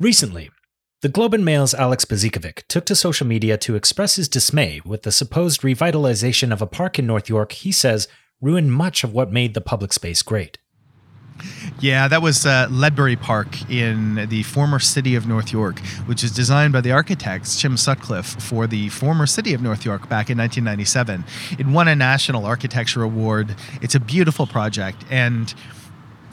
Recently, 0.00 0.48
the 1.02 1.08
Globe 1.08 1.34
and 1.34 1.44
Mail's 1.44 1.74
Alex 1.74 2.04
Bozikovic 2.04 2.62
took 2.68 2.86
to 2.86 2.94
social 2.94 3.26
media 3.26 3.58
to 3.58 3.74
express 3.74 4.14
his 4.14 4.28
dismay 4.28 4.80
with 4.84 5.02
the 5.02 5.10
supposed 5.10 5.62
revitalization 5.62 6.52
of 6.52 6.62
a 6.62 6.68
park 6.68 7.00
in 7.00 7.06
North 7.08 7.28
York 7.28 7.50
he 7.50 7.72
says 7.72 8.06
ruined 8.40 8.72
much 8.72 9.02
of 9.02 9.12
what 9.12 9.32
made 9.32 9.54
the 9.54 9.60
public 9.60 9.92
space 9.92 10.22
great. 10.22 10.58
Yeah, 11.80 12.06
that 12.06 12.22
was 12.22 12.46
uh, 12.46 12.68
Ledbury 12.70 13.16
Park 13.16 13.68
in 13.68 14.26
the 14.28 14.44
former 14.44 14.78
city 14.78 15.16
of 15.16 15.26
North 15.26 15.52
York, 15.52 15.80
which 16.06 16.22
was 16.22 16.30
designed 16.30 16.72
by 16.72 16.80
the 16.80 16.92
architects 16.92 17.60
Shim-Sutcliffe 17.60 18.40
for 18.40 18.68
the 18.68 18.88
former 18.90 19.26
city 19.26 19.52
of 19.52 19.62
North 19.62 19.84
York 19.84 20.02
back 20.02 20.30
in 20.30 20.38
1997. 20.38 21.24
It 21.58 21.66
won 21.66 21.88
a 21.88 21.96
National 21.96 22.46
Architecture 22.46 23.02
Award. 23.02 23.56
It's 23.82 23.96
a 23.96 24.00
beautiful 24.00 24.46
project, 24.46 25.04
and 25.10 25.52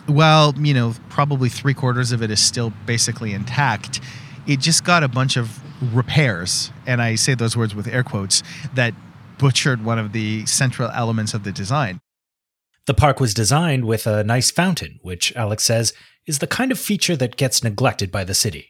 while 0.08 0.54
you 0.58 0.74
know 0.74 0.94
probably 1.10 1.50
three 1.50 1.74
quarters 1.74 2.12
of 2.12 2.22
it 2.22 2.32
is 2.32 2.40
still 2.40 2.72
basically 2.86 3.34
intact, 3.34 4.00
it 4.48 4.60
just 4.60 4.84
got 4.84 5.04
a 5.04 5.08
bunch 5.08 5.38
of 5.38 5.60
repairs, 5.94 6.72
and 6.86 7.02
I 7.02 7.16
say 7.16 7.34
those 7.34 7.58
words 7.58 7.76
with 7.76 7.88
air 7.88 8.04
quotes 8.04 8.44
that 8.74 8.94
butchered 9.38 9.84
one 9.84 10.00
of 10.00 10.14
the 10.14 10.46
central 10.46 10.90
elements 10.92 11.34
of 11.34 11.44
the 11.44 11.52
design. 11.52 12.00
The 12.86 12.94
park 12.94 13.20
was 13.20 13.34
designed 13.34 13.86
with 13.86 14.06
a 14.06 14.24
nice 14.24 14.52
fountain, 14.52 15.00
which 15.02 15.36
Alex 15.36 15.64
says 15.64 15.94
is 16.28 16.40
the 16.40 16.48
kind 16.48 16.72
of 16.72 16.80
feature 16.80 17.16
that 17.16 17.36
gets 17.36 17.64
neglected 17.64 18.12
by 18.12 18.24
the 18.24 18.34
city. 18.34 18.70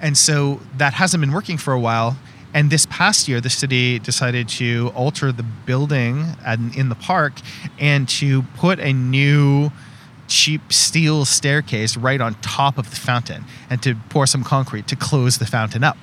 And 0.00 0.16
so 0.16 0.60
that 0.78 0.94
hasn't 0.94 1.20
been 1.20 1.32
working 1.32 1.58
for 1.58 1.72
a 1.72 1.80
while. 1.80 2.16
And 2.54 2.70
this 2.70 2.86
past 2.86 3.28
year, 3.28 3.40
the 3.40 3.50
city 3.50 3.98
decided 3.98 4.48
to 4.50 4.90
alter 4.94 5.30
the 5.30 5.42
building 5.42 6.24
in 6.76 6.88
the 6.88 6.94
park 6.96 7.34
and 7.78 8.08
to 8.08 8.42
put 8.56 8.80
a 8.80 8.92
new 8.92 9.70
cheap 10.30 10.72
steel 10.72 11.24
staircase 11.24 11.96
right 11.96 12.20
on 12.20 12.34
top 12.36 12.78
of 12.78 12.88
the 12.88 12.96
fountain 12.96 13.44
and 13.68 13.82
to 13.82 13.94
pour 14.08 14.26
some 14.26 14.44
concrete 14.44 14.86
to 14.86 14.96
close 14.96 15.38
the 15.38 15.44
fountain 15.44 15.84
up. 15.84 15.98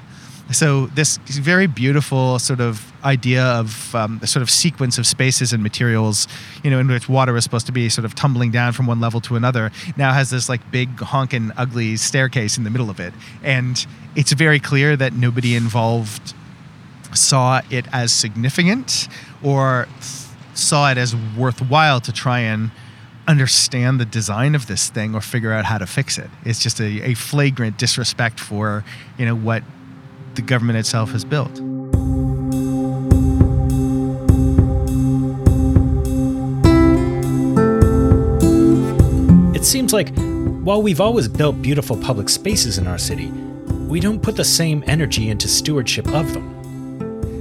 So 0.52 0.86
this 0.88 1.18
very 1.18 1.68
beautiful 1.68 2.40
sort 2.40 2.62
of 2.62 2.94
idea 3.04 3.44
of 3.44 3.94
um, 3.94 4.22
sort 4.26 4.44
of 4.44 4.50
sequence 4.50 4.98
of 4.98 5.06
spaces 5.06 5.52
and 5.52 5.62
materials, 5.62 6.28
you 6.64 6.70
know, 6.70 6.80
in 6.80 6.88
which 6.88 7.10
water 7.10 7.36
is 7.36 7.44
supposed 7.44 7.66
to 7.66 7.74
be 7.74 7.90
sort 7.90 8.06
of 8.06 8.16
tumbling 8.16 8.52
down 8.52 8.72
from 8.72 8.86
one 8.86 9.02
level 9.02 9.20
to 9.22 9.36
another, 9.36 9.72
now 9.98 10.14
has 10.14 10.30
this 10.30 10.48
like 10.48 10.72
big 10.72 11.00
honking 11.00 11.52
ugly 11.58 11.98
staircase 11.98 12.58
in 12.58 12.64
the 12.64 12.70
middle 12.70 12.90
of 12.90 13.00
it, 13.00 13.14
and 13.44 13.86
it's 14.16 14.32
very 14.32 14.60
clear 14.60 14.96
that 14.96 15.14
nobody 15.14 15.54
involved 15.54 16.34
saw 17.14 17.62
it 17.70 17.86
as 17.92 18.14
significant 18.14 19.10
or 19.44 19.88
saw 20.54 20.90
it 20.90 20.98
as 20.98 21.14
worthwhile 21.38 22.00
to 22.00 22.14
try 22.14 22.40
and 22.40 22.72
understand 23.28 24.00
the 24.00 24.06
design 24.06 24.56
of 24.56 24.68
this 24.68 24.90
thing 24.90 25.14
or 25.14 25.22
figure 25.22 25.52
out 25.52 25.66
how 25.66 25.78
to 25.78 25.86
fix 25.86 26.18
it. 26.18 26.30
It's 26.46 26.62
just 26.62 26.80
a, 26.80 27.10
a 27.10 27.14
flagrant 27.14 27.78
disrespect 27.78 28.40
for 28.40 28.84
you 29.18 29.26
know 29.26 29.36
what 29.36 29.64
the 30.36 30.42
government 30.42 30.80
itself 30.80 31.12
has 31.12 31.26
built. 31.26 31.52
It 39.56 39.66
seems 39.66 39.92
like 39.92 40.16
while 40.64 40.82
we've 40.82 41.02
always 41.02 41.28
built 41.28 41.62
beautiful 41.62 41.98
public 41.98 42.30
spaces 42.30 42.78
in 42.78 42.88
our 42.88 42.98
city, 42.98 43.28
we 43.88 44.00
don't 44.00 44.22
put 44.22 44.36
the 44.36 44.46
same 44.46 44.84
energy 44.88 45.30
into 45.30 45.48
stewardship 45.48 46.08
of 46.14 46.34
them. 46.34 46.57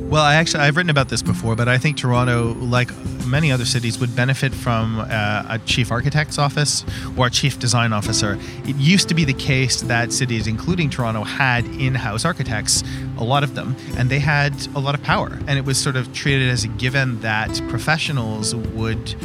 Well, 0.09 0.23
I 0.23 0.37
actually 0.37 0.61
I've 0.61 0.77
written 0.77 0.91
about 0.91 1.09
this 1.09 1.21
before, 1.21 1.57
but 1.57 1.69
I 1.69 1.79
think 1.79 1.97
Toronto, 1.97 2.55
like 2.55 2.91
many 3.27 3.51
other 3.51 3.65
cities, 3.65 3.99
would 3.99 4.15
benefit 4.15 4.55
from 4.55 5.01
uh, 5.01 5.45
a 5.49 5.59
chief 5.67 5.91
architect's 5.91 6.39
office 6.39 6.85
or 7.17 7.27
a 7.27 7.31
chief 7.31 7.59
design 7.59 7.93
officer. 7.93 8.39
It 8.67 8.77
used 8.77 9.09
to 9.09 9.15
be 9.15 9.25
the 9.25 9.35
case 9.35 9.81
that 9.83 10.13
cities, 10.13 10.47
including 10.47 10.91
Toronto, 10.91 11.25
had 11.25 11.65
in-house 11.67 12.25
architects, 12.25 12.85
a 13.19 13.25
lot 13.25 13.43
of 13.43 13.57
them, 13.57 13.75
and 13.97 14.09
they 14.09 14.21
had 14.21 14.55
a 14.77 14.79
lot 14.79 14.95
of 14.95 15.03
power, 15.03 15.41
and 15.49 15.59
it 15.59 15.65
was 15.65 15.77
sort 15.77 15.97
of 15.97 16.13
treated 16.15 16.51
as 16.51 16.63
a 16.63 16.69
given 16.69 17.21
that 17.23 17.61
professionals 17.69 18.55
would 18.55 19.17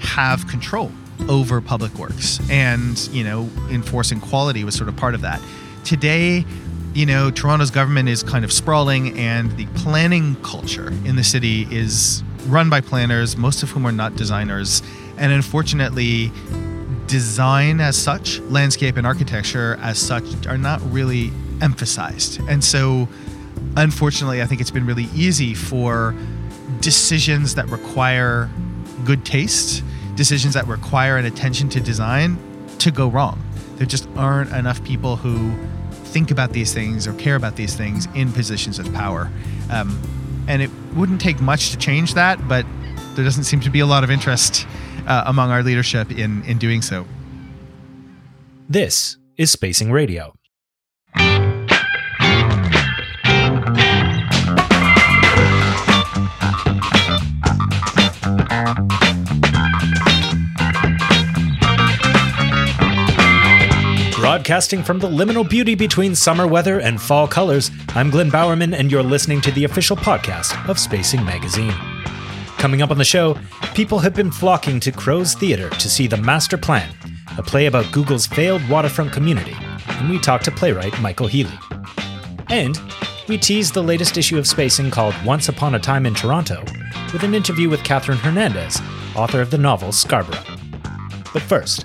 have 0.00 0.46
control 0.46 0.92
over 1.30 1.62
public 1.62 1.94
works, 1.94 2.38
and 2.50 2.98
you 3.12 3.24
know, 3.24 3.48
enforcing 3.70 4.20
quality 4.20 4.62
was 4.62 4.74
sort 4.74 4.90
of 4.90 4.96
part 4.96 5.14
of 5.14 5.22
that. 5.22 5.40
Today, 5.84 6.44
you 6.94 7.06
know, 7.06 7.30
Toronto's 7.30 7.70
government 7.70 8.08
is 8.08 8.22
kind 8.22 8.44
of 8.44 8.52
sprawling, 8.52 9.18
and 9.18 9.50
the 9.56 9.66
planning 9.74 10.36
culture 10.42 10.88
in 11.04 11.16
the 11.16 11.24
city 11.24 11.66
is 11.70 12.22
run 12.46 12.70
by 12.70 12.80
planners, 12.80 13.36
most 13.36 13.62
of 13.62 13.70
whom 13.70 13.86
are 13.86 13.92
not 13.92 14.16
designers. 14.16 14.82
And 15.16 15.32
unfortunately, 15.32 16.32
design 17.06 17.80
as 17.80 17.96
such, 17.96 18.40
landscape 18.40 18.96
and 18.96 19.06
architecture 19.06 19.78
as 19.80 19.98
such, 19.98 20.46
are 20.46 20.58
not 20.58 20.80
really 20.92 21.32
emphasized. 21.60 22.40
And 22.48 22.62
so, 22.62 23.08
unfortunately, 23.76 24.42
I 24.42 24.46
think 24.46 24.60
it's 24.60 24.70
been 24.70 24.86
really 24.86 25.08
easy 25.14 25.54
for 25.54 26.14
decisions 26.80 27.54
that 27.56 27.68
require 27.68 28.50
good 29.04 29.24
taste, 29.24 29.82
decisions 30.14 30.54
that 30.54 30.66
require 30.66 31.16
an 31.16 31.24
attention 31.24 31.68
to 31.70 31.80
design, 31.80 32.38
to 32.78 32.90
go 32.90 33.08
wrong. 33.08 33.42
There 33.76 33.86
just 33.86 34.08
aren't 34.16 34.52
enough 34.52 34.82
people 34.84 35.16
who 35.16 35.54
think 36.08 36.30
about 36.30 36.52
these 36.52 36.72
things 36.74 37.06
or 37.06 37.12
care 37.14 37.36
about 37.36 37.56
these 37.56 37.74
things 37.74 38.06
in 38.14 38.32
positions 38.32 38.78
of 38.78 38.92
power. 38.92 39.30
Um, 39.70 40.00
and 40.48 40.62
it 40.62 40.70
wouldn't 40.94 41.20
take 41.20 41.40
much 41.40 41.70
to 41.70 41.76
change 41.76 42.14
that, 42.14 42.48
but 42.48 42.64
there 43.14 43.24
doesn't 43.24 43.44
seem 43.44 43.60
to 43.60 43.70
be 43.70 43.80
a 43.80 43.86
lot 43.86 44.04
of 44.04 44.10
interest 44.10 44.66
uh, 45.06 45.24
among 45.26 45.50
our 45.50 45.62
leadership 45.62 46.10
in, 46.10 46.42
in 46.44 46.58
doing 46.58 46.82
so. 46.82 47.06
This 48.68 49.16
is 49.36 49.50
Spacing 49.50 49.92
Radio. 49.92 50.34
Broadcasting 64.38 64.84
from 64.84 65.00
the 65.00 65.08
liminal 65.08 65.46
beauty 65.46 65.74
between 65.74 66.14
summer 66.14 66.46
weather 66.46 66.78
and 66.78 67.02
fall 67.02 67.26
colors, 67.26 67.72
I'm 67.88 68.08
Glenn 68.08 68.30
Bowerman, 68.30 68.72
and 68.72 68.88
you're 68.88 69.02
listening 69.02 69.40
to 69.40 69.50
the 69.50 69.64
official 69.64 69.96
podcast 69.96 70.68
of 70.68 70.78
Spacing 70.78 71.24
Magazine. 71.24 71.74
Coming 72.56 72.80
up 72.80 72.92
on 72.92 72.98
the 72.98 73.04
show, 73.04 73.36
people 73.74 73.98
have 73.98 74.14
been 74.14 74.30
flocking 74.30 74.78
to 74.78 74.92
Crow's 74.92 75.34
Theatre 75.34 75.70
to 75.70 75.90
see 75.90 76.06
The 76.06 76.18
Master 76.18 76.56
Plan, 76.56 76.88
a 77.36 77.42
play 77.42 77.66
about 77.66 77.90
Google's 77.90 78.28
failed 78.28 78.66
waterfront 78.68 79.12
community, 79.12 79.56
and 79.88 80.08
we 80.08 80.20
talk 80.20 80.42
to 80.42 80.52
playwright 80.52 80.98
Michael 81.00 81.26
Healey. 81.26 81.58
And 82.48 82.80
we 83.26 83.38
tease 83.38 83.72
the 83.72 83.82
latest 83.82 84.16
issue 84.16 84.38
of 84.38 84.46
Spacing 84.46 84.92
called 84.92 85.16
Once 85.24 85.48
Upon 85.48 85.74
a 85.74 85.80
Time 85.80 86.06
in 86.06 86.14
Toronto 86.14 86.60
with 87.12 87.24
an 87.24 87.34
interview 87.34 87.68
with 87.68 87.82
Catherine 87.82 88.18
Hernandez, 88.18 88.80
author 89.16 89.40
of 89.40 89.50
the 89.50 89.58
novel 89.58 89.90
Scarborough. 89.90 90.44
But 91.32 91.42
first, 91.42 91.84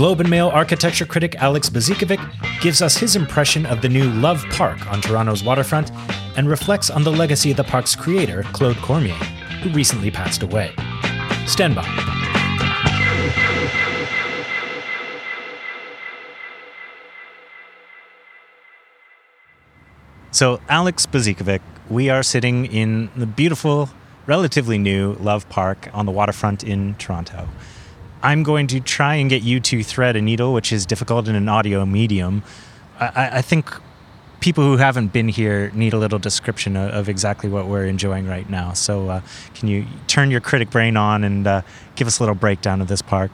Globe 0.00 0.20
and 0.20 0.30
Mail 0.30 0.48
architecture 0.48 1.04
critic 1.04 1.34
Alex 1.42 1.68
Bozikovic 1.68 2.18
gives 2.62 2.80
us 2.80 2.96
his 2.96 3.16
impression 3.16 3.66
of 3.66 3.82
the 3.82 3.88
new 3.90 4.08
Love 4.12 4.42
Park 4.48 4.90
on 4.90 5.02
Toronto's 5.02 5.44
waterfront 5.44 5.92
and 6.38 6.48
reflects 6.48 6.88
on 6.88 7.04
the 7.04 7.12
legacy 7.12 7.50
of 7.50 7.58
the 7.58 7.64
park's 7.64 7.94
creator, 7.94 8.42
Claude 8.54 8.78
Cormier, 8.78 9.12
who 9.62 9.68
recently 9.68 10.10
passed 10.10 10.42
away. 10.42 10.72
Stand 11.44 11.74
by. 11.74 11.84
So, 20.30 20.62
Alex 20.70 21.04
Bozikovic, 21.04 21.60
we 21.90 22.08
are 22.08 22.22
sitting 22.22 22.64
in 22.64 23.10
the 23.14 23.26
beautiful, 23.26 23.90
relatively 24.24 24.78
new 24.78 25.12
Love 25.20 25.46
Park 25.50 25.90
on 25.92 26.06
the 26.06 26.12
waterfront 26.12 26.64
in 26.64 26.94
Toronto. 26.94 27.50
I'm 28.22 28.42
going 28.42 28.66
to 28.68 28.80
try 28.80 29.14
and 29.14 29.30
get 29.30 29.42
you 29.42 29.60
to 29.60 29.82
thread 29.82 30.16
a 30.16 30.20
needle, 30.20 30.52
which 30.52 30.72
is 30.72 30.84
difficult 30.84 31.28
in 31.28 31.34
an 31.34 31.48
audio 31.48 31.86
medium. 31.86 32.42
I, 32.98 33.38
I 33.38 33.42
think 33.42 33.70
people 34.40 34.64
who 34.64 34.76
haven't 34.76 35.12
been 35.12 35.28
here 35.28 35.70
need 35.74 35.92
a 35.92 35.98
little 35.98 36.18
description 36.18 36.76
of, 36.76 36.90
of 36.92 37.08
exactly 37.08 37.48
what 37.48 37.66
we're 37.66 37.86
enjoying 37.86 38.26
right 38.26 38.48
now. 38.48 38.72
So, 38.72 39.08
uh, 39.08 39.20
can 39.54 39.68
you 39.68 39.86
turn 40.06 40.30
your 40.30 40.40
critic 40.40 40.70
brain 40.70 40.96
on 40.96 41.24
and 41.24 41.46
uh, 41.46 41.62
give 41.94 42.06
us 42.06 42.18
a 42.18 42.22
little 42.22 42.34
breakdown 42.34 42.80
of 42.80 42.88
this 42.88 43.02
park? 43.02 43.30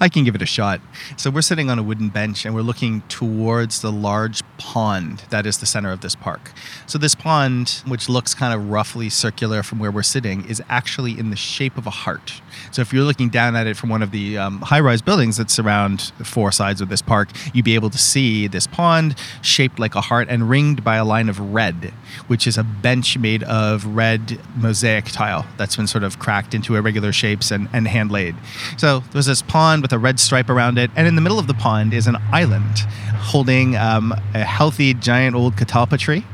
I 0.00 0.08
can 0.08 0.24
give 0.24 0.34
it 0.34 0.42
a 0.42 0.46
shot. 0.46 0.80
So 1.16 1.30
we're 1.30 1.42
sitting 1.42 1.70
on 1.70 1.78
a 1.78 1.82
wooden 1.82 2.08
bench 2.08 2.44
and 2.44 2.54
we're 2.54 2.62
looking 2.62 3.02
towards 3.02 3.80
the 3.80 3.92
large 3.92 4.42
pond 4.58 5.24
that 5.30 5.46
is 5.46 5.58
the 5.58 5.66
center 5.66 5.90
of 5.90 6.00
this 6.00 6.14
park. 6.14 6.52
So 6.86 6.98
this 6.98 7.14
pond, 7.14 7.82
which 7.86 8.08
looks 8.08 8.34
kind 8.34 8.52
of 8.52 8.70
roughly 8.70 9.08
circular 9.08 9.62
from 9.62 9.78
where 9.78 9.90
we're 9.90 10.02
sitting, 10.02 10.44
is 10.48 10.62
actually 10.68 11.18
in 11.18 11.30
the 11.30 11.36
shape 11.36 11.76
of 11.76 11.86
a 11.86 11.90
heart. 11.90 12.40
So 12.70 12.82
if 12.82 12.92
you're 12.92 13.04
looking 13.04 13.28
down 13.28 13.56
at 13.56 13.66
it 13.66 13.76
from 13.76 13.88
one 13.88 14.02
of 14.02 14.10
the 14.10 14.38
um, 14.38 14.60
high-rise 14.60 15.02
buildings 15.02 15.36
that 15.36 15.50
surround 15.50 16.12
the 16.18 16.24
four 16.24 16.52
sides 16.52 16.80
of 16.80 16.88
this 16.88 17.02
park, 17.02 17.28
you'd 17.52 17.64
be 17.64 17.74
able 17.74 17.90
to 17.90 17.98
see 17.98 18.46
this 18.48 18.66
pond 18.66 19.16
shaped 19.42 19.78
like 19.78 19.94
a 19.94 20.00
heart 20.00 20.28
and 20.28 20.50
ringed 20.50 20.82
by 20.82 20.96
a 20.96 21.04
line 21.04 21.28
of 21.28 21.38
red, 21.40 21.92
which 22.26 22.46
is 22.46 22.58
a 22.58 22.64
bench 22.64 23.18
made 23.18 23.42
of 23.44 23.84
red 23.86 24.38
mosaic 24.56 25.06
tile 25.06 25.46
that's 25.56 25.76
been 25.76 25.86
sort 25.86 26.04
of 26.04 26.18
cracked 26.18 26.54
into 26.54 26.76
irregular 26.76 27.12
shapes 27.12 27.50
and, 27.50 27.68
and 27.72 27.88
hand 27.88 28.10
laid. 28.10 28.34
So 28.76 29.00
there's 29.12 29.26
this 29.26 29.42
pond 29.42 29.82
with 29.82 29.92
a 29.92 29.98
red 29.98 30.20
stripe 30.20 30.50
around 30.50 30.78
it, 30.78 30.90
and 30.96 31.06
in 31.06 31.14
the 31.14 31.20
middle 31.20 31.38
of 31.38 31.46
the 31.46 31.54
pond 31.54 31.94
is 31.94 32.06
an 32.06 32.16
island 32.32 32.78
holding 33.18 33.76
um, 33.76 34.14
a 34.34 34.44
healthy 34.44 34.94
giant 34.94 35.34
old 35.34 35.56
catalpa 35.56 35.98
tree. 35.98 36.24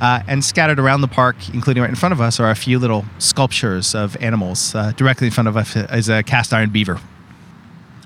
Uh, 0.00 0.22
and 0.26 0.42
scattered 0.42 0.78
around 0.78 1.02
the 1.02 1.08
park, 1.08 1.36
including 1.52 1.82
right 1.82 1.90
in 1.90 1.96
front 1.96 2.12
of 2.14 2.22
us, 2.22 2.40
are 2.40 2.50
a 2.50 2.54
few 2.54 2.78
little 2.78 3.04
sculptures 3.18 3.94
of 3.94 4.16
animals. 4.22 4.74
Uh, 4.74 4.92
directly 4.92 5.26
in 5.26 5.32
front 5.32 5.46
of 5.46 5.58
us 5.58 5.76
is 5.76 6.08
a 6.08 6.22
cast 6.22 6.54
iron 6.54 6.70
beaver. 6.70 6.98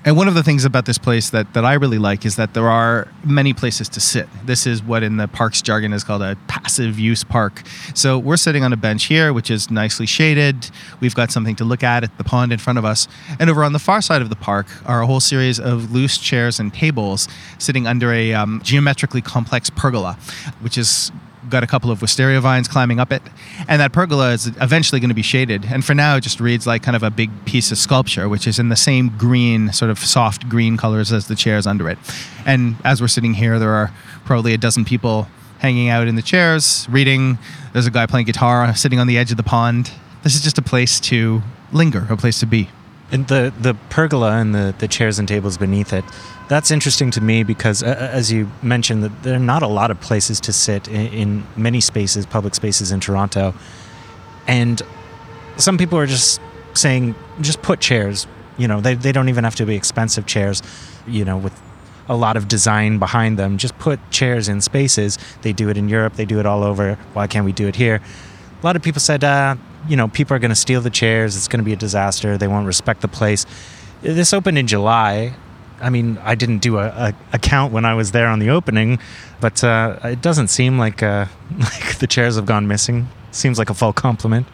And 0.05 0.17
one 0.17 0.27
of 0.27 0.33
the 0.33 0.43
things 0.43 0.65
about 0.65 0.85
this 0.85 0.97
place 0.97 1.29
that, 1.29 1.53
that 1.53 1.63
I 1.63 1.73
really 1.75 1.97
like 1.97 2.25
is 2.25 2.35
that 2.35 2.53
there 2.53 2.69
are 2.69 3.07
many 3.23 3.53
places 3.53 3.87
to 3.89 4.01
sit. 4.01 4.27
This 4.45 4.67
is 4.67 4.83
what 4.83 5.01
in 5.01 5.15
the 5.15 5.29
park's 5.29 5.61
jargon 5.61 5.93
is 5.93 6.03
called 6.03 6.21
a 6.21 6.35
passive 6.47 6.99
use 6.99 7.23
park. 7.23 7.61
So 7.95 8.19
we're 8.19 8.35
sitting 8.35 8.65
on 8.65 8.73
a 8.73 8.77
bench 8.77 9.05
here, 9.05 9.31
which 9.31 9.49
is 9.49 9.71
nicely 9.71 10.05
shaded. 10.05 10.69
We've 10.99 11.15
got 11.15 11.31
something 11.31 11.55
to 11.55 11.63
look 11.63 11.83
at 11.83 12.03
at 12.03 12.17
the 12.17 12.25
pond 12.25 12.51
in 12.51 12.59
front 12.59 12.79
of 12.79 12.85
us. 12.85 13.07
And 13.39 13.49
over 13.49 13.63
on 13.63 13.71
the 13.71 13.79
far 13.79 14.01
side 14.01 14.21
of 14.21 14.29
the 14.29 14.35
park 14.35 14.67
are 14.85 15.01
a 15.01 15.07
whole 15.07 15.21
series 15.21 15.57
of 15.57 15.93
loose 15.93 16.17
chairs 16.17 16.59
and 16.59 16.73
tables 16.73 17.29
sitting 17.57 17.87
under 17.87 18.11
a 18.11 18.33
um, 18.33 18.59
geometrically 18.61 19.21
complex 19.21 19.69
pergola, 19.69 20.17
which 20.59 20.77
is 20.77 21.13
got 21.53 21.63
a 21.63 21.67
couple 21.67 21.91
of 21.91 22.01
wisteria 22.01 22.41
vines 22.41 22.67
climbing 22.67 22.99
up 22.99 23.13
it. 23.13 23.21
And 23.69 23.79
that 23.79 23.93
pergola 23.93 24.31
is 24.31 24.47
eventually 24.59 24.99
going 24.99 25.09
to 25.11 25.15
be 25.15 25.21
shaded. 25.21 25.63
And 25.65 25.85
for 25.85 25.93
now, 25.93 26.17
it 26.17 26.21
just 26.21 26.41
reads 26.41 26.67
like 26.67 26.83
kind 26.83 26.97
of 26.97 27.03
a 27.03 27.11
big 27.11 27.29
piece 27.45 27.71
of 27.71 27.77
sculpture, 27.77 28.27
which 28.27 28.47
is 28.47 28.59
in 28.59 28.67
the 28.69 28.75
same 28.75 29.15
green, 29.17 29.71
sort 29.71 29.91
of 29.91 29.99
soft 29.99 30.49
green 30.49 30.75
colors 30.75 31.13
as 31.13 31.27
the 31.27 31.35
chairs 31.35 31.65
under 31.65 31.87
it. 31.87 31.97
And 32.45 32.75
as 32.83 32.99
we're 32.99 33.07
sitting 33.07 33.35
here, 33.35 33.59
there 33.59 33.71
are 33.71 33.93
probably 34.25 34.53
a 34.53 34.57
dozen 34.57 34.83
people 34.83 35.27
hanging 35.59 35.87
out 35.87 36.07
in 36.07 36.15
the 36.15 36.21
chairs, 36.21 36.87
reading. 36.89 37.37
There's 37.71 37.87
a 37.87 37.91
guy 37.91 38.05
playing 38.05 38.25
guitar 38.25 38.75
sitting 38.75 38.99
on 38.99 39.07
the 39.07 39.17
edge 39.17 39.31
of 39.31 39.37
the 39.37 39.43
pond. 39.43 39.91
This 40.23 40.35
is 40.35 40.41
just 40.41 40.57
a 40.57 40.61
place 40.61 40.99
to 41.01 41.41
linger, 41.71 42.05
a 42.09 42.17
place 42.17 42.39
to 42.39 42.45
be. 42.45 42.67
And 43.13 43.27
the, 43.27 43.53
the 43.61 43.75
pergola 43.91 44.31
and 44.37 44.55
the, 44.55 44.73
the 44.79 44.87
chairs 44.87 45.19
and 45.19 45.27
tables 45.27 45.55
beneath 45.59 45.93
it, 45.93 46.03
that's 46.49 46.71
interesting 46.71 47.11
to 47.11 47.21
me 47.21 47.43
because, 47.43 47.83
uh, 47.83 48.09
as 48.11 48.31
you 48.31 48.49
mentioned, 48.63 49.03
that 49.03 49.21
there 49.21 49.35
are 49.35 49.39
not 49.39 49.61
a 49.61 49.67
lot 49.67 49.91
of 49.91 50.01
places 50.01 50.39
to 50.41 50.51
sit 50.51 50.87
in, 50.87 51.07
in 51.13 51.47
many 51.55 51.79
spaces, 51.79 52.25
public 52.25 52.55
spaces 52.55 52.91
in 52.91 52.99
Toronto. 52.99 53.53
And 54.47 54.81
some 55.57 55.77
people 55.77 55.99
are 55.99 56.07
just 56.07 56.41
saying, 56.73 57.13
just 57.39 57.61
put 57.61 57.79
chairs. 57.79 58.25
You 58.57 58.67
know, 58.67 58.81
they, 58.81 58.95
they 58.95 59.11
don't 59.11 59.29
even 59.29 59.43
have 59.43 59.55
to 59.55 59.65
be 59.67 59.75
expensive 59.75 60.25
chairs, 60.25 60.63
you 61.05 61.23
know, 61.23 61.37
with 61.37 61.53
a 62.09 62.15
lot 62.15 62.35
of 62.35 62.47
design 62.47 62.97
behind 62.97 63.37
them. 63.37 63.59
Just 63.59 63.77
put 63.77 63.99
chairs 64.09 64.49
in 64.49 64.59
spaces. 64.59 65.19
They 65.43 65.53
do 65.53 65.69
it 65.69 65.77
in 65.77 65.87
Europe, 65.87 66.15
they 66.15 66.25
do 66.25 66.39
it 66.39 66.47
all 66.47 66.63
over. 66.63 66.95
Why 67.13 67.27
can't 67.27 67.45
we 67.45 67.51
do 67.51 67.67
it 67.67 67.75
here? 67.75 68.01
A 68.61 68.65
lot 68.65 68.75
of 68.75 68.81
people 68.81 69.01
said, 69.01 69.23
uh, 69.23 69.55
you 69.87 69.95
know, 69.95 70.07
people 70.07 70.35
are 70.35 70.39
going 70.39 70.49
to 70.49 70.55
steal 70.55 70.81
the 70.81 70.89
chairs. 70.89 71.35
It's 71.35 71.47
going 71.47 71.59
to 71.59 71.65
be 71.65 71.73
a 71.73 71.77
disaster. 71.77 72.37
They 72.37 72.47
won't 72.47 72.67
respect 72.67 73.01
the 73.01 73.07
place. 73.07 73.45
This 74.01 74.33
opened 74.33 74.57
in 74.57 74.67
July. 74.67 75.33
I 75.81 75.89
mean, 75.89 76.17
I 76.23 76.35
didn't 76.35 76.59
do 76.59 76.77
a, 76.77 76.87
a, 76.87 77.13
a 77.33 77.39
count 77.39 77.73
when 77.73 77.83
I 77.83 77.93
was 77.93 78.11
there 78.11 78.27
on 78.27 78.39
the 78.39 78.49
opening, 78.49 78.99
but 79.41 79.63
uh, 79.63 79.99
it 80.03 80.21
doesn't 80.21 80.47
seem 80.47 80.77
like 80.77 81.03
uh, 81.03 81.25
like 81.59 81.97
the 81.99 82.07
chairs 82.07 82.35
have 82.35 82.45
gone 82.45 82.67
missing. 82.67 83.07
Seems 83.31 83.57
like 83.57 83.69
a 83.69 83.73
full 83.73 83.93
compliment. 83.93 84.47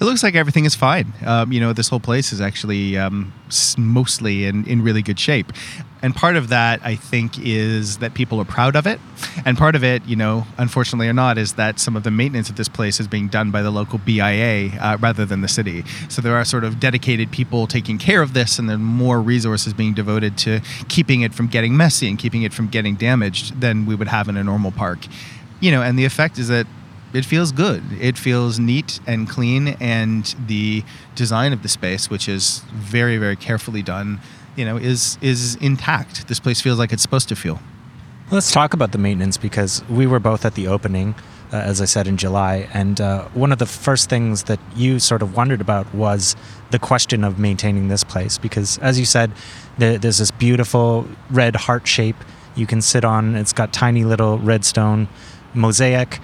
It 0.00 0.04
looks 0.04 0.22
like 0.22 0.34
everything 0.34 0.64
is 0.64 0.74
fine. 0.74 1.12
Um, 1.26 1.52
you 1.52 1.60
know, 1.60 1.74
this 1.74 1.88
whole 1.88 2.00
place 2.00 2.32
is 2.32 2.40
actually 2.40 2.96
um, 2.96 3.34
mostly 3.76 4.46
in, 4.46 4.64
in 4.64 4.80
really 4.80 5.02
good 5.02 5.18
shape. 5.18 5.52
And 6.02 6.14
part 6.14 6.36
of 6.36 6.48
that, 6.48 6.80
I 6.82 6.96
think, 6.96 7.38
is 7.38 7.98
that 7.98 8.14
people 8.14 8.40
are 8.40 8.44
proud 8.44 8.74
of 8.74 8.86
it. 8.86 8.98
And 9.44 9.58
part 9.58 9.74
of 9.74 9.84
it, 9.84 10.04
you 10.06 10.16
know, 10.16 10.46
unfortunately 10.56 11.08
or 11.08 11.12
not, 11.12 11.36
is 11.36 11.54
that 11.54 11.78
some 11.78 11.96
of 11.96 12.04
the 12.04 12.10
maintenance 12.10 12.48
of 12.48 12.56
this 12.56 12.68
place 12.68 13.00
is 13.00 13.06
being 13.06 13.28
done 13.28 13.50
by 13.50 13.62
the 13.62 13.70
local 13.70 13.98
BIA 13.98 14.70
uh, 14.80 14.96
rather 15.00 15.26
than 15.26 15.42
the 15.42 15.48
city. 15.48 15.84
So 16.08 16.22
there 16.22 16.36
are 16.36 16.44
sort 16.44 16.64
of 16.64 16.80
dedicated 16.80 17.30
people 17.30 17.66
taking 17.66 17.98
care 17.98 18.22
of 18.22 18.32
this, 18.32 18.58
and 18.58 18.68
then 18.68 18.80
more 18.80 19.20
resources 19.20 19.74
being 19.74 19.92
devoted 19.92 20.38
to 20.38 20.60
keeping 20.88 21.20
it 21.20 21.34
from 21.34 21.48
getting 21.48 21.76
messy 21.76 22.08
and 22.08 22.18
keeping 22.18 22.42
it 22.42 22.54
from 22.54 22.68
getting 22.68 22.94
damaged 22.94 23.60
than 23.60 23.84
we 23.84 23.94
would 23.94 24.08
have 24.08 24.28
in 24.28 24.36
a 24.36 24.44
normal 24.44 24.72
park. 24.72 25.00
You 25.60 25.70
know, 25.70 25.82
and 25.82 25.98
the 25.98 26.06
effect 26.06 26.38
is 26.38 26.48
that 26.48 26.66
it 27.12 27.24
feels 27.24 27.52
good. 27.52 27.82
It 28.00 28.16
feels 28.16 28.58
neat 28.58 29.00
and 29.06 29.28
clean, 29.28 29.76
and 29.80 30.34
the 30.46 30.84
design 31.14 31.52
of 31.52 31.62
the 31.62 31.68
space, 31.68 32.08
which 32.08 32.28
is 32.28 32.60
very, 32.72 33.16
very 33.18 33.36
carefully 33.36 33.82
done, 33.82 34.20
you 34.60 34.66
know, 34.66 34.76
is 34.76 35.16
is 35.22 35.56
intact. 35.56 36.28
This 36.28 36.38
place 36.38 36.60
feels 36.60 36.78
like 36.78 36.92
it's 36.92 37.02
supposed 37.02 37.30
to 37.30 37.36
feel. 37.36 37.58
Let's 38.30 38.52
talk 38.52 38.74
about 38.74 38.92
the 38.92 38.98
maintenance 38.98 39.38
because 39.38 39.82
we 39.88 40.06
were 40.06 40.20
both 40.20 40.44
at 40.44 40.54
the 40.54 40.68
opening, 40.68 41.14
uh, 41.50 41.56
as 41.56 41.80
I 41.80 41.86
said 41.86 42.06
in 42.06 42.18
July, 42.18 42.68
and 42.74 43.00
uh, 43.00 43.24
one 43.34 43.52
of 43.52 43.58
the 43.58 43.66
first 43.66 44.10
things 44.10 44.44
that 44.44 44.60
you 44.76 45.00
sort 45.00 45.22
of 45.22 45.34
wondered 45.34 45.62
about 45.62 45.92
was 45.94 46.36
the 46.70 46.78
question 46.78 47.24
of 47.24 47.38
maintaining 47.38 47.88
this 47.88 48.04
place 48.04 48.36
because, 48.36 48.76
as 48.78 48.98
you 48.98 49.06
said, 49.06 49.32
there's 49.78 50.18
this 50.18 50.30
beautiful 50.30 51.08
red 51.30 51.56
heart 51.56 51.88
shape 51.88 52.16
you 52.54 52.66
can 52.66 52.82
sit 52.82 53.04
on. 53.04 53.34
It's 53.36 53.54
got 53.54 53.72
tiny 53.72 54.04
little 54.04 54.38
red 54.38 54.64
stone 54.64 55.08
mosaic 55.54 56.20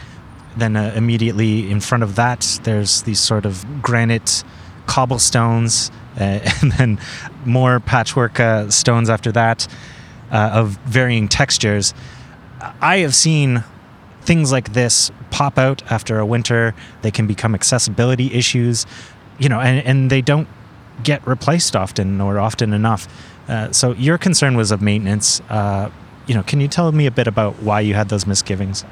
then 0.56 0.76
uh, 0.76 0.92
immediately 0.96 1.70
in 1.70 1.80
front 1.80 2.02
of 2.02 2.16
that, 2.16 2.60
there's 2.64 3.02
these 3.02 3.20
sort 3.20 3.44
of 3.44 3.64
granite 3.82 4.42
cobblestones, 4.86 5.90
uh, 6.18 6.40
and 6.62 6.72
then 6.72 6.98
more 7.46 7.80
patchwork 7.80 8.40
uh, 8.40 8.68
stones 8.70 9.08
after 9.08 9.32
that 9.32 9.66
uh, 10.30 10.50
of 10.52 10.76
varying 10.84 11.28
textures. 11.28 11.94
I 12.80 12.98
have 12.98 13.14
seen 13.14 13.64
things 14.22 14.50
like 14.50 14.72
this 14.72 15.10
pop 15.30 15.58
out 15.58 15.82
after 15.90 16.18
a 16.18 16.26
winter. 16.26 16.74
They 17.02 17.10
can 17.10 17.26
become 17.26 17.54
accessibility 17.54 18.32
issues, 18.32 18.86
you 19.38 19.48
know, 19.48 19.60
and, 19.60 19.86
and 19.86 20.10
they 20.10 20.20
don't 20.20 20.48
get 21.02 21.26
replaced 21.26 21.76
often 21.76 22.20
or 22.20 22.38
often 22.38 22.72
enough. 22.72 23.06
Uh, 23.48 23.70
so 23.72 23.92
your 23.94 24.18
concern 24.18 24.56
was 24.56 24.70
of 24.70 24.82
maintenance. 24.82 25.40
Uh, 25.48 25.90
you 26.26 26.34
know, 26.34 26.42
can 26.42 26.60
you 26.60 26.68
tell 26.68 26.90
me 26.90 27.06
a 27.06 27.10
bit 27.10 27.26
about 27.26 27.54
why 27.62 27.80
you 27.80 27.94
had 27.94 28.08
those 28.08 28.26
misgivings? 28.26 28.84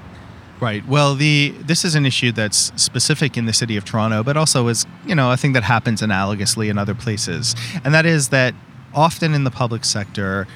Right. 0.64 0.88
Well, 0.88 1.14
the 1.14 1.50
this 1.61 1.84
is 1.84 1.94
an 1.94 2.06
issue 2.06 2.32
that's 2.32 2.72
specific 2.82 3.37
in 3.37 3.44
the 3.44 3.52
city 3.52 3.76
of 3.76 3.84
Toronto, 3.84 4.22
but 4.22 4.38
also 4.38 4.69
is 4.69 4.87
you 5.05 5.14
know 5.14 5.31
a 5.31 5.37
thing 5.37 5.52
that 5.52 5.62
happens 5.62 6.00
analogously 6.00 6.70
in 6.70 6.78
other 6.78 6.94
places, 6.94 7.55
and 7.84 7.93
that 7.93 8.06
is 8.06 8.31
that 8.31 8.55
often 8.94 9.34
in 9.34 9.44
the 9.44 9.50
public 9.50 9.84
sector, 9.84 10.46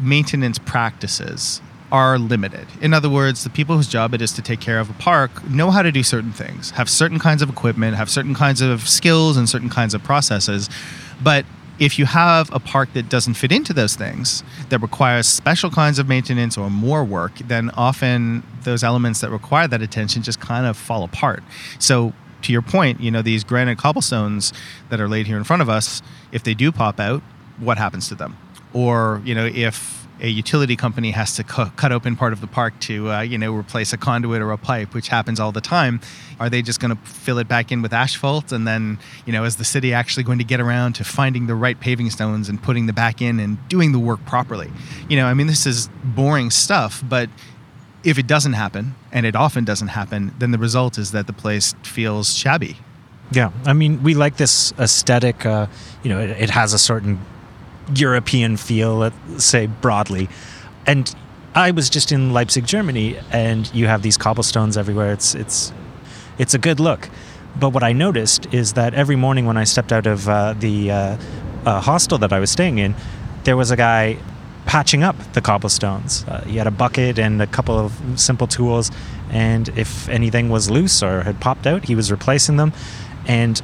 maintenance 0.00 0.58
practices 0.58 1.60
are 1.92 2.18
limited. 2.18 2.68
In 2.80 2.94
other 2.94 3.10
words, 3.10 3.44
the 3.44 3.50
people 3.50 3.76
whose 3.76 3.86
job 3.86 4.14
it 4.14 4.22
is 4.22 4.32
to 4.32 4.40
take 4.40 4.60
care 4.60 4.80
of 4.80 4.88
a 4.88 4.94
park 4.94 5.44
know 5.50 5.70
how 5.70 5.82
to 5.82 5.92
do 5.92 6.02
certain 6.02 6.32
things, 6.32 6.70
have 6.70 6.88
certain 6.88 7.18
kinds 7.18 7.42
of 7.42 7.50
equipment, 7.50 7.98
have 7.98 8.08
certain 8.08 8.34
kinds 8.34 8.62
of 8.62 8.88
skills 8.88 9.36
and 9.36 9.46
certain 9.46 9.68
kinds 9.68 9.92
of 9.92 10.02
processes, 10.02 10.70
but 11.22 11.44
if 11.80 11.98
you 11.98 12.04
have 12.04 12.52
a 12.52 12.60
park 12.60 12.92
that 12.92 13.08
doesn't 13.08 13.34
fit 13.34 13.50
into 13.50 13.72
those 13.72 13.96
things, 13.96 14.44
that 14.68 14.80
requires 14.80 15.26
special 15.26 15.70
kinds 15.70 15.98
of 15.98 16.06
maintenance 16.06 16.58
or 16.58 16.68
more 16.68 17.02
work, 17.02 17.32
then 17.38 17.70
often 17.70 18.42
those 18.64 18.84
elements 18.84 19.22
that 19.22 19.30
require 19.30 19.66
that 19.66 19.80
attention 19.80 20.22
just 20.22 20.38
kind 20.38 20.66
of 20.66 20.76
fall 20.76 21.02
apart. 21.02 21.42
So, 21.78 22.12
to 22.42 22.52
your 22.52 22.62
point, 22.62 23.00
you 23.00 23.10
know, 23.10 23.20
these 23.20 23.44
granite 23.44 23.78
cobblestones 23.78 24.52
that 24.88 25.00
are 25.00 25.08
laid 25.08 25.26
here 25.26 25.36
in 25.36 25.44
front 25.44 25.60
of 25.60 25.68
us, 25.68 26.00
if 26.32 26.42
they 26.42 26.54
do 26.54 26.70
pop 26.70 27.00
out, 27.00 27.22
what 27.58 27.76
happens 27.76 28.08
to 28.08 28.14
them? 28.14 28.36
Or, 28.72 29.20
you 29.24 29.34
know, 29.34 29.44
if 29.44 29.99
a 30.20 30.28
utility 30.28 30.76
company 30.76 31.10
has 31.12 31.34
to 31.36 31.44
cu- 31.44 31.70
cut 31.70 31.92
open 31.92 32.14
part 32.14 32.32
of 32.32 32.40
the 32.40 32.46
park 32.46 32.78
to 32.80 33.10
uh, 33.10 33.20
you 33.20 33.38
know 33.38 33.54
replace 33.54 33.92
a 33.92 33.96
conduit 33.96 34.42
or 34.42 34.52
a 34.52 34.58
pipe, 34.58 34.94
which 34.94 35.08
happens 35.08 35.40
all 35.40 35.52
the 35.52 35.60
time. 35.60 36.00
Are 36.38 36.48
they 36.48 36.62
just 36.62 36.80
going 36.80 36.96
to 36.96 37.02
fill 37.04 37.38
it 37.38 37.48
back 37.48 37.72
in 37.72 37.82
with 37.82 37.92
asphalt, 37.92 38.52
and 38.52 38.66
then 38.66 38.98
you 39.26 39.32
know 39.32 39.44
is 39.44 39.56
the 39.56 39.64
city 39.64 39.92
actually 39.92 40.24
going 40.24 40.38
to 40.38 40.44
get 40.44 40.60
around 40.60 40.94
to 40.94 41.04
finding 41.04 41.46
the 41.46 41.54
right 41.54 41.78
paving 41.78 42.10
stones 42.10 42.48
and 42.48 42.62
putting 42.62 42.86
the 42.86 42.92
back 42.92 43.22
in 43.22 43.40
and 43.40 43.56
doing 43.68 43.92
the 43.92 43.98
work 43.98 44.24
properly? 44.26 44.70
You 45.08 45.16
know, 45.16 45.26
I 45.26 45.34
mean, 45.34 45.46
this 45.46 45.66
is 45.66 45.88
boring 46.04 46.50
stuff, 46.50 47.02
but 47.08 47.30
if 48.04 48.18
it 48.18 48.26
doesn't 48.26 48.54
happen, 48.54 48.94
and 49.12 49.26
it 49.26 49.36
often 49.36 49.64
doesn't 49.64 49.88
happen, 49.88 50.34
then 50.38 50.50
the 50.50 50.58
result 50.58 50.98
is 50.98 51.12
that 51.12 51.26
the 51.26 51.32
place 51.32 51.74
feels 51.82 52.34
shabby. 52.34 52.76
Yeah, 53.32 53.52
I 53.64 53.74
mean, 53.74 54.02
we 54.02 54.14
like 54.14 54.36
this 54.36 54.72
aesthetic. 54.78 55.46
Uh, 55.46 55.66
you 56.02 56.10
know, 56.10 56.18
it, 56.18 56.30
it 56.30 56.50
has 56.50 56.72
a 56.72 56.78
certain 56.78 57.20
European 57.94 58.56
feel, 58.56 58.96
let's 58.96 59.44
say 59.44 59.66
broadly. 59.66 60.28
And 60.86 61.14
I 61.54 61.72
was 61.72 61.90
just 61.90 62.12
in 62.12 62.32
Leipzig, 62.32 62.66
Germany, 62.66 63.18
and 63.32 63.72
you 63.74 63.86
have 63.86 64.02
these 64.02 64.16
cobblestones 64.16 64.76
everywhere. 64.76 65.12
It's 65.12 65.34
it's 65.34 65.72
it's 66.38 66.54
a 66.54 66.58
good 66.58 66.80
look. 66.80 67.08
But 67.58 67.70
what 67.70 67.82
I 67.82 67.92
noticed 67.92 68.52
is 68.54 68.74
that 68.74 68.94
every 68.94 69.16
morning 69.16 69.46
when 69.46 69.56
I 69.56 69.64
stepped 69.64 69.92
out 69.92 70.06
of 70.06 70.28
uh, 70.28 70.54
the 70.54 70.90
uh, 70.90 71.16
uh, 71.66 71.80
hostel 71.80 72.18
that 72.18 72.32
I 72.32 72.38
was 72.38 72.50
staying 72.50 72.78
in, 72.78 72.94
there 73.44 73.56
was 73.56 73.70
a 73.70 73.76
guy 73.76 74.16
patching 74.66 75.02
up 75.02 75.16
the 75.32 75.40
cobblestones. 75.40 76.24
Uh, 76.28 76.42
he 76.42 76.56
had 76.56 76.68
a 76.68 76.70
bucket 76.70 77.18
and 77.18 77.42
a 77.42 77.46
couple 77.46 77.76
of 77.76 78.00
simple 78.14 78.46
tools, 78.46 78.90
and 79.30 79.68
if 79.70 80.08
anything 80.08 80.48
was 80.48 80.70
loose 80.70 81.02
or 81.02 81.22
had 81.22 81.40
popped 81.40 81.66
out, 81.66 81.84
he 81.84 81.96
was 81.96 82.10
replacing 82.12 82.56
them. 82.56 82.72
And 83.26 83.60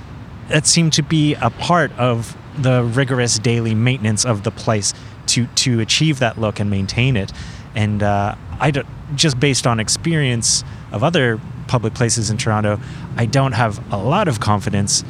that 0.49 0.67
seemed 0.67 0.93
to 0.95 1.03
be 1.03 1.35
a 1.35 1.51
part 1.51 1.93
of 1.93 2.37
the 2.59 2.85
rigorous 2.85 3.39
daily 3.39 3.75
maintenance 3.75 4.25
of 4.25 4.43
the 4.43 4.51
place 4.51 4.95
to 5.27 5.47
to 5.47 5.81
achieve 5.81 6.19
that 6.21 6.39
look 6.39 6.61
and 6.61 6.71
maintain 6.71 7.17
it. 7.17 7.33
And 7.75 8.03
uh, 8.03 8.37
I 8.59 8.71
don't, 8.71 8.87
just 9.15 9.39
based 9.39 9.67
on 9.67 9.81
experience 9.81 10.65
of 10.93 11.05
other 11.05 11.41
public 11.69 11.95
places 11.95 12.31
in 12.31 12.39
Toronto, 12.39 12.81
I 13.17 13.27
don't 13.27 13.53
have 13.53 13.81
a 13.93 13.99
lot 13.99 14.29
of 14.29 14.41
confidence 14.41 15.05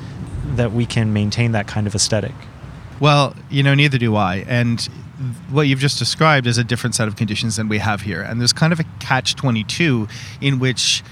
that 0.55 0.73
we 0.73 0.87
can 0.87 1.13
maintain 1.13 1.53
that 1.53 1.67
kind 1.67 1.87
of 1.87 1.95
aesthetic. 1.95 2.35
Well, 2.99 3.37
you 3.51 3.63
know, 3.63 3.75
neither 3.75 3.99
do 3.99 4.17
I. 4.17 4.45
And 4.49 4.81
what 5.51 5.63
you've 5.63 5.81
just 5.81 5.99
described 5.99 6.47
is 6.47 6.59
a 6.59 6.65
different 6.65 6.95
set 6.95 7.09
of 7.09 7.17
conditions 7.17 7.57
than 7.57 7.69
we 7.69 7.79
have 7.79 8.03
here. 8.03 8.23
And 8.23 8.41
there's 8.41 8.53
kind 8.53 8.73
of 8.73 8.81
a 8.81 8.85
catch 9.01 9.35
22 9.35 10.09
in 10.41 10.59
which 10.59 11.03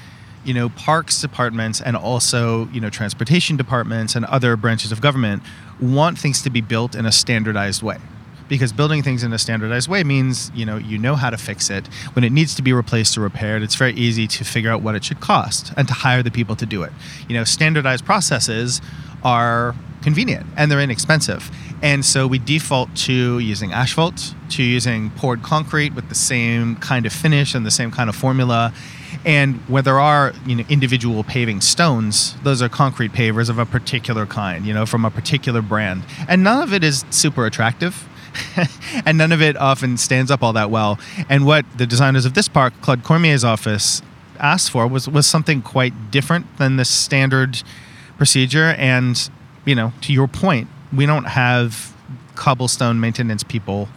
you 0.44 0.54
know 0.54 0.68
parks 0.70 1.20
departments 1.20 1.80
and 1.80 1.96
also 1.96 2.68
you 2.68 2.80
know 2.80 2.90
transportation 2.90 3.56
departments 3.56 4.14
and 4.14 4.24
other 4.26 4.56
branches 4.56 4.92
of 4.92 5.00
government 5.00 5.42
want 5.80 6.18
things 6.18 6.42
to 6.42 6.50
be 6.50 6.60
built 6.60 6.94
in 6.94 7.06
a 7.06 7.12
standardized 7.12 7.82
way. 7.82 7.98
Because 8.46 8.74
building 8.74 9.02
things 9.02 9.24
in 9.24 9.32
a 9.32 9.38
standardized 9.38 9.88
way 9.88 10.04
means 10.04 10.50
you 10.54 10.66
know 10.66 10.76
you 10.76 10.98
know 10.98 11.16
how 11.16 11.30
to 11.30 11.38
fix 11.38 11.70
it. 11.70 11.86
When 12.14 12.24
it 12.24 12.32
needs 12.32 12.54
to 12.56 12.62
be 12.62 12.72
replaced 12.72 13.16
or 13.16 13.20
repaired 13.20 13.62
it's 13.62 13.74
very 13.74 13.94
easy 13.94 14.26
to 14.28 14.44
figure 14.44 14.70
out 14.70 14.82
what 14.82 14.94
it 14.94 15.04
should 15.04 15.20
cost 15.20 15.72
and 15.76 15.88
to 15.88 15.94
hire 15.94 16.22
the 16.22 16.30
people 16.30 16.56
to 16.56 16.66
do 16.66 16.82
it. 16.82 16.92
You 17.28 17.36
know 17.36 17.44
standardized 17.44 18.04
processes 18.04 18.80
are 19.22 19.74
convenient 20.02 20.46
and 20.56 20.70
they're 20.70 20.80
inexpensive. 20.80 21.50
And 21.82 22.04
so 22.04 22.26
we 22.26 22.38
default 22.38 22.94
to 22.96 23.38
using 23.38 23.72
asphalt 23.72 24.34
to 24.50 24.62
using 24.62 25.10
poured 25.10 25.42
concrete 25.42 25.94
with 25.94 26.08
the 26.08 26.14
same 26.14 26.76
kind 26.76 27.06
of 27.06 27.12
finish 27.12 27.54
and 27.54 27.66
the 27.66 27.70
same 27.70 27.90
kind 27.90 28.08
of 28.08 28.14
formula 28.14 28.72
and 29.24 29.56
where 29.68 29.82
there 29.82 30.00
are 30.00 30.32
you 30.46 30.56
know 30.56 30.64
individual 30.68 31.24
paving 31.24 31.60
stones, 31.60 32.34
those 32.42 32.60
are 32.62 32.68
concrete 32.68 33.12
pavers 33.12 33.48
of 33.48 33.58
a 33.58 33.66
particular 33.66 34.26
kind, 34.26 34.66
you 34.66 34.74
know, 34.74 34.86
from 34.86 35.04
a 35.04 35.10
particular 35.10 35.62
brand. 35.62 36.04
And 36.28 36.42
none 36.42 36.62
of 36.62 36.72
it 36.72 36.84
is 36.84 37.04
super 37.10 37.46
attractive. 37.46 38.08
and 39.06 39.16
none 39.16 39.30
of 39.30 39.40
it 39.40 39.56
often 39.56 39.96
stands 39.96 40.30
up 40.30 40.42
all 40.42 40.52
that 40.52 40.68
well. 40.68 40.98
And 41.28 41.46
what 41.46 41.64
the 41.76 41.86
designers 41.86 42.24
of 42.24 42.34
this 42.34 42.48
park, 42.48 42.74
Claude 42.80 43.04
Cormier's 43.04 43.44
office, 43.44 44.02
asked 44.40 44.70
for 44.70 44.86
was 44.86 45.08
was 45.08 45.26
something 45.26 45.62
quite 45.62 46.10
different 46.10 46.56
than 46.58 46.76
the 46.76 46.84
standard 46.84 47.62
procedure. 48.16 48.74
And 48.76 49.30
you 49.64 49.74
know, 49.74 49.92
to 50.02 50.12
your 50.12 50.28
point, 50.28 50.68
we 50.92 51.06
don't 51.06 51.24
have 51.24 51.94
cobblestone 52.34 53.00
maintenance 53.00 53.44
people 53.44 53.88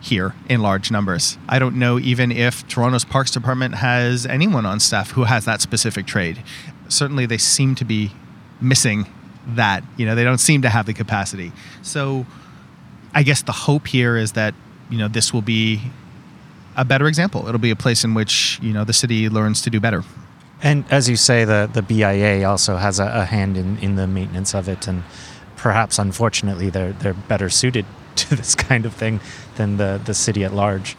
here 0.00 0.34
in 0.48 0.60
large 0.62 0.90
numbers. 0.90 1.36
I 1.48 1.58
don't 1.58 1.76
know 1.76 1.98
even 1.98 2.32
if 2.32 2.66
Toronto's 2.66 3.04
Parks 3.04 3.30
Department 3.30 3.76
has 3.76 4.26
anyone 4.26 4.66
on 4.66 4.80
staff 4.80 5.12
who 5.12 5.24
has 5.24 5.44
that 5.44 5.60
specific 5.60 6.06
trade. 6.06 6.42
Certainly, 6.88 7.26
they 7.26 7.38
seem 7.38 7.74
to 7.76 7.84
be 7.84 8.12
missing 8.60 9.06
that. 9.46 9.84
You 9.96 10.06
know, 10.06 10.14
they 10.14 10.24
don't 10.24 10.38
seem 10.38 10.62
to 10.62 10.68
have 10.68 10.86
the 10.86 10.94
capacity. 10.94 11.52
So 11.82 12.26
I 13.14 13.22
guess 13.22 13.42
the 13.42 13.52
hope 13.52 13.86
here 13.86 14.16
is 14.16 14.32
that 14.32 14.54
you 14.88 14.98
know 14.98 15.08
this 15.08 15.32
will 15.32 15.42
be 15.42 15.82
a 16.76 16.84
better 16.84 17.06
example. 17.06 17.46
It'll 17.46 17.60
be 17.60 17.70
a 17.70 17.76
place 17.76 18.02
in 18.04 18.14
which 18.14 18.58
you 18.62 18.72
know 18.72 18.84
the 18.84 18.92
city 18.92 19.28
learns 19.28 19.62
to 19.62 19.70
do 19.70 19.80
better. 19.80 20.02
And 20.62 20.84
as 20.90 21.08
you 21.08 21.16
say, 21.16 21.44
the 21.44 21.68
the 21.72 21.82
BIA 21.82 22.48
also 22.48 22.76
has 22.76 22.98
a, 22.98 23.06
a 23.06 23.24
hand 23.24 23.56
in, 23.56 23.78
in 23.78 23.96
the 23.96 24.06
maintenance 24.06 24.54
of 24.54 24.68
it, 24.68 24.88
and 24.88 25.04
perhaps 25.56 25.98
unfortunately 25.98 26.70
they're 26.70 26.92
they're 26.92 27.14
better 27.14 27.50
suited 27.50 27.84
to 28.28 28.36
this 28.36 28.54
kind 28.54 28.86
of 28.86 28.94
thing 28.94 29.20
than 29.56 29.76
the 29.76 30.00
the 30.04 30.14
city 30.14 30.44
at 30.44 30.52
large. 30.52 30.96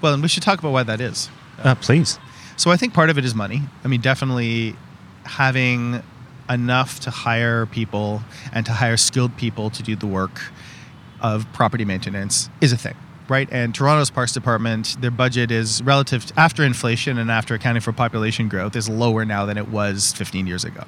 Well, 0.00 0.12
and 0.12 0.22
we 0.22 0.28
should 0.28 0.42
talk 0.42 0.58
about 0.58 0.72
why 0.72 0.82
that 0.82 1.00
is. 1.00 1.30
Uh, 1.62 1.74
please. 1.74 2.18
So 2.56 2.70
I 2.70 2.76
think 2.76 2.94
part 2.94 3.10
of 3.10 3.18
it 3.18 3.24
is 3.24 3.34
money. 3.34 3.62
I 3.84 3.88
mean, 3.88 4.00
definitely 4.00 4.76
having 5.24 6.02
enough 6.48 7.00
to 7.00 7.10
hire 7.10 7.66
people 7.66 8.22
and 8.52 8.66
to 8.66 8.72
hire 8.72 8.96
skilled 8.96 9.36
people 9.36 9.70
to 9.70 9.82
do 9.82 9.96
the 9.96 10.06
work 10.06 10.40
of 11.20 11.50
property 11.52 11.84
maintenance 11.84 12.50
is 12.60 12.72
a 12.72 12.76
thing 12.76 12.94
right? 13.28 13.48
And 13.50 13.74
Toronto's 13.74 14.10
Parks 14.10 14.32
Department, 14.32 14.96
their 15.00 15.10
budget 15.10 15.50
is 15.50 15.82
relative 15.82 16.26
to, 16.26 16.40
after 16.40 16.62
inflation 16.62 17.18
and 17.18 17.30
after 17.30 17.54
accounting 17.54 17.80
for 17.80 17.92
population 17.92 18.48
growth 18.48 18.76
is 18.76 18.88
lower 18.88 19.24
now 19.24 19.46
than 19.46 19.56
it 19.56 19.68
was 19.68 20.12
15 20.12 20.46
years 20.46 20.64
ago. 20.64 20.84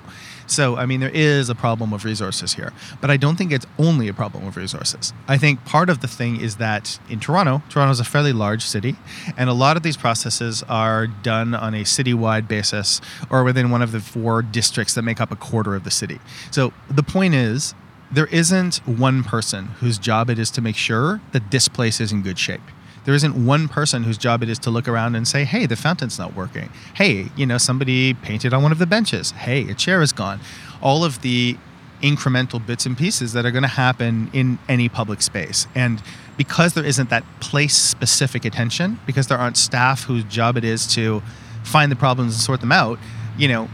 So, 0.47 0.77
I 0.77 0.87
mean, 0.87 1.01
there 1.01 1.11
is 1.13 1.51
a 1.51 1.55
problem 1.55 1.93
of 1.93 2.05
resources 2.05 2.55
here, 2.55 2.73
but 3.01 3.11
I 3.11 3.17
don't 3.17 3.37
think 3.37 3.53
it's 3.53 3.67
only 3.79 4.07
a 4.07 4.15
problem 4.15 4.47
of 4.47 4.57
resources. 4.57 5.13
I 5.27 5.39
think 5.39 5.65
part 5.65 5.91
of 5.91 6.01
the 6.01 6.09
thing 6.09 6.41
is 6.41 6.57
that 6.57 6.99
in 7.09 7.19
Toronto, 7.19 7.63
Toronto 7.69 7.91
is 7.91 8.01
a 8.01 8.05
fairly 8.05 8.33
large 8.33 8.65
city, 8.65 8.97
and 9.37 9.51
a 9.51 9.53
lot 9.53 9.77
of 9.77 9.83
these 9.83 9.97
processes 9.97 10.63
are 10.69 11.07
done 11.07 11.55
on 11.55 11.75
a 11.75 11.83
citywide 11.83 12.47
basis 12.47 13.01
or 13.29 13.43
within 13.43 13.71
one 13.71 13.83
of 13.83 13.91
the 13.91 14.01
four 14.01 14.41
districts 14.43 14.95
that 14.95 15.03
make 15.03 15.21
up 15.21 15.33
a 15.33 15.37
quarter 15.37 15.75
of 15.75 15.85
the 15.85 15.91
city. 15.91 16.21
So, 16.53 16.73
the 16.89 17.03
point 17.03 17.35
is 17.35 17.75
there 18.11 18.27
isn't 18.27 18.77
one 18.87 19.25
person 19.25 19.67
whose 19.81 19.99
job 19.99 20.31
it 20.31 20.39
is 20.39 20.51
to 20.53 20.61
make 20.61 20.77
sure 20.77 21.21
that 21.33 21.51
this 21.51 21.69
place 21.69 22.01
is 22.01 22.13
in 22.13 22.23
good 22.23 22.39
shape. 22.39 22.61
There 23.05 23.15
isn't 23.15 23.47
one 23.47 23.69
person 23.69 24.03
whose 24.03 24.19
job 24.19 24.43
it 24.43 24.49
is 24.49 24.59
to 24.61 24.71
look 24.71 24.89
around 24.89 25.15
and 25.15 25.29
say, 25.29 25.45
hey, 25.45 25.67
the 25.67 25.77
fountain's 25.77 26.19
not 26.19 26.35
working. 26.35 26.71
Hey, 26.95 27.29
you 27.37 27.47
know, 27.47 27.57
somebody 27.57 28.15
painted 28.15 28.53
on 28.53 28.63
one 28.63 28.73
of 28.73 28.79
the 28.79 28.87
benches. 28.87 29.31
Hey, 29.31 29.69
a 29.71 29.75
chair 29.75 30.03
is 30.03 30.13
gone. 30.13 30.41
All 30.83 31.05
of 31.05 31.23
the 31.23 31.57
incremental 32.03 32.65
bits 32.65 32.85
and 32.85 32.99
pieces 32.99 33.33
that 33.33 33.47
are 33.47 33.51
going 33.51 33.63
to 33.63 33.69
happen 33.69 34.29
in 34.33 34.59
any 34.69 34.89
public 34.89 35.23
space. 35.23 35.67
And 35.75 36.03
because 36.37 36.75
there 36.75 36.85
isn't 36.85 37.11
that 37.11 37.25
place 37.41 37.77
specific 37.77 38.45
attention, 38.45 38.99
because 39.07 39.29
there 39.29 39.39
aren't 39.39 39.57
staff 39.57 40.05
whose 40.05 40.25
job 40.25 40.57
it 40.57 40.65
is 40.65 40.87
to 40.95 41.23
find 41.63 41.91
the 41.91 41.97
problems 41.97 42.35
and 42.35 42.43
sort 42.43 42.61
them 42.61 42.73
out, 42.73 42.99
you 43.39 43.49
know, 43.49 43.69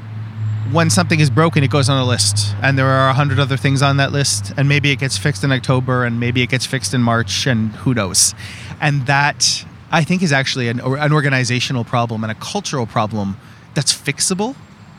when 0.71 0.91
something 0.91 1.21
is 1.21 1.29
broken, 1.29 1.65
it 1.65 1.71
goes 1.71 1.89
on 1.89 2.01
a 2.01 2.07
list, 2.07 2.55
and 2.63 2.79
there 2.79 2.87
are 2.87 3.11
a 3.11 3.13
hundred 3.13 3.41
other 3.41 3.57
things 3.57 3.83
on 3.83 3.97
that 3.97 4.13
list, 4.13 4.53
and 4.57 4.69
maybe 4.69 4.91
it 4.91 4.99
gets 4.99 5.19
fixed 5.19 5.43
in 5.45 5.53
October, 5.53 6.05
and 6.05 6.21
maybe 6.21 6.43
it 6.43 6.49
gets 6.51 6.67
fixed 6.67 6.95
in 6.95 7.03
March, 7.03 7.47
and 7.47 7.73
who 7.73 7.95
knows? 7.95 8.35
And 8.81 9.07
that 9.07 9.65
I 9.91 10.05
think 10.05 10.23
is 10.23 10.33
actually 10.33 10.69
an, 10.69 10.81
an 10.81 11.13
organizational 11.13 11.85
problem 11.85 12.23
and 12.23 12.31
a 12.31 12.35
cultural 12.37 12.87
problem 12.87 13.37
that's 13.75 13.93
fixable, 13.93 14.55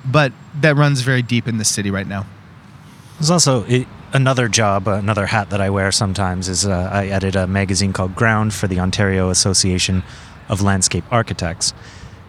but 0.06 0.34
that 0.60 0.76
runs 0.76 1.02
very 1.02 1.22
deep 1.22 1.48
in 1.48 1.58
the 1.58 1.66
city 1.66 1.90
right 1.90 2.08
now. 2.08 2.26
There's 3.20 3.32
also 3.32 3.66
another 4.12 4.48
job, 4.48 4.88
another 4.88 5.28
hat 5.28 5.50
that 5.52 5.62
I 5.62 5.70
wear 5.70 5.92
sometimes 5.92 6.50
is 6.50 6.66
uh, 6.66 6.90
I 6.92 7.08
edit 7.08 7.36
a 7.36 7.48
magazine 7.48 7.94
called 7.94 8.16
Ground 8.16 8.54
for 8.54 8.68
the 8.68 8.80
Ontario 8.80 9.30
Association 9.30 10.04
of 10.50 10.62
Landscape 10.62 11.06
Architects, 11.10 11.74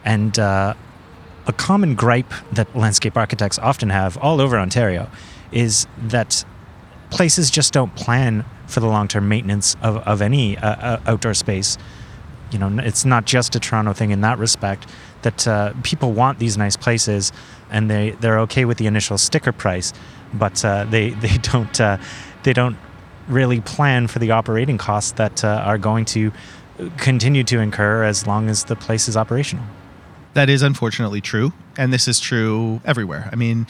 and. 0.05 0.39
Uh, 0.39 0.75
a 1.47 1.53
common 1.53 1.95
gripe 1.95 2.33
that 2.53 2.75
landscape 2.75 3.17
architects 3.17 3.59
often 3.59 3.91
have 3.91 4.17
all 4.19 4.41
over 4.41 4.59
Ontario 4.59 5.11
is 5.53 5.87
that 5.99 6.45
places 7.11 7.51
just 7.51 7.73
don't 7.73 7.95
plan 7.95 8.45
for 8.67 8.81
the 8.81 8.87
long-term 8.87 9.29
maintenance 9.29 9.77
of, 9.83 9.99
of 9.99 10.23
any 10.23 10.57
uh, 10.59 10.71
uh, 10.71 11.01
outdoor 11.07 11.35
space. 11.35 11.79
You 12.51 12.59
know, 12.59 12.79
it's 12.79 13.05
not 13.05 13.25
just 13.25 13.55
a 13.55 13.61
Toronto 13.61 13.93
thing 13.93 14.11
in 14.11 14.21
that 14.23 14.39
respect. 14.39 14.89
That 15.23 15.49
uh, 15.49 15.73
people 15.83 16.13
want 16.13 16.39
these 16.39 16.59
nice 16.59 16.77
places, 16.77 17.33
and 17.71 17.91
they 17.91 18.11
they're 18.11 18.39
okay 18.41 18.65
with 18.65 18.79
the 18.79 18.87
initial 18.87 19.17
sticker 19.17 19.53
price, 19.53 19.93
but 20.35 20.63
uh, 20.65 20.85
they 20.85 21.11
they 21.25 21.39
don't 21.39 21.81
uh, 21.81 21.99
they 22.43 22.53
don't 22.53 22.77
really 23.27 23.61
plan 23.61 24.07
for 24.07 24.19
the 24.19 24.31
operating 24.33 24.77
costs 24.77 25.13
that 25.13 25.43
are 25.45 25.79
going 25.79 26.05
to 26.05 26.31
continue 26.99 27.43
to 27.45 27.59
incur 27.59 28.05
as 28.05 28.27
long 28.27 28.51
as 28.51 28.65
the 28.65 28.77
place 28.77 29.09
is 29.09 29.17
operational. 29.17 29.65
That 30.35 30.51
is 30.51 30.63
unfortunately 30.63 31.21
true. 31.21 31.53
And 31.77 31.93
this 31.93 32.07
is 32.07 32.21
true 32.21 32.81
everywhere. 32.85 33.29
I 33.33 33.37
mean, 33.37 33.67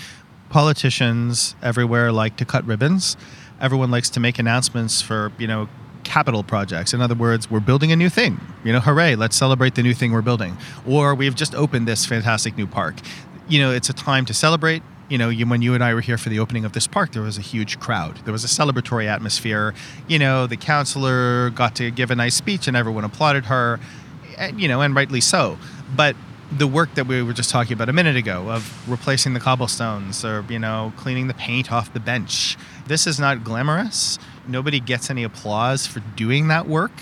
politicians 0.51 1.55
everywhere 1.63 2.11
like 2.11 2.37
to 2.39 2.45
cut 2.45 2.65
ribbons. 2.65 3.17
Everyone 3.61 3.91
likes 3.91 4.11
to 4.11 4.21
make 4.21 4.39
announcements 4.39 5.01
for, 5.01 5.33
you 5.39 5.47
know, 5.47 5.69
capital 6.05 6.43
projects. 6.43 6.93
In 6.93 7.01
other 7.01 7.15
words, 7.15 7.51
we're 7.51 7.61
building 7.61 7.93
a 7.93 7.97
new 7.97 8.09
thing. 8.09 8.41
You 8.63 8.73
know, 8.73 8.81
hooray, 8.81 9.15
let's 9.15 9.37
celebrate 9.37 9.75
the 9.75 9.83
new 9.83 9.95
thing 9.95 10.13
we're 10.13 10.23
building. 10.23 10.57
Or 10.87 11.15
we've 11.15 11.35
just 11.35 11.55
opened 11.55 11.89
this 11.89 12.05
fantastic 12.05 12.57
new 12.57 12.67
park. 12.67 12.97
You 13.49 13.61
know, 13.61 13.71
it's 13.71 13.89
a 13.89 13.95
time 13.95 14.25
to 14.27 14.35
celebrate. 14.35 14.83
You 15.09 15.19
know, 15.19 15.31
when 15.31 15.61
you 15.61 15.75
and 15.75 15.85
I 15.85 15.93
were 15.93 16.01
here 16.01 16.17
for 16.17 16.31
the 16.31 16.39
opening 16.39 16.65
of 16.65 16.73
this 16.73 16.87
park, 16.87 17.13
there 17.13 17.23
was 17.23 17.37
a 17.37 17.43
huge 17.43 17.79
crowd. 17.79 18.17
There 18.25 18.33
was 18.33 18.45
a 18.45 18.49
celebratory 18.49 19.07
atmosphere. 19.07 19.75
You 20.09 20.19
know, 20.19 20.47
the 20.47 20.57
councilor 20.57 21.51
got 21.51 21.75
to 21.77 21.91
give 21.91 22.11
a 22.11 22.15
nice 22.15 22.35
speech 22.35 22.69
and 22.69 22.77
everyone 22.77 23.05
applauded 23.05 23.47
her, 23.47 23.81
you 24.57 24.67
know, 24.67 24.81
and 24.81 24.95
rightly 24.95 25.21
so. 25.21 25.59
But 25.95 26.17
the 26.53 26.67
work 26.67 26.95
that 26.95 27.07
we 27.07 27.23
were 27.23 27.33
just 27.33 27.51
talking 27.51 27.73
about 27.73 27.89
a 27.89 27.93
minute 27.93 28.17
ago 28.17 28.51
of 28.51 28.89
replacing 28.89 29.35
the 29.35 29.41
cobblestones 29.41 30.25
or 30.25 30.45
you 30.49 30.59
know 30.59 30.93
cleaning 30.97 31.27
the 31.29 31.35
paint 31.35 31.73
off 31.73 31.93
the 31.93 32.01
bench. 32.01 32.57
This 32.87 33.07
is 33.07 33.19
not 33.19 33.45
glamorous. 33.45 34.19
Nobody 34.47 34.81
gets 34.81 35.11
any 35.11 35.25
applause 35.25 35.87
for 35.87 36.01
doing 36.17 36.49
that 36.49 36.67
work. 36.67 36.93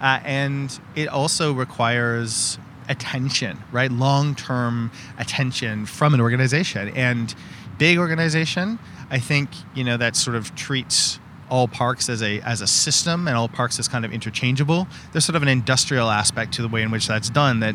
Uh, 0.00 0.20
and 0.24 0.80
it 0.96 1.08
also 1.08 1.52
requires 1.52 2.58
attention 2.88 3.58
right? 3.70 3.90
Long-term 3.90 4.90
attention 5.18 5.86
from 5.86 6.14
an 6.14 6.20
organization. 6.20 6.88
And 6.90 7.34
big 7.78 7.98
organization 7.98 8.78
i 9.10 9.18
think 9.18 9.48
you 9.74 9.82
know 9.82 9.96
that 9.96 10.14
sort 10.14 10.36
of 10.36 10.54
treats 10.54 11.18
all 11.52 11.68
parks 11.68 12.08
as 12.08 12.22
a 12.22 12.40
as 12.40 12.62
a 12.62 12.66
system 12.66 13.28
and 13.28 13.36
all 13.36 13.46
parks 13.46 13.78
as 13.78 13.86
kind 13.86 14.06
of 14.06 14.12
interchangeable. 14.12 14.88
There's 15.12 15.26
sort 15.26 15.36
of 15.36 15.42
an 15.42 15.48
industrial 15.48 16.08
aspect 16.08 16.54
to 16.54 16.62
the 16.62 16.68
way 16.68 16.80
in 16.80 16.90
which 16.90 17.06
that's 17.06 17.28
done 17.28 17.60
that 17.60 17.74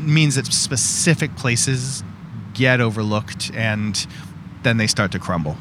means 0.00 0.34
that 0.34 0.46
specific 0.46 1.36
places 1.36 2.02
get 2.54 2.80
overlooked 2.80 3.50
and 3.54 4.06
then 4.62 4.76
they 4.76 4.86
start 4.86 5.12
to 5.12 5.18
crumble. 5.18 5.56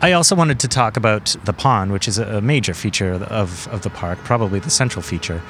I 0.00 0.12
also 0.12 0.36
wanted 0.36 0.60
to 0.60 0.68
talk 0.68 0.96
about 0.96 1.34
the 1.44 1.52
pond, 1.52 1.92
which 1.92 2.06
is 2.06 2.18
a 2.18 2.40
major 2.40 2.72
feature 2.72 3.12
of, 3.12 3.66
of 3.68 3.82
the 3.82 3.90
park, 3.90 4.18
probably 4.20 4.60
the 4.60 4.70
central 4.70 5.02
feature. 5.02 5.42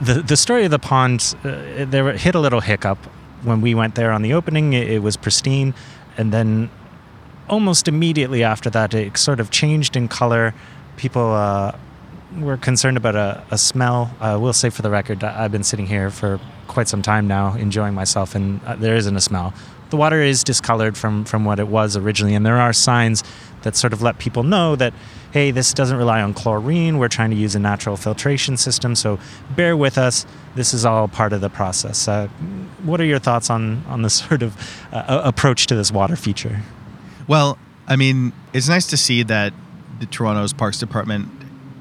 The, 0.00 0.14
the 0.14 0.36
story 0.36 0.64
of 0.64 0.70
the 0.70 0.78
pond, 0.78 1.34
uh, 1.42 1.86
there 1.86 2.12
hit 2.12 2.34
a 2.34 2.40
little 2.40 2.60
hiccup 2.60 2.98
when 3.42 3.60
we 3.60 3.74
went 3.74 3.94
there 3.94 4.12
on 4.12 4.22
the 4.22 4.34
opening. 4.34 4.74
It, 4.74 4.90
it 4.90 4.98
was 5.02 5.16
pristine, 5.16 5.74
and 6.18 6.32
then 6.32 6.70
almost 7.48 7.88
immediately 7.88 8.44
after 8.44 8.68
that, 8.70 8.92
it 8.92 9.16
sort 9.16 9.40
of 9.40 9.50
changed 9.50 9.96
in 9.96 10.08
color 10.08 10.54
people 10.98 11.32
uh, 11.32 11.72
were 12.36 12.56
concerned 12.56 12.96
about 12.96 13.16
a, 13.16 13.42
a 13.50 13.58
smell. 13.58 14.14
I 14.20 14.36
will 14.36 14.52
say 14.52 14.70
for 14.70 14.82
the 14.82 14.90
record, 14.90 15.24
I've 15.24 15.52
been 15.52 15.64
sitting 15.64 15.86
here 15.86 16.10
for 16.10 16.40
quite 16.66 16.88
some 16.88 17.02
time 17.02 17.26
now, 17.26 17.54
enjoying 17.54 17.94
myself, 17.94 18.34
and 18.34 18.62
uh, 18.64 18.76
there 18.76 18.96
isn't 18.96 19.16
a 19.16 19.20
smell. 19.20 19.54
The 19.90 19.96
water 19.96 20.20
is 20.20 20.44
discolored 20.44 20.98
from, 20.98 21.24
from 21.24 21.44
what 21.46 21.58
it 21.58 21.68
was 21.68 21.96
originally, 21.96 22.34
and 22.34 22.44
there 22.44 22.58
are 22.58 22.74
signs 22.74 23.24
that 23.62 23.74
sort 23.74 23.92
of 23.92 24.02
let 24.02 24.18
people 24.18 24.42
know 24.42 24.76
that, 24.76 24.92
hey, 25.32 25.50
this 25.50 25.72
doesn't 25.72 25.96
rely 25.96 26.20
on 26.20 26.34
chlorine. 26.34 26.98
We're 26.98 27.08
trying 27.08 27.30
to 27.30 27.36
use 27.36 27.54
a 27.54 27.58
natural 27.58 27.96
filtration 27.96 28.58
system, 28.58 28.94
so 28.94 29.18
bear 29.56 29.76
with 29.76 29.96
us. 29.96 30.26
This 30.54 30.74
is 30.74 30.84
all 30.84 31.08
part 31.08 31.32
of 31.32 31.40
the 31.40 31.48
process. 31.48 32.06
Uh, 32.06 32.28
what 32.84 33.00
are 33.00 33.04
your 33.04 33.18
thoughts 33.18 33.48
on, 33.48 33.82
on 33.88 34.02
this 34.02 34.14
sort 34.28 34.42
of 34.42 34.56
uh, 34.92 35.22
approach 35.24 35.66
to 35.68 35.74
this 35.74 35.90
water 35.90 36.16
feature? 36.16 36.60
Well, 37.26 37.58
I 37.86 37.96
mean, 37.96 38.32
it's 38.52 38.68
nice 38.68 38.86
to 38.88 38.98
see 38.98 39.22
that 39.24 39.54
the 39.98 40.06
Toronto's 40.06 40.52
Parks 40.52 40.78
Department 40.78 41.37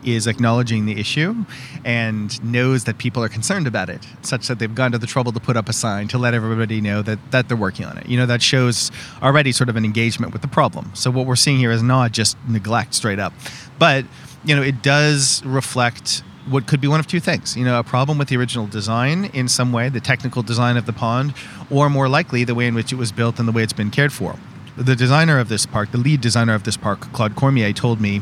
is 0.07 0.27
acknowledging 0.27 0.85
the 0.85 0.99
issue 0.99 1.35
and 1.83 2.43
knows 2.43 2.85
that 2.85 2.97
people 2.97 3.23
are 3.23 3.29
concerned 3.29 3.67
about 3.67 3.89
it, 3.89 4.05
such 4.21 4.47
that 4.47 4.59
they've 4.59 4.73
gone 4.73 4.91
to 4.91 4.97
the 4.97 5.07
trouble 5.07 5.31
to 5.33 5.39
put 5.39 5.57
up 5.57 5.67
a 5.69 5.73
sign 5.73 6.07
to 6.07 6.17
let 6.17 6.33
everybody 6.33 6.81
know 6.81 7.01
that, 7.01 7.19
that 7.31 7.47
they're 7.47 7.57
working 7.57 7.85
on 7.85 7.97
it. 7.97 8.07
You 8.07 8.17
know, 8.17 8.25
that 8.25 8.41
shows 8.41 8.91
already 9.21 9.51
sort 9.51 9.69
of 9.69 9.75
an 9.75 9.85
engagement 9.85 10.33
with 10.33 10.41
the 10.41 10.47
problem. 10.47 10.91
So 10.93 11.11
what 11.11 11.25
we're 11.25 11.35
seeing 11.35 11.57
here 11.57 11.71
is 11.71 11.83
not 11.83 12.11
just 12.11 12.37
neglect 12.47 12.93
straight 12.93 13.19
up, 13.19 13.33
but, 13.77 14.05
you 14.45 14.55
know, 14.55 14.61
it 14.61 14.81
does 14.81 15.43
reflect 15.45 16.23
what 16.49 16.65
could 16.65 16.79
be 16.79 16.87
one 16.87 16.99
of 16.99 17.07
two 17.07 17.19
things. 17.19 17.57
You 17.57 17.65
know, 17.65 17.79
a 17.79 17.83
problem 17.83 18.17
with 18.17 18.29
the 18.29 18.37
original 18.37 18.67
design 18.67 19.25
in 19.25 19.47
some 19.47 19.71
way, 19.73 19.89
the 19.89 19.99
technical 19.99 20.41
design 20.43 20.77
of 20.77 20.85
the 20.85 20.93
pond, 20.93 21.33
or 21.69 21.89
more 21.89 22.07
likely 22.07 22.43
the 22.43 22.55
way 22.55 22.67
in 22.67 22.75
which 22.75 22.93
it 22.93 22.95
was 22.95 23.11
built 23.11 23.39
and 23.39 23.47
the 23.47 23.51
way 23.51 23.63
it's 23.63 23.73
been 23.73 23.91
cared 23.91 24.13
for. 24.13 24.35
The 24.77 24.95
designer 24.95 25.39
of 25.39 25.49
this 25.49 25.65
park, 25.65 25.91
the 25.91 25.97
lead 25.97 26.21
designer 26.21 26.53
of 26.53 26.63
this 26.63 26.77
park, 26.77 27.11
Claude 27.11 27.35
Cormier, 27.35 27.73
told 27.73 27.99
me 27.99 28.21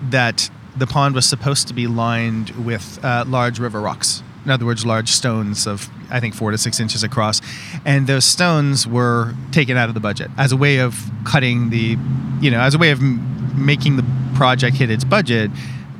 that 0.00 0.50
the 0.78 0.86
pond 0.86 1.14
was 1.14 1.26
supposed 1.26 1.68
to 1.68 1.74
be 1.74 1.86
lined 1.86 2.50
with 2.50 3.02
uh, 3.04 3.24
large 3.26 3.58
river 3.58 3.80
rocks. 3.80 4.22
In 4.44 4.50
other 4.50 4.64
words, 4.64 4.86
large 4.86 5.10
stones 5.10 5.66
of, 5.66 5.90
I 6.10 6.20
think, 6.20 6.34
four 6.34 6.50
to 6.52 6.58
six 6.58 6.80
inches 6.80 7.02
across. 7.02 7.40
And 7.84 8.06
those 8.06 8.24
stones 8.24 8.86
were 8.86 9.34
taken 9.52 9.76
out 9.76 9.88
of 9.88 9.94
the 9.94 10.00
budget 10.00 10.30
as 10.38 10.52
a 10.52 10.56
way 10.56 10.78
of 10.78 11.10
cutting 11.24 11.70
the, 11.70 11.96
you 12.40 12.50
know, 12.50 12.60
as 12.60 12.74
a 12.74 12.78
way 12.78 12.90
of 12.90 13.00
m- 13.00 13.66
making 13.66 13.96
the 13.96 14.04
project 14.34 14.76
hit 14.76 14.90
its 14.90 15.04
budget. 15.04 15.50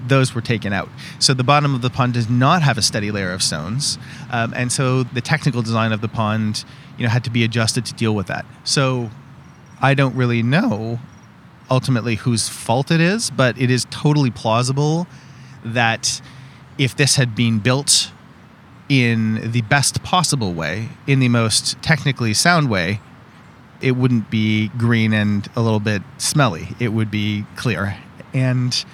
Those 0.07 0.35
were 0.35 0.41
taken 0.41 0.73
out. 0.73 0.89
So 1.19 1.35
the 1.35 1.45
bottom 1.45 1.75
of 1.75 1.83
the 1.83 1.91
pond 1.91 2.15
does 2.15 2.31
not 2.31 2.63
have 2.63 2.79
a 2.79 2.83
steady 2.83 3.11
layer 3.11 3.33
of 3.33 3.43
stones. 3.43 3.99
Um, 4.31 4.55
and 4.57 4.73
so 4.73 5.03
the 5.03 5.21
technical 5.21 5.61
design 5.61 5.93
of 5.93 6.01
the 6.01 6.09
pond, 6.09 6.65
you 6.97 7.05
know, 7.05 7.11
had 7.11 7.25
to 7.25 7.31
be 7.31 7.45
adjusted 7.45 7.85
to 7.87 7.95
deal 7.95 8.15
with 8.15 8.29
that. 8.29 8.47
So 8.65 9.11
I 9.83 9.93
don't 9.93 10.15
really 10.15 10.43
know 10.43 10.99
ultimately 11.71 12.17
whose 12.17 12.49
fault 12.49 12.91
it 12.91 13.01
is, 13.01 13.31
but 13.31 13.59
it 13.61 13.71
is 13.71 13.87
totally 13.91 14.31
plausible 14.31 15.07
that 15.65 16.21
if 16.79 16.97
this 16.97 17.17
had 17.17 17.35
been 17.35 17.59
built 17.59 18.13
in 18.89 19.51
the 19.53 19.63
best 19.63 20.03
possible 20.03 20.53
way, 20.55 20.89
in 21.07 21.21
the 21.21 21.29
most 21.29 21.81
technically 21.83 22.33
sound 22.33 22.71
way, 22.71 23.01
it 23.81 23.93
wouldn't 23.93 24.31
be 24.31 24.69
green 24.79 25.13
and 25.13 25.49
a 25.55 25.61
little 25.61 25.81
bit 25.81 26.03
smelly. 26.17 26.69
It 26.81 26.89
would 26.89 27.11
be 27.11 27.45
clear. 27.57 27.97
And 28.33 28.85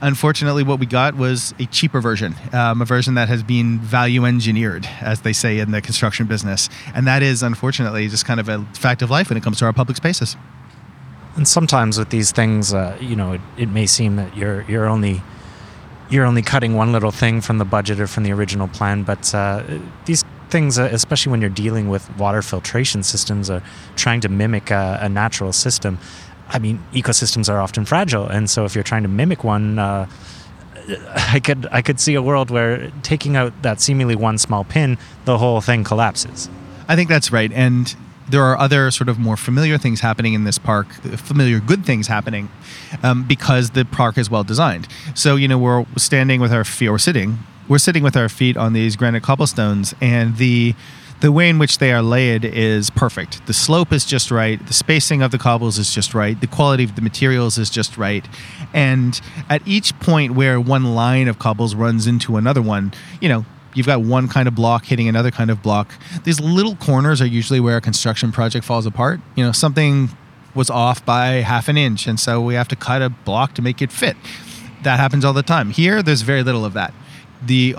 unfortunately, 0.00 0.62
what 0.62 0.80
we 0.80 0.86
got 0.86 1.14
was 1.14 1.54
a 1.58 1.66
cheaper 1.66 2.00
version, 2.00 2.34
um, 2.52 2.82
a 2.82 2.84
version 2.84 3.14
that 3.14 3.28
has 3.28 3.42
been 3.42 3.78
value 3.78 4.24
engineered, 4.24 4.86
as 5.00 5.20
they 5.20 5.32
say 5.32 5.58
in 5.58 5.70
the 5.70 5.80
construction 5.80 6.26
business. 6.26 6.68
And 6.94 7.06
that 7.06 7.22
is, 7.22 7.42
unfortunately, 7.42 8.08
just 8.08 8.24
kind 8.24 8.40
of 8.40 8.48
a 8.48 8.64
fact 8.74 9.02
of 9.02 9.10
life 9.10 9.28
when 9.28 9.36
it 9.36 9.42
comes 9.42 9.58
to 9.58 9.66
our 9.66 9.72
public 9.72 9.96
spaces. 9.96 10.36
And 11.36 11.48
sometimes 11.48 11.98
with 11.98 12.10
these 12.10 12.30
things, 12.30 12.72
uh, 12.72 12.96
you 13.00 13.16
know, 13.16 13.32
it, 13.32 13.40
it 13.56 13.68
may 13.68 13.86
seem 13.86 14.16
that 14.16 14.36
you're 14.36 14.62
you're 14.62 14.86
only 14.86 15.22
you're 16.10 16.24
only 16.24 16.42
cutting 16.42 16.74
one 16.74 16.92
little 16.92 17.10
thing 17.10 17.40
from 17.40 17.58
the 17.58 17.64
budget 17.64 17.98
or 17.98 18.06
from 18.06 18.22
the 18.22 18.32
original 18.32 18.68
plan, 18.68 19.02
but 19.02 19.34
uh, 19.34 19.62
these 20.04 20.24
things, 20.50 20.78
uh, 20.78 20.88
especially 20.92 21.30
when 21.30 21.40
you're 21.40 21.50
dealing 21.50 21.88
with 21.88 22.14
water 22.16 22.42
filtration 22.42 23.02
systems 23.02 23.50
or 23.50 23.62
trying 23.96 24.20
to 24.20 24.28
mimic 24.28 24.70
a, 24.70 24.98
a, 25.00 25.08
natural 25.08 25.52
system, 25.52 25.98
I 26.48 26.58
mean, 26.58 26.84
ecosystems 26.92 27.48
are 27.48 27.60
often 27.60 27.84
fragile, 27.84 28.26
and 28.28 28.48
so 28.48 28.64
if 28.64 28.74
you're 28.74 28.84
trying 28.84 29.02
to 29.02 29.08
mimic 29.08 29.44
one. 29.44 29.78
Uh, 29.78 30.06
I 31.14 31.40
could 31.40 31.66
I 31.72 31.80
could 31.80 31.98
see 31.98 32.14
a 32.14 32.20
world 32.20 32.50
where 32.50 32.92
taking 33.02 33.36
out 33.36 33.62
that 33.62 33.80
seemingly 33.80 34.14
one 34.14 34.36
small 34.36 34.64
pin, 34.64 34.98
the 35.24 35.38
whole 35.38 35.62
thing 35.62 35.82
collapses. 35.82 36.50
I 36.88 36.94
think 36.94 37.08
that's 37.08 37.32
right, 37.32 37.50
and 37.50 37.96
there 38.28 38.42
are 38.42 38.58
other 38.58 38.90
sort 38.90 39.08
of 39.08 39.18
more 39.18 39.36
familiar 39.36 39.78
things 39.78 40.00
happening 40.00 40.34
in 40.34 40.44
this 40.44 40.58
park, 40.58 40.92
familiar 41.16 41.60
good 41.60 41.84
things 41.84 42.06
happening, 42.06 42.48
um, 43.02 43.24
because 43.24 43.70
the 43.70 43.84
park 43.84 44.18
is 44.18 44.30
well 44.30 44.44
designed. 44.44 44.88
So 45.14 45.36
you 45.36 45.48
know 45.48 45.58
we're 45.58 45.84
standing 45.96 46.40
with 46.40 46.52
our 46.52 46.64
feet, 46.64 46.88
or 46.88 46.98
sitting, 46.98 47.38
we're 47.68 47.78
sitting 47.78 48.02
with 48.02 48.16
our 48.16 48.28
feet 48.28 48.56
on 48.56 48.72
these 48.72 48.96
granite 48.96 49.22
cobblestones, 49.22 49.94
and 50.00 50.36
the 50.36 50.74
the 51.20 51.32
way 51.32 51.48
in 51.48 51.58
which 51.58 51.78
they 51.78 51.90
are 51.92 52.02
laid 52.02 52.44
is 52.44 52.90
perfect. 52.90 53.46
The 53.46 53.54
slope 53.54 53.92
is 53.92 54.04
just 54.04 54.30
right. 54.30 54.64
The 54.66 54.74
spacing 54.74 55.22
of 55.22 55.30
the 55.30 55.38
cobbles 55.38 55.78
is 55.78 55.94
just 55.94 56.12
right. 56.12 56.38
The 56.38 56.46
quality 56.46 56.84
of 56.84 56.96
the 56.96 57.00
materials 57.00 57.56
is 57.56 57.70
just 57.70 57.96
right. 57.96 58.26
And 58.74 59.18
at 59.48 59.66
each 59.66 59.98
point 60.00 60.34
where 60.34 60.60
one 60.60 60.94
line 60.94 61.28
of 61.28 61.38
cobbles 61.38 61.74
runs 61.74 62.06
into 62.06 62.36
another 62.36 62.60
one, 62.60 62.92
you 63.22 63.30
know, 63.30 63.46
you've 63.74 63.86
got 63.86 64.02
one 64.02 64.28
kind 64.28 64.48
of 64.48 64.54
block 64.54 64.84
hitting 64.84 65.08
another 65.08 65.30
kind 65.30 65.50
of 65.50 65.62
block. 65.62 65.92
These 66.24 66.40
little 66.40 66.76
corners 66.76 67.20
are 67.20 67.26
usually 67.26 67.60
where 67.60 67.76
a 67.76 67.80
construction 67.80 68.32
project 68.32 68.64
falls 68.64 68.86
apart. 68.86 69.20
You 69.36 69.44
know, 69.44 69.52
something 69.52 70.10
was 70.54 70.70
off 70.70 71.04
by 71.04 71.26
half 71.42 71.68
an 71.68 71.76
inch, 71.76 72.06
and 72.06 72.18
so 72.18 72.40
we 72.40 72.54
have 72.54 72.68
to 72.68 72.76
cut 72.76 73.02
a 73.02 73.10
block 73.10 73.54
to 73.54 73.62
make 73.62 73.82
it 73.82 73.90
fit. 73.90 74.16
That 74.82 74.98
happens 74.98 75.24
all 75.24 75.32
the 75.32 75.42
time. 75.42 75.70
Here, 75.70 76.02
there's 76.02 76.22
very 76.22 76.42
little 76.42 76.64
of 76.64 76.74
that. 76.74 76.94
The 77.42 77.76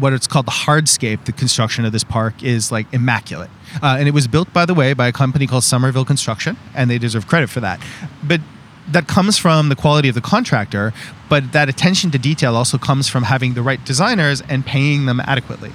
what 0.00 0.12
it's 0.12 0.26
called 0.26 0.46
the 0.46 0.52
hardscape, 0.52 1.26
the 1.26 1.32
construction 1.32 1.84
of 1.84 1.92
this 1.92 2.02
park 2.02 2.42
is 2.42 2.72
like 2.72 2.92
immaculate. 2.92 3.50
Uh, 3.80 3.96
and 3.98 4.08
it 4.08 4.10
was 4.12 4.26
built, 4.26 4.52
by 4.52 4.66
the 4.66 4.74
way, 4.74 4.94
by 4.94 5.06
a 5.06 5.12
company 5.12 5.46
called 5.46 5.62
Somerville 5.62 6.04
Construction, 6.04 6.56
and 6.74 6.90
they 6.90 6.98
deserve 6.98 7.28
credit 7.28 7.50
for 7.50 7.60
that. 7.60 7.80
But 8.22 8.40
that 8.88 9.08
comes 9.08 9.36
from 9.36 9.68
the 9.68 9.76
quality 9.76 10.08
of 10.08 10.14
the 10.14 10.20
contractor, 10.20 10.92
but 11.28 11.52
that 11.52 11.68
attention 11.68 12.10
to 12.12 12.18
detail 12.18 12.54
also 12.54 12.78
comes 12.78 13.08
from 13.08 13.24
having 13.24 13.54
the 13.54 13.62
right 13.62 13.84
designers 13.84 14.42
and 14.48 14.64
paying 14.64 15.06
them 15.06 15.20
adequately. 15.20 15.72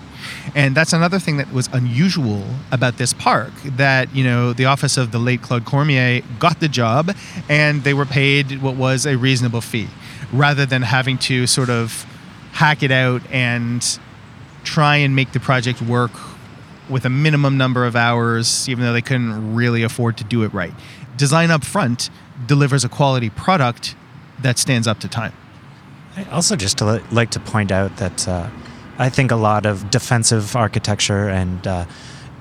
And 0.55 0.75
that's 0.75 0.93
another 0.93 1.19
thing 1.19 1.37
that 1.37 1.51
was 1.51 1.67
unusual 1.73 2.45
about 2.71 2.97
this 2.97 3.13
park 3.13 3.51
that, 3.65 4.13
you 4.15 4.23
know, 4.23 4.53
the 4.53 4.65
office 4.65 4.97
of 4.97 5.11
the 5.11 5.19
late 5.19 5.41
Claude 5.41 5.65
Cormier 5.65 6.21
got 6.39 6.59
the 6.59 6.67
job 6.67 7.15
and 7.49 7.83
they 7.83 7.93
were 7.93 8.05
paid 8.05 8.61
what 8.61 8.75
was 8.75 9.05
a 9.05 9.17
reasonable 9.17 9.61
fee 9.61 9.89
rather 10.31 10.65
than 10.65 10.83
having 10.83 11.17
to 11.17 11.47
sort 11.47 11.69
of 11.69 12.05
hack 12.53 12.83
it 12.83 12.91
out 12.91 13.21
and 13.31 13.99
try 14.63 14.97
and 14.97 15.15
make 15.15 15.31
the 15.31 15.39
project 15.39 15.81
work 15.81 16.11
with 16.89 17.05
a 17.05 17.09
minimum 17.09 17.57
number 17.57 17.85
of 17.85 17.95
hours, 17.95 18.67
even 18.67 18.83
though 18.83 18.93
they 18.93 19.01
couldn't 19.01 19.55
really 19.55 19.83
afford 19.83 20.17
to 20.17 20.23
do 20.23 20.43
it 20.43 20.53
right. 20.53 20.73
Design 21.17 21.51
up 21.51 21.63
front 21.63 22.09
delivers 22.45 22.83
a 22.83 22.89
quality 22.89 23.29
product 23.29 23.95
that 24.39 24.57
stands 24.57 24.87
up 24.87 24.99
to 24.99 25.07
time. 25.07 25.33
I 26.15 26.23
also 26.25 26.55
just 26.55 26.77
to 26.79 27.01
like 27.11 27.31
to 27.31 27.39
point 27.39 27.71
out 27.71 27.97
that 27.97 28.27
uh, 28.27 28.49
I 28.97 29.09
think 29.09 29.31
a 29.31 29.35
lot 29.35 29.65
of 29.65 29.89
defensive 29.89 30.55
architecture 30.55 31.29
and 31.29 31.65
uh, 31.65 31.85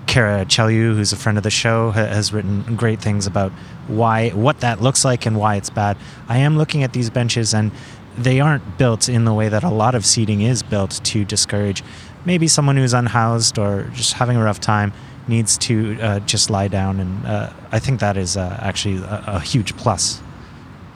Cara 0.06 0.44
Chellew, 0.44 0.94
who's 0.94 1.12
a 1.12 1.16
friend 1.16 1.38
of 1.38 1.44
the 1.44 1.50
show, 1.50 1.90
ha- 1.92 2.06
has 2.06 2.32
written 2.32 2.74
great 2.76 3.00
things 3.00 3.26
about 3.26 3.52
why 3.86 4.30
what 4.30 4.60
that 4.60 4.80
looks 4.80 5.04
like 5.04 5.26
and 5.26 5.38
why 5.38 5.56
it's 5.56 5.70
bad. 5.70 5.96
I 6.28 6.38
am 6.38 6.58
looking 6.58 6.82
at 6.82 6.92
these 6.92 7.10
benches 7.10 7.54
and 7.54 7.70
they 8.18 8.40
aren't 8.40 8.76
built 8.76 9.08
in 9.08 9.24
the 9.24 9.32
way 9.32 9.48
that 9.48 9.62
a 9.62 9.70
lot 9.70 9.94
of 9.94 10.04
seating 10.04 10.40
is 10.40 10.62
built 10.62 11.00
to 11.04 11.24
discourage 11.24 11.84
maybe 12.24 12.48
someone 12.48 12.76
who's 12.76 12.92
unhoused 12.92 13.58
or 13.58 13.84
just 13.94 14.14
having 14.14 14.36
a 14.36 14.42
rough 14.42 14.60
time 14.60 14.92
needs 15.28 15.58
to 15.58 15.98
uh, 16.00 16.20
just 16.20 16.50
lie 16.50 16.68
down 16.68 17.00
and 17.00 17.26
uh, 17.26 17.52
i 17.72 17.78
think 17.78 18.00
that 18.00 18.16
is 18.16 18.36
uh, 18.36 18.58
actually 18.60 18.96
a, 18.98 19.24
a, 19.26 19.40
huge 19.40 19.76
plus. 19.76 20.20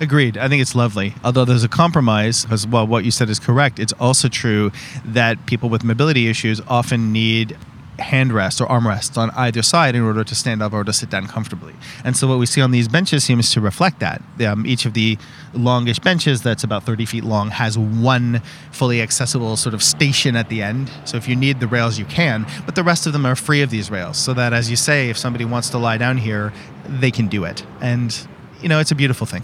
Agreed. 0.01 0.37
I 0.37 0.49
think 0.49 0.61
it's 0.61 0.75
lovely. 0.75 1.15
Although 1.23 1.45
there's 1.45 1.63
a 1.63 1.69
compromise 1.69 2.43
because 2.43 2.67
well 2.67 2.87
what 2.87 3.05
you 3.05 3.13
said 3.13 3.31
is 3.31 3.39
correct. 3.39 3.79
It's 3.79 3.93
also 4.01 4.29
true 4.29 4.73
that 5.05 5.47
people 5.47 5.69
with 5.69 5.85
mobility 5.85 6.29
issues 6.29 6.61
often 6.67 7.13
need 7.13 7.57
handrests 7.99 8.61
or 8.61 8.67
armrests 8.67 9.17
on 9.17 9.31
either 9.31 9.63
side 9.63 9.95
in 9.95 10.03
order 10.03 10.25
to 10.25 10.35
stand 10.35 10.63
up 10.63 10.73
or 10.73 10.85
to 10.85 10.93
sit 10.93 11.11
down 11.11 11.27
comfortably. 11.27 11.75
And 12.05 12.17
so 12.17 12.27
what 12.27 12.39
we 12.39 12.47
see 12.47 12.61
on 12.61 12.71
these 12.71 12.89
benches 12.89 13.25
seems 13.25 13.53
to 13.53 13.61
reflect 13.61 14.01
that. 14.01 14.23
Um, 14.47 14.67
each 14.67 14.85
of 14.87 14.95
the 14.95 15.19
longish 15.53 15.99
benches, 15.99 16.43
that's 16.43 16.65
about 16.65 16.85
30 16.85 17.07
feet 17.07 17.25
long, 17.25 17.51
has 17.51 17.79
one 17.79 18.43
fully 18.73 19.01
accessible 19.01 19.57
sort 19.57 19.75
of 19.75 19.83
station 19.83 20.37
at 20.37 20.49
the 20.49 20.63
end. 20.63 20.91
So 21.05 21.17
if 21.17 21.29
you 21.29 21.37
need 21.37 21.61
the 21.61 21.69
rails, 21.69 21.99
you 21.99 22.05
can, 22.05 22.47
but 22.67 22.75
the 22.75 22.85
rest 22.85 23.07
of 23.07 23.13
them 23.13 23.25
are 23.27 23.37
free 23.37 23.63
of 23.63 23.71
these 23.71 23.91
rails. 23.91 24.19
So 24.19 24.35
that, 24.35 24.53
as 24.53 24.71
you 24.71 24.77
say, 24.77 25.11
if 25.11 25.19
somebody 25.19 25.45
wants 25.45 25.71
to 25.71 25.79
lie 25.79 25.99
down 25.99 26.19
here, 26.19 26.53
they 26.87 27.11
can 27.11 27.29
do 27.29 27.45
it. 27.45 27.65
And, 27.81 28.27
you 28.61 28.69
know, 28.69 28.81
it's 28.81 28.91
a 28.91 28.97
beautiful 28.97 29.27
thing. 29.27 29.43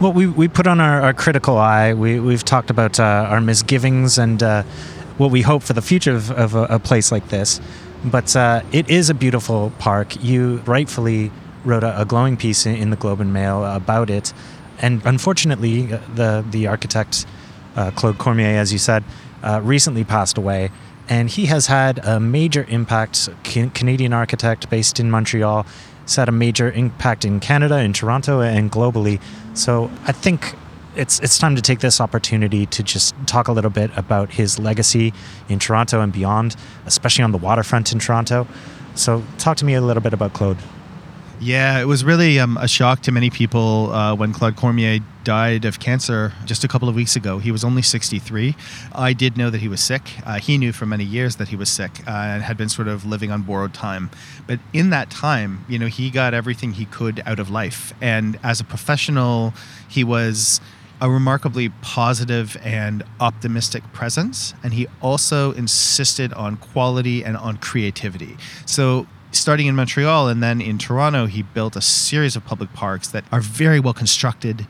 Well, 0.00 0.12
we, 0.12 0.28
we 0.28 0.46
put 0.46 0.68
on 0.68 0.80
our, 0.80 1.02
our 1.02 1.12
critical 1.12 1.56
eye. 1.58 1.92
We, 1.92 2.20
we've 2.20 2.44
talked 2.44 2.70
about 2.70 3.00
uh, 3.00 3.02
our 3.02 3.40
misgivings 3.40 4.16
and 4.16 4.40
uh, 4.40 4.62
what 5.18 5.30
we 5.30 5.42
hope 5.42 5.62
for 5.62 5.74
the 5.74 5.82
future 5.82 6.14
of, 6.14 6.30
of 6.30 6.54
a, 6.54 6.64
a, 6.64 6.78
place 6.78 7.12
like 7.12 7.28
this. 7.28 7.60
But 8.04 8.34
uh, 8.34 8.62
it 8.72 8.88
is 8.88 9.10
a 9.10 9.14
beautiful 9.14 9.72
park. 9.78 10.22
You 10.22 10.58
rightfully 10.64 11.30
wrote 11.64 11.84
a, 11.84 12.00
a 12.00 12.04
glowing 12.04 12.36
piece 12.36 12.64
in, 12.64 12.76
in, 12.76 12.90
the 12.90 12.96
Globe 12.96 13.20
and 13.20 13.32
Mail 13.32 13.64
about 13.64 14.08
it. 14.08 14.32
And 14.80 15.02
unfortunately, 15.04 15.92
uh, 15.92 15.98
the 16.14 16.44
the 16.48 16.68
architect 16.68 17.26
uh, 17.76 17.90
Claude 17.90 18.18
Cormier, 18.18 18.56
as 18.56 18.72
you 18.72 18.78
said, 18.78 19.02
uh, 19.42 19.60
recently 19.62 20.04
passed 20.04 20.38
away, 20.38 20.70
and 21.08 21.28
he 21.28 21.46
has 21.46 21.66
had 21.66 21.98
a 22.04 22.20
major 22.20 22.64
impact. 22.68 23.28
Can- 23.42 23.70
Canadian 23.70 24.12
architect 24.12 24.70
based 24.70 25.00
in 25.00 25.10
Montreal, 25.10 25.66
has 26.02 26.16
had 26.16 26.28
a 26.28 26.32
major 26.32 26.70
impact 26.70 27.24
in 27.24 27.40
Canada, 27.40 27.78
in 27.80 27.92
Toronto, 27.92 28.40
and 28.40 28.70
globally. 28.70 29.20
So 29.54 29.90
I 30.06 30.12
think 30.12 30.54
it's 30.98 31.20
it's 31.20 31.38
time 31.38 31.54
to 31.54 31.62
take 31.62 31.78
this 31.78 32.00
opportunity 32.00 32.66
to 32.66 32.82
just 32.82 33.14
talk 33.26 33.48
a 33.48 33.52
little 33.52 33.70
bit 33.70 33.90
about 33.96 34.32
his 34.32 34.58
legacy 34.58 35.14
in 35.48 35.58
Toronto 35.58 36.00
and 36.00 36.12
beyond, 36.12 36.56
especially 36.86 37.24
on 37.24 37.32
the 37.32 37.38
waterfront 37.38 37.92
in 37.92 38.00
Toronto. 38.00 38.46
So 38.94 39.22
talk 39.38 39.56
to 39.58 39.64
me 39.64 39.74
a 39.74 39.80
little 39.80 40.02
bit 40.02 40.12
about 40.12 40.34
Claude. 40.34 40.58
Yeah, 41.40 41.78
it 41.78 41.84
was 41.84 42.04
really 42.04 42.40
um, 42.40 42.56
a 42.56 42.66
shock 42.66 43.02
to 43.02 43.12
many 43.12 43.30
people 43.30 43.92
uh, 43.92 44.12
when 44.16 44.32
Claude 44.32 44.56
Cormier 44.56 44.98
died 45.22 45.64
of 45.64 45.78
cancer 45.78 46.32
just 46.44 46.64
a 46.64 46.68
couple 46.68 46.88
of 46.88 46.96
weeks 46.96 47.14
ago. 47.14 47.38
He 47.38 47.52
was 47.52 47.62
only 47.62 47.80
63. 47.80 48.56
I 48.92 49.12
did 49.12 49.36
know 49.36 49.48
that 49.48 49.60
he 49.60 49.68
was 49.68 49.80
sick. 49.80 50.02
Uh, 50.26 50.40
he 50.40 50.58
knew 50.58 50.72
for 50.72 50.84
many 50.84 51.04
years 51.04 51.36
that 51.36 51.46
he 51.46 51.54
was 51.54 51.68
sick 51.68 52.00
uh, 52.08 52.10
and 52.10 52.42
had 52.42 52.56
been 52.56 52.68
sort 52.68 52.88
of 52.88 53.06
living 53.06 53.30
on 53.30 53.42
borrowed 53.42 53.72
time. 53.72 54.10
But 54.48 54.58
in 54.72 54.90
that 54.90 55.10
time, 55.10 55.64
you 55.68 55.78
know, 55.78 55.86
he 55.86 56.10
got 56.10 56.34
everything 56.34 56.72
he 56.72 56.86
could 56.86 57.22
out 57.24 57.38
of 57.38 57.50
life. 57.50 57.94
And 58.00 58.36
as 58.42 58.58
a 58.58 58.64
professional, 58.64 59.54
he 59.88 60.02
was 60.02 60.60
a 61.00 61.10
remarkably 61.10 61.68
positive 61.82 62.56
and 62.62 63.04
optimistic 63.20 63.82
presence. 63.92 64.54
And 64.62 64.72
he 64.74 64.86
also 65.00 65.52
insisted 65.52 66.32
on 66.32 66.56
quality 66.56 67.24
and 67.24 67.36
on 67.36 67.58
creativity. 67.58 68.36
So 68.66 69.06
starting 69.32 69.66
in 69.66 69.74
Montreal 69.74 70.28
and 70.28 70.42
then 70.42 70.60
in 70.60 70.78
Toronto, 70.78 71.26
he 71.26 71.42
built 71.42 71.76
a 71.76 71.80
series 71.80 72.36
of 72.36 72.44
public 72.44 72.72
parks 72.72 73.08
that 73.08 73.24
are 73.30 73.40
very 73.40 73.80
well 73.80 73.94
constructed, 73.94 74.66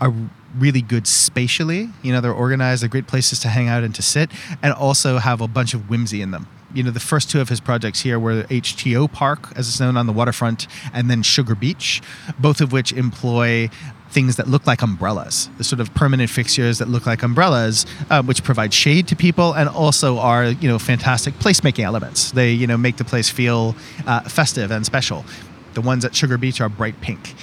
are 0.00 0.12
really 0.56 0.82
good 0.82 1.06
spatially. 1.06 1.88
You 2.02 2.12
know, 2.12 2.20
they're 2.20 2.32
organized, 2.32 2.82
they're 2.82 2.88
great 2.88 3.06
places 3.06 3.38
to 3.40 3.48
hang 3.48 3.68
out 3.68 3.82
and 3.82 3.94
to 3.94 4.02
sit, 4.02 4.30
and 4.62 4.72
also 4.72 5.18
have 5.18 5.40
a 5.40 5.48
bunch 5.48 5.74
of 5.74 5.88
whimsy 5.88 6.22
in 6.22 6.30
them. 6.30 6.48
You 6.72 6.84
know, 6.84 6.90
the 6.90 7.00
first 7.00 7.30
two 7.30 7.40
of 7.40 7.48
his 7.48 7.60
projects 7.60 8.00
here 8.00 8.18
were 8.18 8.44
HTO 8.44 9.12
Park, 9.12 9.48
as 9.56 9.68
it's 9.68 9.80
known 9.80 9.96
on 9.96 10.06
the 10.06 10.12
waterfront, 10.12 10.68
and 10.92 11.10
then 11.10 11.22
Sugar 11.22 11.56
Beach, 11.56 12.00
both 12.38 12.60
of 12.60 12.70
which 12.70 12.92
employ 12.92 13.70
things 14.10 14.36
that 14.36 14.48
look 14.48 14.66
like 14.66 14.82
umbrellas, 14.82 15.48
the 15.58 15.64
sort 15.64 15.80
of 15.80 15.94
permanent 15.94 16.30
fixtures 16.30 16.78
that 16.78 16.88
look 16.88 17.06
like 17.06 17.22
umbrellas, 17.22 17.86
uh, 18.10 18.22
which 18.22 18.42
provide 18.42 18.74
shade 18.74 19.06
to 19.08 19.16
people 19.16 19.52
and 19.52 19.68
also 19.68 20.18
are 20.18 20.46
you 20.46 20.68
know 20.68 20.78
fantastic 20.78 21.34
placemaking 21.34 21.84
elements. 21.84 22.32
They 22.32 22.52
you 22.52 22.66
know 22.66 22.76
make 22.76 22.96
the 22.96 23.04
place 23.04 23.30
feel 23.30 23.74
uh, 24.06 24.20
festive 24.22 24.70
and 24.70 24.84
special. 24.84 25.24
The 25.74 25.80
ones 25.80 26.04
at 26.04 26.14
Sugar 26.14 26.36
Beach 26.36 26.60
are 26.60 26.68
bright 26.68 27.00
pink. 27.00 27.34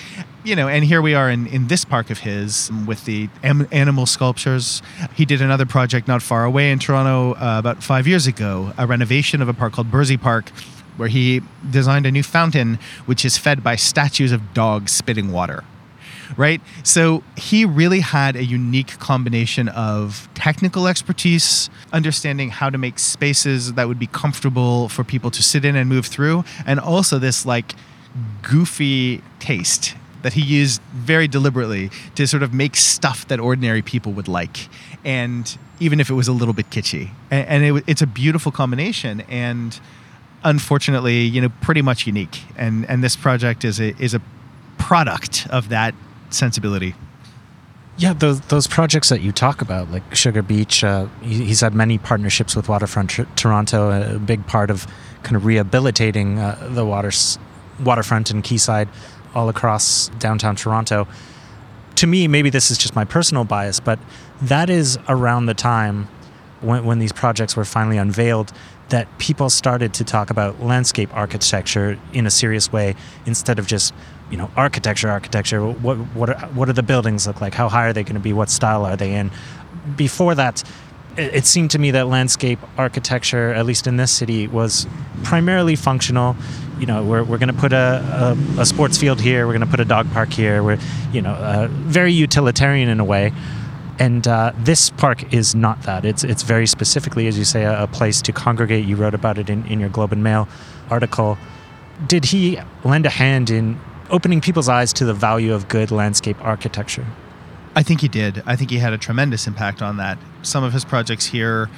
You 0.43 0.55
know, 0.55 0.67
and 0.67 0.83
here 0.83 1.01
we 1.01 1.13
are 1.13 1.29
in, 1.29 1.47
in 1.47 1.67
this 1.67 1.83
park 1.83 2.09
of 2.09 2.19
his 2.19 2.71
with 2.85 3.05
the 3.05 3.29
am- 3.43 3.67
animal 3.71 4.05
sculptures. 4.05 4.81
He 5.13 5.25
did 5.25 5.41
another 5.41 5.65
project 5.65 6.07
not 6.07 6.21
far 6.21 6.45
away 6.45 6.71
in 6.71 6.79
Toronto 6.79 7.33
uh, 7.33 7.59
about 7.59 7.83
five 7.83 8.07
years 8.07 8.27
ago, 8.27 8.73
a 8.77 8.85
renovation 8.85 9.41
of 9.41 9.49
a 9.49 9.53
park 9.53 9.73
called 9.73 9.91
Berczy 9.91 10.19
Park, 10.19 10.49
where 10.97 11.09
he 11.09 11.41
designed 11.69 12.05
a 12.05 12.11
new 12.11 12.23
fountain 12.23 12.79
which 13.05 13.25
is 13.25 13.37
fed 13.37 13.63
by 13.63 13.75
statues 13.75 14.31
of 14.31 14.53
dogs 14.53 14.91
spitting 14.91 15.31
water 15.31 15.63
right? 16.35 16.61
So 16.83 17.23
he 17.35 17.65
really 17.65 18.01
had 18.01 18.35
a 18.35 18.43
unique 18.43 18.99
combination 18.99 19.69
of 19.69 20.27
technical 20.33 20.87
expertise, 20.87 21.69
understanding 21.93 22.49
how 22.49 22.69
to 22.69 22.77
make 22.77 22.99
spaces 22.99 23.73
that 23.73 23.87
would 23.87 23.99
be 23.99 24.07
comfortable 24.07 24.89
for 24.89 25.03
people 25.03 25.31
to 25.31 25.43
sit 25.43 25.63
in 25.63 25.75
and 25.75 25.89
move 25.89 26.05
through, 26.05 26.43
and 26.65 26.79
also 26.79 27.19
this 27.19 27.45
like 27.45 27.75
goofy 28.41 29.21
taste 29.39 29.95
that 30.23 30.33
he 30.33 30.41
used 30.41 30.81
very 30.93 31.27
deliberately 31.27 31.89
to 32.15 32.27
sort 32.27 32.43
of 32.43 32.53
make 32.53 32.75
stuff 32.75 33.27
that 33.27 33.39
ordinary 33.39 33.81
people 33.81 34.11
would 34.13 34.27
like. 34.27 34.67
And 35.05 35.57
even 35.79 35.99
if 35.99 36.09
it 36.09 36.15
was 36.15 36.27
a 36.27 36.33
little 36.33 36.53
bit 36.53 36.69
kitschy, 36.69 37.11
and, 37.29 37.63
it, 37.63 37.83
it's 37.87 38.01
a 38.01 38.07
beautiful 38.07 38.51
combination. 38.51 39.21
And 39.29 39.79
unfortunately, 40.43 41.21
you 41.21 41.41
know, 41.41 41.49
pretty 41.61 41.81
much 41.81 42.07
unique. 42.07 42.41
And 42.57 42.85
and 42.89 43.03
this 43.03 43.15
project 43.15 43.63
is 43.63 43.79
a 43.79 43.95
is 44.01 44.13
a 44.13 44.21
product 44.77 45.47
of 45.49 45.69
that 45.69 45.93
sensibility. 46.29 46.95
Yeah, 47.97 48.13
those 48.13 48.41
those 48.41 48.67
projects 48.67 49.09
that 49.09 49.21
you 49.21 49.31
talk 49.31 49.61
about, 49.61 49.89
like 49.91 50.03
Sugar 50.13 50.43
Beach, 50.43 50.83
uh, 50.83 51.07
he, 51.21 51.45
he's 51.45 51.61
had 51.61 51.73
many 51.73 51.97
partnerships 51.97 52.55
with 52.55 52.69
Waterfront 52.69 53.09
Tr- 53.09 53.23
Toronto. 53.35 54.15
A 54.15 54.19
big 54.19 54.45
part 54.45 54.69
of 54.69 54.85
kind 55.23 55.35
of 55.35 55.45
rehabilitating 55.45 56.37
uh, 56.37 56.69
the 56.71 56.85
waters, 56.85 57.39
waterfront 57.83 58.29
and 58.29 58.43
quayside 58.43 58.87
all 59.33 59.49
across 59.49 60.09
downtown 60.19 60.55
Toronto. 60.55 61.07
To 61.95 62.07
me, 62.07 62.27
maybe 62.27 62.51
this 62.51 62.69
is 62.69 62.77
just 62.77 62.95
my 62.95 63.03
personal 63.03 63.43
bias, 63.43 63.79
but 63.79 63.97
that 64.41 64.69
is 64.69 64.99
around 65.07 65.47
the 65.47 65.55
time 65.55 66.07
when, 66.61 66.85
when 66.85 66.99
these 66.99 67.11
projects 67.11 67.55
were 67.55 67.65
finally 67.65 67.97
unveiled 67.97 68.53
that 68.89 69.17
people 69.17 69.49
started 69.49 69.93
to 69.95 70.03
talk 70.03 70.29
about 70.29 70.61
landscape 70.61 71.09
architecture 71.13 71.99
in 72.13 72.25
a 72.25 72.31
serious 72.31 72.71
way 72.71 72.95
instead 73.25 73.59
of 73.59 73.67
just 73.67 73.93
you 74.29 74.37
know 74.37 74.49
architecture 74.55 75.09
architecture 75.09 75.65
what 75.65 75.97
what 76.15 76.29
are, 76.29 76.47
what 76.49 76.69
are 76.69 76.73
the 76.73 76.83
buildings 76.83 77.27
look 77.27 77.41
like 77.41 77.53
how 77.53 77.69
high 77.69 77.87
are 77.87 77.93
they 77.93 78.03
going 78.03 78.15
to 78.15 78.21
be 78.21 78.33
what 78.33 78.49
style 78.49 78.85
are 78.85 78.95
they 78.95 79.13
in 79.13 79.31
before 79.95 80.35
that 80.35 80.63
it, 81.17 81.35
it 81.35 81.45
seemed 81.45 81.71
to 81.71 81.79
me 81.79 81.91
that 81.91 82.07
landscape 82.07 82.59
architecture 82.77 83.53
at 83.53 83.65
least 83.65 83.87
in 83.87 83.97
this 83.97 84.11
city 84.11 84.47
was 84.47 84.87
primarily 85.23 85.75
functional 85.75 86.35
you 86.79 86.85
know 86.85 87.03
we're, 87.03 87.23
we're 87.23 87.37
going 87.37 87.53
to 87.53 87.59
put 87.59 87.73
a, 87.73 88.37
a, 88.57 88.61
a, 88.61 88.65
sports 88.65 88.97
field 88.97 89.19
here 89.19 89.47
we're 89.47 89.53
going 89.53 89.65
to 89.65 89.71
put 89.71 89.79
a 89.79 89.85
dog 89.85 90.11
park 90.11 90.31
here 90.31 90.61
we're 90.61 90.79
you 91.11 91.21
know 91.21 91.31
uh, 91.31 91.67
very 91.71 92.11
utilitarian 92.11 92.89
in 92.89 92.99
a 92.99 93.05
way 93.05 93.31
and 93.99 94.27
uh, 94.27 94.51
this 94.57 94.89
park 94.91 95.33
is 95.33 95.55
not 95.55 95.81
that. 95.83 96.05
It's 96.05 96.23
it's 96.23 96.43
very 96.43 96.67
specifically, 96.67 97.27
as 97.27 97.37
you 97.37 97.45
say, 97.45 97.63
a, 97.63 97.83
a, 97.83 97.87
place 97.87 98.21
to 98.23 98.31
congregate. 98.31 98.85
You 98.85 98.95
wrote 98.95 99.15
about 99.15 99.37
it 99.37 99.49
in, 99.49 99.65
in 99.65 99.79
your 99.79 99.89
Globe 99.89 100.11
and 100.11 100.23
Mail 100.23 100.47
article. 100.89 101.37
Did 102.05 102.25
he 102.25 102.59
lend 102.83 103.07
a 103.07 103.09
hand 103.09 103.49
in 103.49 103.79
opening 104.09 104.41
people's 104.41 104.69
eyes 104.69 104.93
to 104.93 105.05
the 105.05 105.13
value 105.13 105.53
of 105.53 105.67
good 105.67 105.91
landscape 105.91 106.37
architecture? 106.41 107.05
I 107.75 107.83
think 107.83 108.01
he 108.01 108.07
did. 108.07 108.41
I 108.45 108.55
think 108.55 108.71
he 108.71 108.79
had 108.79 108.93
a 108.93 108.97
tremendous 108.97 109.47
impact 109.47 109.81
on 109.81 109.97
that. 109.97 110.17
Some 110.41 110.63
of 110.63 110.73
his 110.73 110.83
projects 110.83 111.25
here 111.25 111.69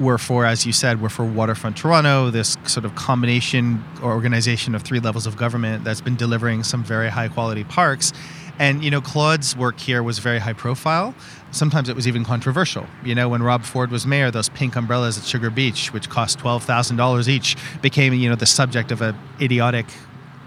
were 0.00 0.18
for, 0.18 0.44
as 0.44 0.66
you 0.66 0.72
said, 0.72 1.00
were 1.00 1.08
for 1.08 1.24
Waterfront 1.24 1.76
Toronto, 1.76 2.30
this 2.30 2.56
sort 2.64 2.84
of 2.84 2.94
combination 2.96 3.84
or 4.02 4.12
organization 4.12 4.74
of 4.74 4.82
three 4.82 4.98
levels 4.98 5.26
of 5.26 5.36
government 5.36 5.84
that's 5.84 6.00
been 6.00 6.16
delivering 6.16 6.64
some 6.64 6.82
very 6.82 7.08
high 7.08 7.28
quality 7.28 7.62
parks. 7.62 8.12
And, 8.58 8.84
you 8.84 8.90
know, 8.90 9.00
Claude's 9.00 9.56
work 9.56 9.78
here 9.80 10.02
was 10.02 10.18
very 10.18 10.38
high 10.38 10.52
profile. 10.52 11.14
Sometimes 11.50 11.88
it 11.88 11.96
was 11.96 12.06
even 12.06 12.24
controversial. 12.24 12.86
You 13.04 13.14
know, 13.14 13.28
when 13.28 13.42
Rob 13.42 13.64
Ford 13.64 13.90
was 13.90 14.06
mayor, 14.06 14.30
those 14.30 14.48
pink 14.48 14.76
umbrellas 14.76 15.18
at 15.18 15.24
Sugar 15.24 15.50
Beach, 15.50 15.92
which 15.92 16.08
cost 16.08 16.38
$12,000 16.38 17.28
each, 17.28 17.56
became, 17.82 18.14
you 18.14 18.28
know, 18.28 18.36
the 18.36 18.46
subject 18.46 18.90
of 18.90 19.00
an 19.00 19.16
idiotic 19.40 19.86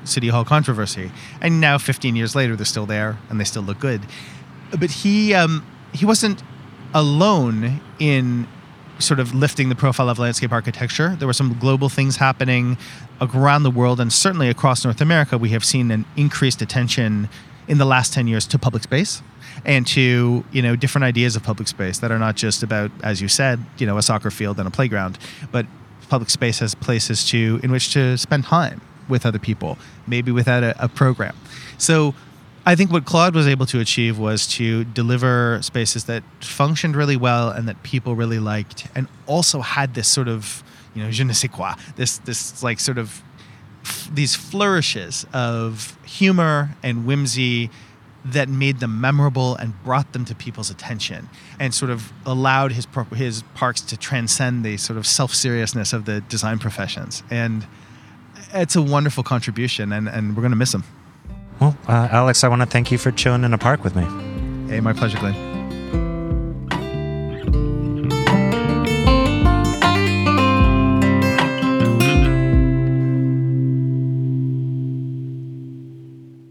City 0.07 0.29
Hall 0.29 0.45
controversy. 0.45 1.11
And 1.41 1.59
now, 1.61 1.77
15 1.77 2.15
years 2.15 2.35
later, 2.35 2.55
they're 2.55 2.65
still 2.65 2.85
there 2.85 3.17
and 3.29 3.39
they 3.39 3.43
still 3.43 3.63
look 3.63 3.79
good. 3.79 4.01
But 4.77 4.89
he 4.89 5.33
um, 5.33 5.65
he 5.93 6.05
wasn't 6.05 6.43
alone 6.93 7.81
in 7.99 8.47
sort 8.99 9.19
of 9.19 9.33
lifting 9.33 9.69
the 9.69 9.75
profile 9.75 10.09
of 10.09 10.19
landscape 10.19 10.51
architecture. 10.51 11.15
There 11.17 11.27
were 11.27 11.33
some 11.33 11.57
global 11.59 11.89
things 11.89 12.17
happening 12.17 12.77
around 13.21 13.63
the 13.63 13.71
world, 13.71 13.99
and 13.99 14.11
certainly 14.11 14.49
across 14.49 14.83
North 14.83 15.01
America, 15.01 15.37
we 15.37 15.49
have 15.49 15.63
seen 15.63 15.91
an 15.91 16.05
increased 16.15 16.61
attention 16.61 17.29
in 17.67 17.77
the 17.77 17.85
last 17.85 18.13
10 18.13 18.27
years 18.27 18.47
to 18.47 18.59
public 18.59 18.83
space 18.83 19.21
and 19.65 19.85
to 19.87 20.43
you 20.51 20.61
know 20.61 20.75
different 20.75 21.03
ideas 21.03 21.35
of 21.35 21.43
public 21.43 21.67
space 21.67 21.99
that 21.99 22.11
are 22.11 22.19
not 22.19 22.35
just 22.35 22.63
about 22.63 22.91
as 23.03 23.21
you 23.21 23.27
said 23.27 23.59
you 23.77 23.85
know 23.85 23.97
a 23.97 24.01
soccer 24.01 24.31
field 24.31 24.57
and 24.57 24.67
a 24.67 24.71
playground 24.71 25.17
but 25.51 25.65
public 26.09 26.29
space 26.29 26.61
as 26.61 26.75
places 26.75 27.27
to 27.27 27.59
in 27.63 27.71
which 27.71 27.91
to 27.91 28.17
spend 28.17 28.43
time 28.45 28.79
with 29.07 29.25
other 29.25 29.39
people, 29.39 29.77
maybe 30.05 30.31
without 30.31 30.63
a, 30.63 30.75
a 30.83 30.87
program. 30.87 31.35
So 31.77 32.13
I 32.67 32.75
think 32.75 32.91
what 32.91 33.05
Claude 33.05 33.33
was 33.33 33.47
able 33.47 33.65
to 33.67 33.79
achieve 33.79 34.19
was 34.19 34.45
to 34.47 34.83
deliver 34.83 35.59
spaces 35.61 36.03
that 36.03 36.21
functioned 36.41 36.97
really 36.97 37.15
well 37.15 37.49
and 37.49 37.65
that 37.69 37.81
people 37.81 38.13
really 38.13 38.39
liked, 38.39 38.87
and 38.93 39.07
also 39.25 39.61
had 39.61 39.93
this 39.93 40.09
sort 40.09 40.27
of, 40.27 40.63
you 40.93 41.01
know, 41.01 41.09
je 41.09 41.23
ne 41.23 41.31
sais 41.31 41.49
quoi, 41.49 41.75
this 41.95 42.17
this 42.19 42.61
like 42.61 42.81
sort 42.81 42.97
of 42.97 43.23
f- 43.83 44.09
these 44.13 44.35
flourishes 44.35 45.25
of 45.31 45.97
humor 46.05 46.75
and 46.83 47.05
whimsy 47.05 47.69
that 48.25 48.49
made 48.49 48.81
them 48.81 48.99
memorable 48.99 49.55
and 49.55 49.81
brought 49.85 50.11
them 50.11 50.25
to 50.25 50.35
people's 50.35 50.69
attention, 50.69 51.29
and 51.61 51.73
sort 51.73 51.89
of 51.89 52.11
allowed 52.25 52.73
his 52.73 52.85
his 53.15 53.43
parks 53.55 53.79
to 53.79 53.95
transcend 53.95 54.65
the 54.65 54.75
sort 54.75 54.97
of 54.97 55.07
self 55.07 55.33
seriousness 55.33 55.93
of 55.93 56.03
the 56.03 56.19
design 56.19 56.59
professions 56.59 57.23
and 57.31 57.65
it's 58.53 58.75
a 58.75 58.81
wonderful 58.81 59.23
contribution, 59.23 59.91
and, 59.91 60.07
and 60.07 60.35
we're 60.35 60.41
going 60.41 60.51
to 60.51 60.57
miss 60.57 60.73
him. 60.73 60.83
Well, 61.59 61.77
uh, 61.87 62.07
Alex, 62.11 62.43
I 62.43 62.47
want 62.47 62.61
to 62.61 62.67
thank 62.67 62.91
you 62.91 62.97
for 62.97 63.11
chilling 63.11 63.43
in 63.43 63.53
a 63.53 63.57
park 63.57 63.83
with 63.83 63.95
me. 63.95 64.03
Hey, 64.69 64.79
my 64.79 64.93
pleasure, 64.93 65.17
Glenn. 65.17 65.35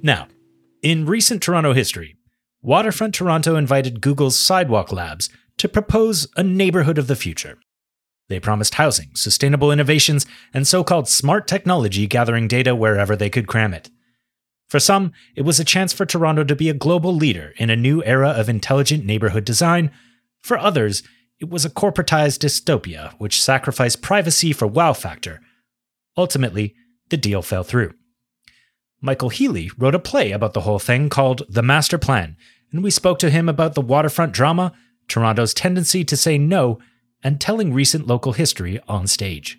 Now, 0.03 0.29
in 0.83 1.07
recent 1.07 1.43
Toronto 1.43 1.73
history, 1.73 2.17
Waterfront 2.63 3.15
Toronto 3.15 3.57
invited 3.57 4.01
Google's 4.01 4.39
Sidewalk 4.39 4.93
Labs 4.93 5.29
to 5.59 5.69
propose 5.69 6.29
a 6.37 6.43
neighborhood 6.43 6.99
of 6.99 7.07
the 7.07 7.17
future. 7.17 7.59
They 8.29 8.41
promised 8.41 8.75
housing, 8.75 9.11
sustainable 9.15 9.71
innovations, 9.71 10.27
and 10.53 10.67
so 10.67 10.83
called 10.83 11.09
smart 11.09 11.47
technology 11.47 12.07
gathering 12.07 12.49
data 12.49 12.75
wherever 12.75 13.15
they 13.15 13.31
could 13.31 13.47
cram 13.47 13.73
it. 13.73 13.91
For 14.69 14.81
some, 14.81 15.13
it 15.37 15.43
was 15.43 15.61
a 15.61 15.65
chance 15.65 15.93
for 15.93 16.05
Toronto 16.05 16.43
to 16.43 16.57
be 16.57 16.69
a 16.69 16.75
global 16.75 17.15
leader 17.15 17.55
in 17.57 17.71
a 17.71 17.77
new 17.77 18.03
era 18.03 18.31
of 18.31 18.49
intelligent 18.49 19.05
neighborhood 19.05 19.45
design. 19.45 19.93
For 20.41 20.59
others, 20.59 21.05
it 21.39 21.49
was 21.49 21.65
a 21.65 21.71
corporatized 21.71 22.41
dystopia 22.41 23.13
which 23.19 23.41
sacrificed 23.41 24.03
privacy 24.03 24.53
for 24.53 24.67
wow 24.67 24.93
factor. 24.93 25.41
Ultimately, 26.17 26.75
the 27.11 27.17
deal 27.17 27.43
fell 27.43 27.63
through. 27.63 27.93
Michael 29.01 29.29
Healey 29.29 29.71
wrote 29.79 29.95
a 29.95 30.01
play 30.01 30.33
about 30.33 30.55
the 30.55 30.63
whole 30.63 30.81
thing 30.81 31.09
called 31.09 31.43
The 31.49 31.63
Master 31.63 31.99
Plan, 31.99 32.37
and 32.73 32.83
we 32.83 32.91
spoke 32.91 33.21
to 33.21 33.31
him 33.31 33.49
about 33.49 33.75
the 33.75 33.81
waterfront 33.81 34.33
drama, 34.33 34.73
Toronto's 35.07 35.55
tendency 35.55 36.05
to 36.05 36.17
say 36.17 36.39
no, 36.39 36.81
and 37.27 37.41
telling 37.41 37.75
recent 37.75 38.07
local 38.07 38.35
history 38.35 38.79
on 38.87 39.09
stage. 39.09 39.59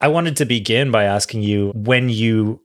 I 0.00 0.06
wanted 0.06 0.36
to 0.36 0.44
begin 0.44 0.92
by 0.92 1.02
asking 1.02 1.42
you 1.42 1.72
when 1.74 2.08
you 2.08 2.60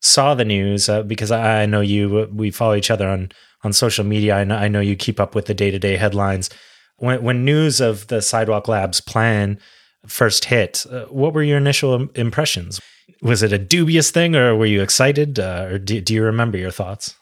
saw 0.00 0.34
the 0.34 0.44
news, 0.44 0.88
uh, 0.88 1.04
because 1.04 1.30
I, 1.30 1.64
know 1.66 1.80
you, 1.80 2.28
we 2.34 2.50
follow 2.50 2.74
each 2.74 2.90
other 2.90 3.08
on, 3.08 3.30
on 3.62 3.72
social 3.72 4.04
media. 4.04 4.34
I 4.34 4.42
know, 4.42 4.56
I 4.56 4.66
know 4.66 4.80
you 4.80 4.96
keep 4.96 5.20
up 5.20 5.36
with 5.36 5.46
the 5.46 5.54
day 5.54 5.70
to 5.70 5.78
day 5.78 5.94
headlines. 5.94 6.50
When, 6.96 7.22
when 7.22 7.44
news 7.44 7.80
of 7.80 8.08
the 8.08 8.20
Sidewalk 8.20 8.66
Labs 8.66 9.00
plan 9.00 9.60
first 10.08 10.46
hit, 10.46 10.84
uh, 10.90 11.04
what 11.04 11.34
were 11.34 11.44
your 11.44 11.58
initial 11.58 12.08
impressions? 12.16 12.80
Was 13.22 13.44
it 13.44 13.52
a 13.52 13.58
dubious 13.58 14.10
thing 14.10 14.34
or 14.34 14.56
were 14.56 14.66
you 14.66 14.82
excited? 14.82 15.38
Uh, 15.38 15.68
or 15.70 15.78
do, 15.78 16.00
do 16.00 16.12
you 16.12 16.24
remember 16.24 16.58
your 16.58 16.72
thoughts? 16.72 17.14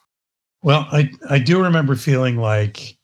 Well, 0.63 0.87
I, 0.91 1.11
I 1.29 1.39
do 1.39 1.63
remember 1.63 1.95
feeling 1.95 2.37
like 2.37 2.97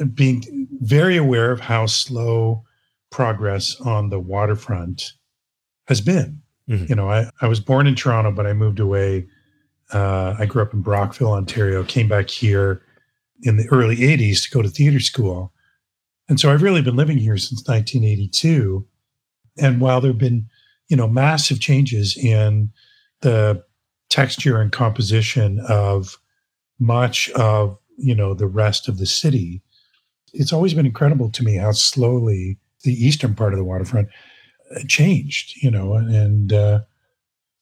uh, 0.00 0.04
being 0.04 0.68
very 0.80 1.16
aware 1.16 1.52
of 1.52 1.60
how 1.60 1.86
slow 1.86 2.64
progress 3.10 3.80
on 3.80 4.10
the 4.10 4.18
waterfront 4.18 5.12
has 5.86 6.00
been. 6.00 6.40
Mm-hmm. 6.68 6.86
You 6.88 6.94
know, 6.94 7.10
I, 7.10 7.30
I 7.40 7.48
was 7.48 7.60
born 7.60 7.86
in 7.86 7.94
Toronto, 7.94 8.30
but 8.30 8.46
I 8.46 8.52
moved 8.52 8.80
away. 8.80 9.26
Uh, 9.92 10.36
I 10.38 10.46
grew 10.46 10.62
up 10.62 10.72
in 10.72 10.82
Brockville, 10.82 11.32
Ontario, 11.32 11.82
came 11.82 12.08
back 12.08 12.30
here 12.30 12.82
in 13.42 13.56
the 13.56 13.68
early 13.70 13.96
80s 13.96 14.44
to 14.44 14.50
go 14.50 14.62
to 14.62 14.68
theater 14.68 15.00
school. 15.00 15.52
And 16.28 16.38
so 16.38 16.52
I've 16.52 16.62
really 16.62 16.82
been 16.82 16.96
living 16.96 17.18
here 17.18 17.36
since 17.36 17.66
1982. 17.66 18.86
And 19.58 19.80
while 19.80 20.00
there 20.00 20.12
have 20.12 20.18
been, 20.18 20.48
you 20.88 20.96
know, 20.96 21.08
massive 21.08 21.60
changes 21.60 22.16
in 22.16 22.70
the 23.22 23.64
texture 24.10 24.60
and 24.60 24.70
composition 24.70 25.60
of 25.68 26.19
much 26.80 27.30
of, 27.30 27.78
you 27.96 28.14
know, 28.14 28.34
the 28.34 28.46
rest 28.46 28.88
of 28.88 28.98
the 28.98 29.06
city, 29.06 29.62
it's 30.32 30.52
always 30.52 30.74
been 30.74 30.86
incredible 30.86 31.30
to 31.30 31.44
me 31.44 31.56
how 31.56 31.72
slowly 31.72 32.58
the 32.82 32.92
eastern 32.92 33.34
part 33.34 33.52
of 33.52 33.58
the 33.58 33.64
waterfront 33.64 34.08
changed, 34.88 35.62
you 35.62 35.70
know, 35.70 35.94
and 35.94 36.52
uh, 36.52 36.80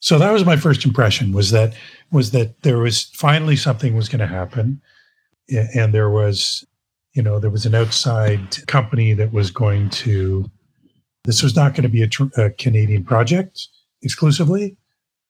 so 0.00 0.18
that 0.18 0.32
was 0.32 0.44
my 0.44 0.56
first 0.56 0.84
impression 0.84 1.32
was 1.32 1.50
that 1.50 1.74
was 2.12 2.30
that 2.30 2.62
there 2.62 2.78
was 2.78 3.04
finally 3.14 3.56
something 3.56 3.96
was 3.96 4.08
going 4.08 4.20
to 4.20 4.26
happen, 4.26 4.80
and 5.50 5.92
there 5.92 6.10
was, 6.10 6.64
you 7.14 7.22
know, 7.22 7.38
there 7.38 7.50
was 7.50 7.66
an 7.66 7.74
outside 7.74 8.66
company 8.66 9.12
that 9.14 9.32
was 9.32 9.50
going 9.50 9.90
to. 9.90 10.48
This 11.24 11.42
was 11.42 11.56
not 11.56 11.74
going 11.74 11.82
to 11.82 11.88
be 11.88 12.02
a, 12.02 12.42
a 12.42 12.50
Canadian 12.50 13.04
project 13.04 13.68
exclusively, 14.02 14.76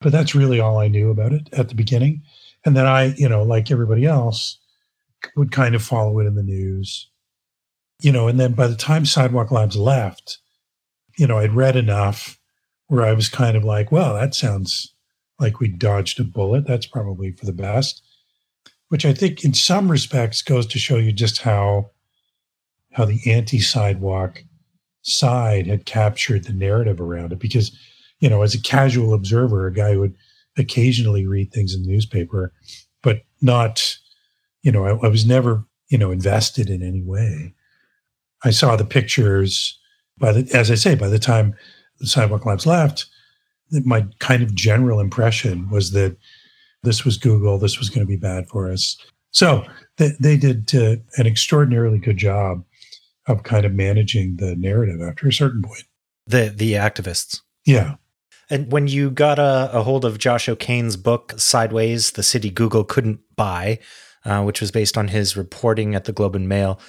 but 0.01 0.13
that's 0.13 0.35
really 0.35 0.61
all 0.61 0.79
I 0.79 0.89
knew 0.89 1.11
about 1.11 1.33
it 1.33 1.49
at 1.53 1.71
the 1.71 1.75
beginning, 1.75 2.23
and 2.65 2.77
then 2.77 2.87
I, 2.87 3.15
you 3.17 3.29
know, 3.29 3.43
like 3.43 3.71
everybody 3.71 4.05
else, 4.05 4.59
would 5.37 5.51
kind 5.51 5.75
of 5.75 5.83
follow 5.83 6.21
it 6.21 6.27
in 6.27 6.37
the 6.37 6.43
news, 6.43 7.11
you 8.01 8.13
know, 8.13 8.29
and 8.29 8.39
then 8.39 8.53
by 8.53 8.69
the 8.69 8.77
time 8.77 9.05
Sidewalk 9.05 9.51
Labs 9.51 9.77
left 9.77 10.39
you 11.19 11.27
know, 11.27 11.39
I'd 11.39 11.55
read 11.55 11.77
enough 11.77 12.39
where 12.87 13.05
I 13.05 13.13
was 13.13 13.29
kind 13.29 13.57
of 13.57 13.65
like, 13.65 13.93
well, 13.93 14.15
that 14.15 14.35
sounds 14.35 14.95
like 15.39 15.61
we 15.61 15.69
dodged 15.69 16.19
a 16.21 16.25
bullet. 16.25 16.67
That's 16.67 16.87
probably 16.87 17.33
for 17.33 17.45
the 17.45 17.53
best. 17.53 18.03
Which 18.89 19.05
I 19.05 19.13
think 19.13 19.45
in 19.45 19.53
some 19.53 19.91
respects 19.91 20.41
goes 20.41 20.67
to 20.69 20.79
show 20.79 20.97
you 20.97 21.13
just 21.13 21.43
how 21.43 21.91
how 22.93 23.05
the 23.05 23.21
anti-sidewalk 23.31 24.43
side 25.03 25.67
had 25.67 25.85
captured 25.85 26.45
the 26.45 26.55
narrative 26.55 27.01
around 27.01 27.33
it. 27.33 27.39
Because, 27.39 27.77
you 28.21 28.31
know, 28.31 28.43
as 28.43 28.55
a 28.55 28.63
casual 28.63 29.13
observer, 29.13 29.67
a 29.67 29.73
guy 29.73 29.97
would 29.97 30.15
occasionally 30.59 31.27
read 31.27 31.53
things 31.53 31.75
in 31.75 31.83
the 31.83 31.89
newspaper, 31.89 32.53
but 33.03 33.23
not, 33.41 33.97
you 34.63 34.73
know, 34.73 34.85
I, 34.85 35.07
I 35.07 35.09
was 35.09 35.25
never, 35.25 35.65
you 35.89 35.99
know, 35.99 36.11
invested 36.11 36.69
in 36.69 36.83
any 36.83 37.03
way. 37.03 37.55
I 38.45 38.51
saw 38.51 38.77
the 38.77 38.85
pictures 38.85 39.79
by 40.19 40.33
the, 40.33 40.51
as 40.55 40.71
I 40.71 40.75
say, 40.75 40.95
by 40.95 41.09
the 41.09 41.19
time 41.19 41.55
the 42.01 42.07
Sidewalk 42.07 42.45
Labs 42.45 42.67
left, 42.67 43.07
my 43.71 44.07
kind 44.19 44.43
of 44.43 44.55
general 44.55 45.01
impression 45.01 45.69
was 45.71 45.93
that 45.93 46.17
this 46.83 47.05
was 47.05 47.19
Google, 47.19 47.59
this 47.59 47.79
was 47.79 47.91
going 47.91 48.07
to 48.07 48.11
be 48.11 48.17
bad 48.17 48.49
for 48.49 48.71
us. 48.71 48.97
So 49.31 49.67
they, 49.97 50.13
they 50.21 50.37
did 50.37 50.75
uh, 50.75 50.97
an 51.17 51.27
extraordinarily 51.27 51.99
good 51.99 52.17
job 52.17 52.65
of 53.27 53.43
kind 53.43 53.67
of 53.67 53.73
managing 53.73 54.37
the 54.37 54.57
narrative 54.57 55.03
after 55.03 55.29
a 55.29 55.33
certain 55.33 55.63
point. 55.63 55.85
The 56.27 56.53
the 56.55 56.75
activists. 56.75 57.41
Yeah. 57.65 57.97
And 58.51 58.73
when 58.73 58.87
you 58.87 59.11
got 59.11 59.39
a, 59.39 59.71
a 59.73 59.83
hold 59.83 60.05
of 60.05 60.19
Josh 60.19 60.49
O'Kane's 60.49 60.97
book, 60.97 61.35
Sideways, 61.37 62.13
The 62.13 62.23
City 62.23 62.51
Google 62.51 62.85
Couldn't 62.85 63.21
Buy, 63.37 63.79
uh, 64.25 64.43
which 64.43 64.61
was 64.61 64.71
based 64.71 64.97
on 64.97 65.09
his 65.09 65.37
reporting 65.37 65.95
at 65.95 66.05
the 66.05 66.13
Globe 66.13 66.35
and 66.35 66.49
Mail, 66.49 66.81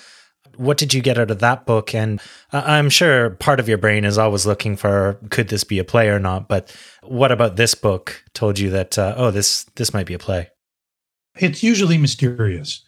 what 0.55 0.77
did 0.77 0.93
you 0.93 1.01
get 1.01 1.17
out 1.17 1.31
of 1.31 1.39
that 1.39 1.65
book? 1.65 1.95
And 1.95 2.21
I'm 2.51 2.89
sure 2.89 3.31
part 3.31 3.59
of 3.59 3.69
your 3.69 3.77
brain 3.77 4.03
is 4.03 4.17
always 4.17 4.45
looking 4.45 4.75
for 4.75 5.17
could 5.29 5.47
this 5.47 5.63
be 5.63 5.79
a 5.79 5.85
play 5.85 6.09
or 6.09 6.19
not. 6.19 6.49
But 6.49 6.75
what 7.01 7.31
about 7.31 7.55
this 7.55 7.75
book 7.75 8.23
told 8.33 8.59
you 8.59 8.69
that 8.71 8.97
uh, 8.97 9.13
oh 9.15 9.31
this 9.31 9.63
this 9.75 9.93
might 9.93 10.05
be 10.05 10.13
a 10.13 10.19
play? 10.19 10.49
It's 11.37 11.63
usually 11.63 11.97
mysterious. 11.97 12.83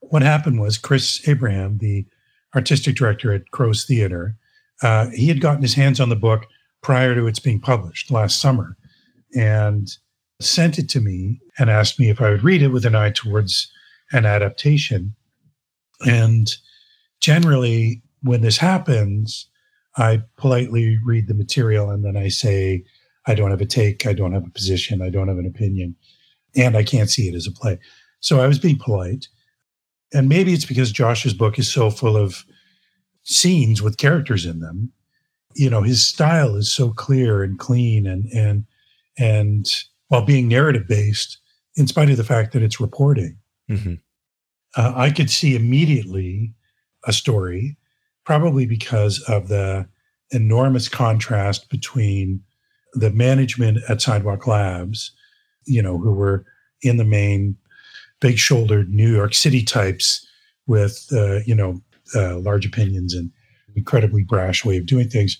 What 0.00 0.22
happened 0.22 0.60
was 0.60 0.78
Chris 0.78 1.26
Abraham, 1.28 1.78
the 1.78 2.06
artistic 2.56 2.96
director 2.96 3.32
at 3.32 3.50
Crow's 3.52 3.84
Theater, 3.84 4.36
uh, 4.82 5.10
he 5.10 5.28
had 5.28 5.40
gotten 5.40 5.62
his 5.62 5.74
hands 5.74 6.00
on 6.00 6.08
the 6.08 6.16
book 6.16 6.46
prior 6.82 7.14
to 7.14 7.26
its 7.26 7.38
being 7.38 7.60
published 7.60 8.10
last 8.10 8.40
summer, 8.40 8.76
and 9.34 9.88
sent 10.40 10.78
it 10.78 10.88
to 10.90 11.00
me 11.00 11.40
and 11.58 11.70
asked 11.70 11.98
me 11.98 12.10
if 12.10 12.20
I 12.20 12.30
would 12.30 12.42
read 12.42 12.62
it 12.62 12.68
with 12.68 12.84
an 12.84 12.94
eye 12.94 13.10
towards 13.10 13.70
an 14.12 14.26
adaptation. 14.26 15.14
And 16.04 16.52
generally, 17.20 18.02
when 18.22 18.40
this 18.40 18.58
happens, 18.58 19.48
I 19.96 20.22
politely 20.36 20.98
read 21.04 21.28
the 21.28 21.34
material 21.34 21.90
and 21.90 22.04
then 22.04 22.16
I 22.16 22.28
say, 22.28 22.84
I 23.26 23.34
don't 23.34 23.50
have 23.50 23.60
a 23.60 23.66
take, 23.66 24.06
I 24.06 24.12
don't 24.12 24.32
have 24.32 24.46
a 24.46 24.50
position, 24.50 25.00
I 25.00 25.10
don't 25.10 25.28
have 25.28 25.38
an 25.38 25.46
opinion, 25.46 25.94
and 26.56 26.76
I 26.76 26.82
can't 26.82 27.10
see 27.10 27.28
it 27.28 27.34
as 27.34 27.46
a 27.46 27.52
play. 27.52 27.78
So 28.20 28.40
I 28.40 28.46
was 28.46 28.58
being 28.58 28.78
polite. 28.78 29.28
And 30.12 30.28
maybe 30.28 30.52
it's 30.52 30.64
because 30.64 30.92
Josh's 30.92 31.34
book 31.34 31.58
is 31.58 31.72
so 31.72 31.90
full 31.90 32.16
of 32.16 32.44
scenes 33.22 33.80
with 33.80 33.96
characters 33.96 34.44
in 34.44 34.60
them. 34.60 34.92
You 35.54 35.70
know, 35.70 35.82
his 35.82 36.02
style 36.02 36.56
is 36.56 36.72
so 36.72 36.90
clear 36.90 37.42
and 37.42 37.58
clean 37.58 38.06
and 38.06 38.26
and 38.32 38.64
and 39.18 39.66
while 40.08 40.24
being 40.24 40.48
narrative 40.48 40.86
based, 40.86 41.38
in 41.76 41.86
spite 41.86 42.10
of 42.10 42.16
the 42.16 42.24
fact 42.24 42.52
that 42.52 42.62
it's 42.62 42.80
reporting, 42.80 43.38
mm-hmm. 43.70 43.94
uh, 44.76 44.92
I 44.94 45.10
could 45.10 45.30
see 45.30 45.56
immediately 45.56 46.54
a 47.06 47.12
story, 47.12 47.76
probably 48.24 48.66
because 48.66 49.20
of 49.28 49.48
the 49.48 49.88
enormous 50.30 50.88
contrast 50.88 51.68
between 51.70 52.42
the 52.94 53.10
management 53.10 53.78
at 53.88 54.02
Sidewalk 54.02 54.46
Labs, 54.46 55.12
you 55.64 55.82
know, 55.82 55.98
who 55.98 56.12
were 56.12 56.44
in 56.82 56.96
the 56.96 57.04
main 57.04 57.56
big 58.20 58.38
shouldered 58.38 58.92
New 58.92 59.10
York 59.10 59.34
City 59.34 59.62
types 59.62 60.26
with, 60.66 61.08
uh, 61.12 61.38
you 61.46 61.54
know, 61.54 61.80
uh, 62.14 62.38
large 62.38 62.66
opinions 62.66 63.14
and 63.14 63.30
incredibly 63.74 64.22
brash 64.22 64.64
way 64.64 64.76
of 64.76 64.86
doing 64.86 65.08
things 65.08 65.36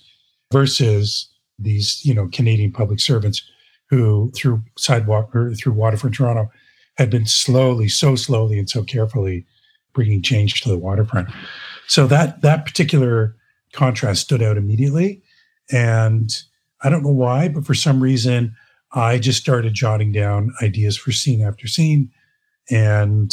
versus 0.51 1.29
these, 1.59 2.03
you 2.05 2.13
know, 2.13 2.27
Canadian 2.31 2.71
public 2.71 2.99
servants 2.99 3.41
who 3.89 4.31
through 4.35 4.63
sidewalk 4.77 5.35
or 5.35 5.53
through 5.53 5.73
waterfront 5.73 6.15
Toronto 6.15 6.49
had 6.95 7.09
been 7.09 7.25
slowly, 7.25 7.87
so 7.87 8.15
slowly 8.15 8.57
and 8.57 8.69
so 8.69 8.83
carefully 8.83 9.45
bringing 9.93 10.21
change 10.21 10.61
to 10.61 10.69
the 10.69 10.77
waterfront. 10.77 11.29
So 11.87 12.07
that 12.07 12.41
that 12.41 12.65
particular 12.65 13.35
contrast 13.73 14.21
stood 14.21 14.41
out 14.41 14.57
immediately, 14.57 15.21
and 15.71 16.31
I 16.81 16.89
don't 16.89 17.03
know 17.03 17.09
why, 17.09 17.47
but 17.47 17.65
for 17.65 17.73
some 17.73 18.01
reason, 18.01 18.55
I 18.93 19.17
just 19.17 19.39
started 19.39 19.73
jotting 19.73 20.11
down 20.11 20.53
ideas 20.61 20.97
for 20.97 21.11
scene 21.11 21.41
after 21.41 21.67
scene, 21.67 22.11
and 22.69 23.31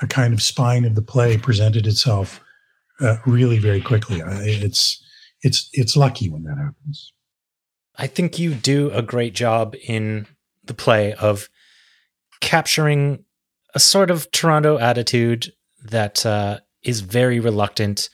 a 0.00 0.06
kind 0.06 0.32
of 0.32 0.42
spine 0.42 0.84
of 0.84 0.94
the 0.94 1.02
play 1.02 1.36
presented 1.38 1.86
itself 1.86 2.40
uh, 3.00 3.16
really 3.26 3.58
very 3.58 3.80
quickly. 3.80 4.20
It's 4.24 5.02
it's 5.42 5.68
it's 5.72 5.96
lucky 5.96 6.28
when 6.28 6.44
that 6.44 6.58
happens. 6.58 7.12
I 7.96 8.06
think 8.06 8.38
you 8.38 8.54
do 8.54 8.90
a 8.90 9.02
great 9.02 9.34
job 9.34 9.74
in 9.86 10.26
the 10.64 10.74
play 10.74 11.14
of 11.14 11.48
capturing 12.40 13.24
a 13.74 13.80
sort 13.80 14.10
of 14.10 14.30
Toronto 14.30 14.78
attitude 14.78 15.52
that 15.84 16.24
uh, 16.24 16.60
is 16.82 17.00
very 17.00 17.40
reluctant 17.40 18.08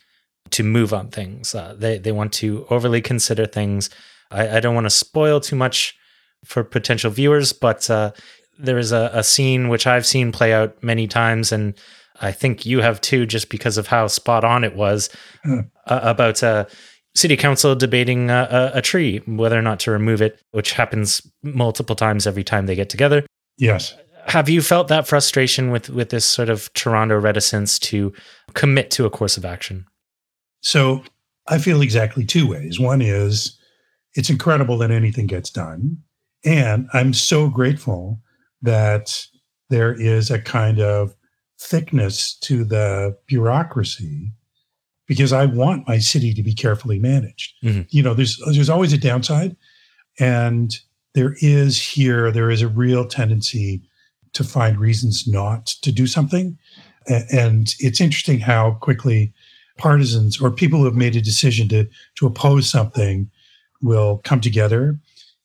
to 0.50 0.62
move 0.62 0.92
on 0.92 1.08
things. 1.08 1.54
Uh, 1.54 1.74
they 1.76 1.98
they 1.98 2.12
want 2.12 2.32
to 2.34 2.66
overly 2.70 3.00
consider 3.00 3.46
things. 3.46 3.90
I, 4.30 4.56
I 4.56 4.60
don't 4.60 4.74
want 4.74 4.86
to 4.86 4.90
spoil 4.90 5.40
too 5.40 5.56
much 5.56 5.96
for 6.44 6.64
potential 6.64 7.10
viewers, 7.10 7.52
but 7.52 7.88
uh, 7.90 8.12
there 8.58 8.78
is 8.78 8.92
a, 8.92 9.10
a, 9.12 9.24
scene 9.24 9.68
which 9.68 9.86
I've 9.86 10.06
seen 10.06 10.30
play 10.30 10.52
out 10.52 10.82
many 10.82 11.08
times, 11.08 11.52
and 11.52 11.74
I 12.20 12.32
think 12.32 12.64
you 12.64 12.80
have 12.80 13.00
too, 13.00 13.26
just 13.26 13.48
because 13.48 13.78
of 13.78 13.88
how 13.88 14.06
spot 14.06 14.44
on 14.44 14.64
it 14.64 14.76
was 14.76 15.10
mm. 15.44 15.68
about 15.86 16.42
uh, 16.42 16.66
city 17.14 17.36
council 17.36 17.74
debating 17.74 18.30
a, 18.30 18.72
a, 18.74 18.82
tree, 18.82 19.18
whether 19.26 19.58
or 19.58 19.62
not 19.62 19.80
to 19.80 19.90
remove 19.90 20.22
it, 20.22 20.40
which 20.52 20.72
happens 20.72 21.22
multiple 21.42 21.96
times 21.96 22.26
every 22.26 22.44
time 22.44 22.66
they 22.66 22.74
get 22.74 22.88
together. 22.88 23.24
Yes. 23.56 23.94
Have 24.26 24.48
you 24.48 24.62
felt 24.62 24.88
that 24.88 25.06
frustration 25.06 25.70
with 25.70 25.90
with 25.90 26.08
this 26.08 26.24
sort 26.24 26.48
of 26.48 26.72
Toronto 26.72 27.18
reticence 27.18 27.78
to 27.80 28.12
commit 28.54 28.90
to 28.92 29.04
a 29.04 29.10
course 29.10 29.36
of 29.36 29.44
action? 29.44 29.86
So 30.62 31.04
I 31.46 31.58
feel 31.58 31.82
exactly 31.82 32.24
two 32.24 32.48
ways. 32.48 32.80
One 32.80 33.02
is 33.02 33.58
it's 34.14 34.30
incredible 34.30 34.78
that 34.78 34.90
anything 34.90 35.26
gets 35.26 35.50
done. 35.50 35.98
And 36.44 36.88
I'm 36.92 37.12
so 37.12 37.48
grateful 37.48 38.20
that 38.62 39.26
there 39.70 39.92
is 39.92 40.30
a 40.30 40.40
kind 40.40 40.80
of 40.80 41.14
thickness 41.58 42.34
to 42.40 42.64
the 42.64 43.16
bureaucracy 43.26 44.32
because 45.06 45.32
I 45.32 45.46
want 45.46 45.88
my 45.88 45.98
city 45.98 46.32
to 46.34 46.42
be 46.42 46.54
carefully 46.54 46.98
managed. 46.98 47.54
Mm-hmm. 47.62 47.82
You 47.90 48.02
know, 48.02 48.14
there's 48.14 48.40
there's 48.52 48.70
always 48.70 48.92
a 48.92 48.98
downside, 48.98 49.56
and 50.18 50.76
there 51.14 51.36
is 51.40 51.80
here 51.80 52.30
there 52.30 52.50
is 52.50 52.62
a 52.62 52.68
real 52.68 53.06
tendency 53.06 53.82
to 54.32 54.44
find 54.44 54.78
reasons 54.78 55.26
not 55.28 55.66
to 55.82 55.92
do 55.92 56.06
something, 56.06 56.58
and 57.06 57.74
it's 57.78 58.00
interesting 58.00 58.40
how 58.40 58.72
quickly 58.72 59.32
partisans 59.76 60.40
or 60.40 60.50
people 60.50 60.78
who 60.78 60.84
have 60.84 60.94
made 60.94 61.16
a 61.16 61.20
decision 61.20 61.68
to 61.68 61.88
to 62.16 62.26
oppose 62.26 62.68
something 62.70 63.30
will 63.82 64.18
come 64.24 64.40
together, 64.40 64.98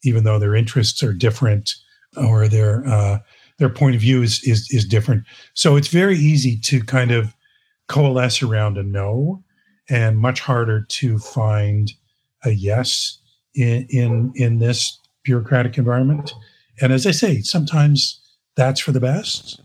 even 0.03 0.23
though 0.23 0.39
their 0.39 0.55
interests 0.55 1.03
are 1.03 1.13
different 1.13 1.73
or 2.15 2.47
their 2.47 2.87
uh, 2.87 3.19
their 3.59 3.69
point 3.69 3.95
of 3.95 4.01
view 4.01 4.23
is, 4.23 4.41
is 4.43 4.67
is 4.71 4.85
different. 4.85 5.25
So 5.53 5.75
it's 5.75 5.89
very 5.89 6.17
easy 6.17 6.57
to 6.61 6.81
kind 6.81 7.11
of 7.11 7.35
coalesce 7.87 8.41
around 8.41 8.77
a 8.77 8.83
no, 8.83 9.43
and 9.89 10.17
much 10.17 10.39
harder 10.39 10.85
to 10.89 11.19
find 11.19 11.91
a 12.43 12.51
yes 12.51 13.19
in 13.53 13.85
in 13.89 14.31
in 14.35 14.59
this 14.59 14.99
bureaucratic 15.23 15.77
environment. 15.77 16.33
And 16.81 16.93
as 16.93 17.05
I 17.05 17.11
say, 17.11 17.41
sometimes 17.41 18.19
that's 18.55 18.79
for 18.79 18.91
the 18.91 18.99
best. 18.99 19.61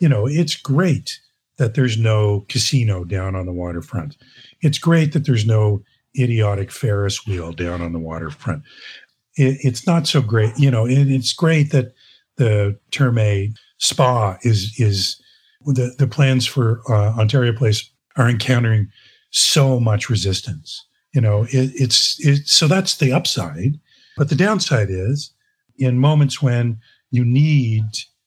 You 0.00 0.08
know, 0.08 0.26
it's 0.26 0.56
great 0.56 1.20
that 1.58 1.74
there's 1.74 1.98
no 1.98 2.44
casino 2.48 3.04
down 3.04 3.34
on 3.34 3.46
the 3.46 3.52
waterfront. 3.52 4.16
It's 4.60 4.78
great 4.78 5.12
that 5.12 5.26
there's 5.26 5.46
no 5.46 5.82
idiotic 6.18 6.70
Ferris 6.70 7.26
wheel 7.26 7.52
down 7.52 7.80
on 7.82 7.92
the 7.92 7.98
waterfront. 7.98 8.62
It, 9.36 9.58
it's 9.62 9.86
not 9.86 10.06
so 10.06 10.20
great, 10.22 10.58
you 10.58 10.70
know. 10.70 10.86
It, 10.86 11.10
it's 11.10 11.32
great 11.32 11.72
that 11.72 11.92
the 12.36 12.78
Therme 12.92 13.54
Spa 13.78 14.36
is 14.42 14.74
is 14.78 15.20
the 15.64 15.94
the 15.98 16.06
plans 16.06 16.46
for 16.46 16.80
uh, 16.88 17.18
Ontario 17.18 17.52
Place 17.52 17.88
are 18.16 18.28
encountering 18.28 18.88
so 19.30 19.78
much 19.80 20.08
resistance. 20.08 20.86
You 21.12 21.20
know, 21.20 21.44
it, 21.44 21.72
it's 21.74 22.24
it, 22.24 22.46
so 22.46 22.68
that's 22.68 22.96
the 22.96 23.12
upside, 23.12 23.78
but 24.16 24.28
the 24.28 24.34
downside 24.34 24.88
is 24.90 25.32
in 25.78 25.98
moments 25.98 26.42
when 26.42 26.78
you 27.10 27.24
need 27.24 27.84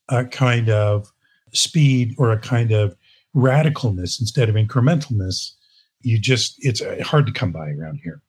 a 0.10 0.26
kind 0.26 0.69
of 0.69 1.12
speed 1.54 2.15
or 2.17 2.32
a 2.32 2.39
kind 2.39 2.72
of 2.72 2.95
radicalness 3.36 4.19
instead 4.19 4.50
of 4.50 4.56
incrementalness, 4.56 5.52
you 6.02 6.19
just 6.19 6.56
it's 6.60 6.82
hard 7.02 7.26
to 7.26 7.32
come 7.32 7.52
by 7.52 7.69
around 7.69 8.00
here. 8.04 8.22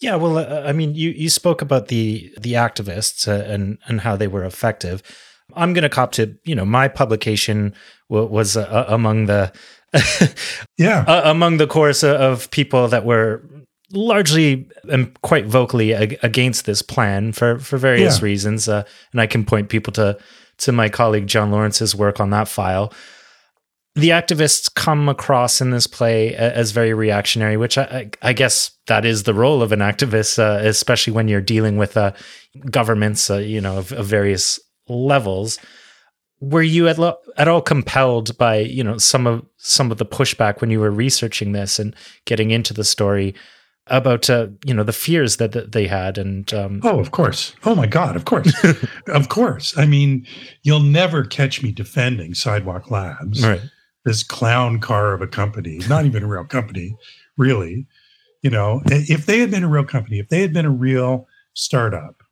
Yeah, 0.00 0.16
well, 0.16 0.38
uh, 0.38 0.62
I 0.66 0.72
mean, 0.72 0.94
you 0.94 1.10
you 1.10 1.30
spoke 1.30 1.62
about 1.62 1.88
the 1.88 2.32
the 2.38 2.54
activists 2.54 3.26
uh, 3.26 3.50
and 3.50 3.78
and 3.86 4.00
how 4.00 4.16
they 4.16 4.26
were 4.28 4.44
effective. 4.44 5.02
I'm 5.54 5.72
going 5.72 5.82
to 5.82 5.88
cop 5.88 6.12
to 6.12 6.36
you 6.44 6.54
know 6.54 6.64
my 6.64 6.88
publication 6.88 7.74
w- 8.10 8.28
was 8.28 8.56
uh, 8.56 8.84
among 8.88 9.26
the 9.26 9.52
yeah 10.76 11.04
uh, 11.06 11.22
among 11.24 11.56
the 11.56 11.66
chorus 11.66 12.04
of 12.04 12.50
people 12.50 12.88
that 12.88 13.04
were 13.04 13.42
largely 13.92 14.68
and 14.90 15.18
quite 15.22 15.46
vocally 15.46 15.94
ag- 15.94 16.18
against 16.22 16.66
this 16.66 16.82
plan 16.82 17.32
for 17.32 17.58
for 17.58 17.78
various 17.78 18.18
yeah. 18.18 18.24
reasons, 18.24 18.68
uh, 18.68 18.84
and 19.12 19.20
I 19.20 19.26
can 19.26 19.44
point 19.44 19.70
people 19.70 19.92
to 19.94 20.18
to 20.58 20.72
my 20.72 20.90
colleague 20.90 21.26
John 21.26 21.50
Lorinc's 21.50 21.94
work 21.94 22.20
on 22.20 22.30
that 22.30 22.48
file 22.48 22.92
the 23.96 24.10
activists 24.10 24.72
come 24.72 25.08
across 25.08 25.62
in 25.62 25.70
this 25.70 25.86
play 25.86 26.34
as 26.34 26.70
very 26.70 26.92
reactionary, 26.92 27.56
which 27.56 27.78
I, 27.78 28.10
I 28.20 28.34
guess 28.34 28.70
that 28.88 29.06
is 29.06 29.22
the 29.22 29.32
role 29.32 29.62
of 29.62 29.72
an 29.72 29.78
activist, 29.78 30.38
uh, 30.38 30.62
especially 30.66 31.14
when 31.14 31.28
you're 31.28 31.40
dealing 31.40 31.78
with 31.78 31.96
uh, 31.96 32.12
governments, 32.70 33.30
uh, 33.30 33.38
you 33.38 33.58
know, 33.58 33.78
of, 33.78 33.92
of, 33.92 34.06
various 34.06 34.60
levels. 34.86 35.58
Were 36.40 36.62
you 36.62 36.88
at, 36.88 36.98
lo- 36.98 37.16
at 37.38 37.48
all 37.48 37.62
compelled 37.62 38.36
by, 38.36 38.58
you 38.58 38.84
know, 38.84 38.98
some 38.98 39.26
of 39.26 39.46
some 39.56 39.90
of 39.90 39.96
the 39.96 40.04
pushback 40.04 40.60
when 40.60 40.70
you 40.70 40.78
were 40.78 40.90
researching 40.90 41.52
this 41.52 41.78
and 41.78 41.96
getting 42.26 42.50
into 42.50 42.74
the 42.74 42.84
story 42.84 43.34
about, 43.86 44.28
uh, 44.28 44.48
you 44.66 44.74
know, 44.74 44.84
the 44.84 44.92
fears 44.92 45.38
that, 45.38 45.52
that 45.52 45.72
they 45.72 45.86
had? 45.86 46.18
And 46.18 46.52
um, 46.52 46.80
oh, 46.84 47.00
of 47.00 47.12
course. 47.12 47.54
Oh 47.64 47.74
my 47.74 47.86
God, 47.86 48.14
of 48.14 48.26
course, 48.26 48.52
of 49.06 49.30
course. 49.30 49.76
I 49.78 49.86
mean, 49.86 50.26
you'll 50.62 50.80
never 50.80 51.24
catch 51.24 51.62
me 51.62 51.72
defending 51.72 52.34
Sidewalk 52.34 52.90
Labs. 52.90 53.42
Right 53.42 53.62
this 54.06 54.22
clown 54.22 54.78
car 54.78 55.12
of 55.12 55.20
a 55.20 55.26
company, 55.26 55.80
not 55.88 56.06
even 56.06 56.22
a 56.22 56.28
real 56.28 56.44
company, 56.44 56.96
really. 57.36 57.86
You 58.40 58.50
know, 58.50 58.80
if 58.86 59.26
they 59.26 59.40
had 59.40 59.50
been 59.50 59.64
a 59.64 59.68
real 59.68 59.84
company, 59.84 60.20
if 60.20 60.28
they 60.28 60.40
had 60.40 60.52
been 60.52 60.64
a 60.64 60.70
real 60.70 61.26
startup, 61.54 62.22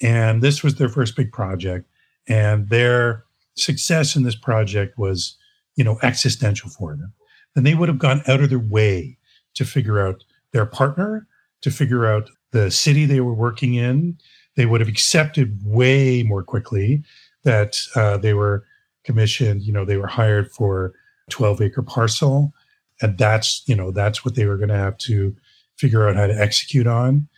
and 0.00 0.40
this 0.40 0.62
was 0.62 0.76
their 0.76 0.88
first 0.88 1.16
big 1.16 1.32
project, 1.32 1.90
and 2.28 2.68
their 2.68 3.24
success 3.56 4.14
in 4.14 4.22
this 4.22 4.36
project 4.36 4.96
was, 4.98 5.36
you 5.74 5.82
know, 5.82 5.98
existential 6.00 6.70
for 6.70 6.94
them, 6.94 7.12
then 7.56 7.64
they 7.64 7.74
would 7.74 7.88
have 7.88 7.98
gone 7.98 8.22
out 8.28 8.40
of 8.40 8.48
their 8.48 8.60
way 8.60 9.18
to 9.54 9.64
figure 9.64 9.98
out 9.98 10.22
their 10.52 10.66
partner, 10.66 11.26
to 11.62 11.72
figure 11.72 12.06
out 12.06 12.30
the 12.52 12.70
city 12.70 13.04
they 13.04 13.20
were 13.20 13.34
working 13.34 13.74
in. 13.74 14.16
They 14.54 14.66
would 14.66 14.80
have 14.80 14.88
accepted 14.88 15.58
way 15.64 16.22
more 16.22 16.44
quickly 16.44 17.02
that 17.42 17.78
uh, 17.96 18.16
they 18.16 18.32
were 18.32 18.64
commissioned, 19.02 19.62
you 19.62 19.72
know, 19.72 19.84
they 19.84 19.96
were 19.96 20.06
hired 20.06 20.52
for 20.52 20.94
12 21.30 21.62
acre 21.62 21.82
parcel. 21.82 22.52
And 23.00 23.18
that's, 23.18 23.62
you 23.66 23.74
know, 23.74 23.90
that's 23.90 24.24
what 24.24 24.34
they 24.34 24.46
were 24.46 24.56
going 24.56 24.70
to 24.70 24.76
have 24.76 24.96
to 24.98 25.34
figure 25.76 26.08
out 26.08 26.16
how 26.16 26.26
to 26.26 26.40
execute 26.40 26.86
on. 26.86 27.28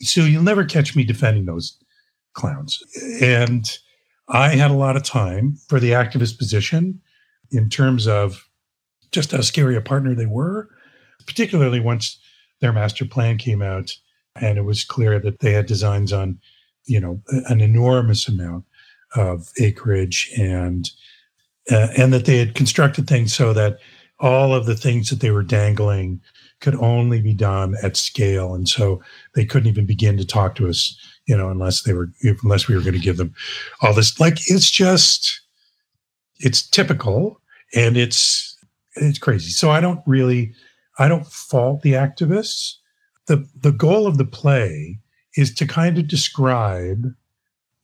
So 0.00 0.20
you'll 0.20 0.42
never 0.42 0.64
catch 0.64 0.94
me 0.94 1.04
defending 1.04 1.46
those 1.46 1.78
clowns. 2.34 2.78
And 3.20 3.66
I 4.28 4.50
had 4.50 4.70
a 4.70 4.74
lot 4.74 4.96
of 4.96 5.02
time 5.02 5.56
for 5.68 5.80
the 5.80 5.90
activist 5.90 6.38
position 6.38 7.00
in 7.50 7.68
terms 7.70 8.06
of 8.06 8.46
just 9.10 9.32
how 9.32 9.40
scary 9.40 9.76
a 9.76 9.80
partner 9.80 10.14
they 10.14 10.26
were, 10.26 10.68
particularly 11.26 11.80
once 11.80 12.20
their 12.60 12.72
master 12.72 13.06
plan 13.06 13.38
came 13.38 13.62
out 13.62 13.90
and 14.40 14.58
it 14.58 14.64
was 14.64 14.84
clear 14.84 15.18
that 15.18 15.40
they 15.40 15.52
had 15.52 15.66
designs 15.66 16.12
on, 16.12 16.38
you 16.84 17.00
know, 17.00 17.20
an 17.48 17.60
enormous 17.60 18.28
amount 18.28 18.64
of 19.16 19.50
acreage 19.58 20.30
and 20.36 20.90
uh, 21.70 21.88
and 21.96 22.12
that 22.12 22.24
they 22.24 22.38
had 22.38 22.54
constructed 22.54 23.06
things 23.06 23.34
so 23.34 23.52
that 23.52 23.78
all 24.20 24.54
of 24.54 24.66
the 24.66 24.76
things 24.76 25.10
that 25.10 25.20
they 25.20 25.30
were 25.30 25.42
dangling 25.42 26.20
could 26.60 26.74
only 26.76 27.20
be 27.20 27.34
done 27.34 27.76
at 27.82 27.96
scale. 27.96 28.54
And 28.54 28.68
so 28.68 29.00
they 29.34 29.44
couldn't 29.44 29.68
even 29.68 29.86
begin 29.86 30.16
to 30.16 30.24
talk 30.24 30.56
to 30.56 30.68
us 30.68 30.98
you 31.28 31.36
know 31.36 31.50
unless 31.50 31.82
they 31.82 31.92
were 31.92 32.10
unless 32.42 32.66
we 32.66 32.74
were 32.74 32.80
going 32.80 32.94
to 32.94 32.98
give 32.98 33.18
them 33.18 33.32
all 33.82 33.94
this 33.94 34.18
like 34.18 34.38
it's 34.48 34.70
just 34.70 35.42
it's 36.40 36.68
typical 36.68 37.40
and 37.74 37.96
it's 37.96 38.56
it's 38.96 39.18
crazy. 39.18 39.50
So 39.50 39.70
i 39.70 39.80
don't 39.80 40.00
really 40.06 40.52
i 40.98 41.06
don't 41.06 41.26
fault 41.26 41.82
the 41.82 41.92
activists. 41.92 42.74
The 43.26 43.46
the 43.54 43.72
goal 43.72 44.08
of 44.08 44.18
the 44.18 44.24
play 44.24 44.98
is 45.36 45.54
to 45.54 45.66
kind 45.66 45.98
of 45.98 46.08
describe 46.08 47.04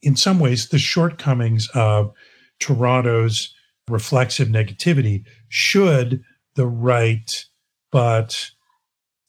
in 0.03 0.17
some 0.17 0.41
ways 0.41 0.69
the 0.69 0.79
shortcomings 0.79 1.69
of 1.75 2.13
toronto's 2.59 3.54
reflexive 3.89 4.49
negativity 4.49 5.25
should 5.49 6.23
the 6.55 6.67
right 6.67 7.45
but 7.91 8.51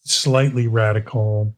slightly 0.03 0.68
radical 0.68 1.56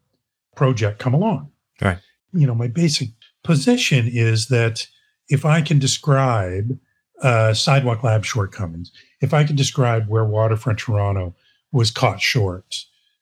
project 0.56 1.00
come 1.00 1.14
along. 1.14 1.52
Right. 1.82 2.00
You 2.34 2.48
know, 2.48 2.56
my 2.56 2.68
basic 2.68 3.10
position 3.44 4.10
is 4.12 4.48
that 4.48 4.88
if 5.30 5.46
I 5.46 5.62
can 5.62 5.80
describe 5.80 6.78
uh, 7.22 7.54
Sidewalk 7.54 8.04
Lab 8.04 8.26
shortcomings, 8.26 8.92
if 9.22 9.34
I 9.34 9.44
can 9.44 9.56
describe 9.56 10.08
where 10.08 10.26
Waterfront 10.26 10.80
Toronto 10.80 11.36
was 11.72 11.92
caught 11.92 12.22
short, 12.22 12.76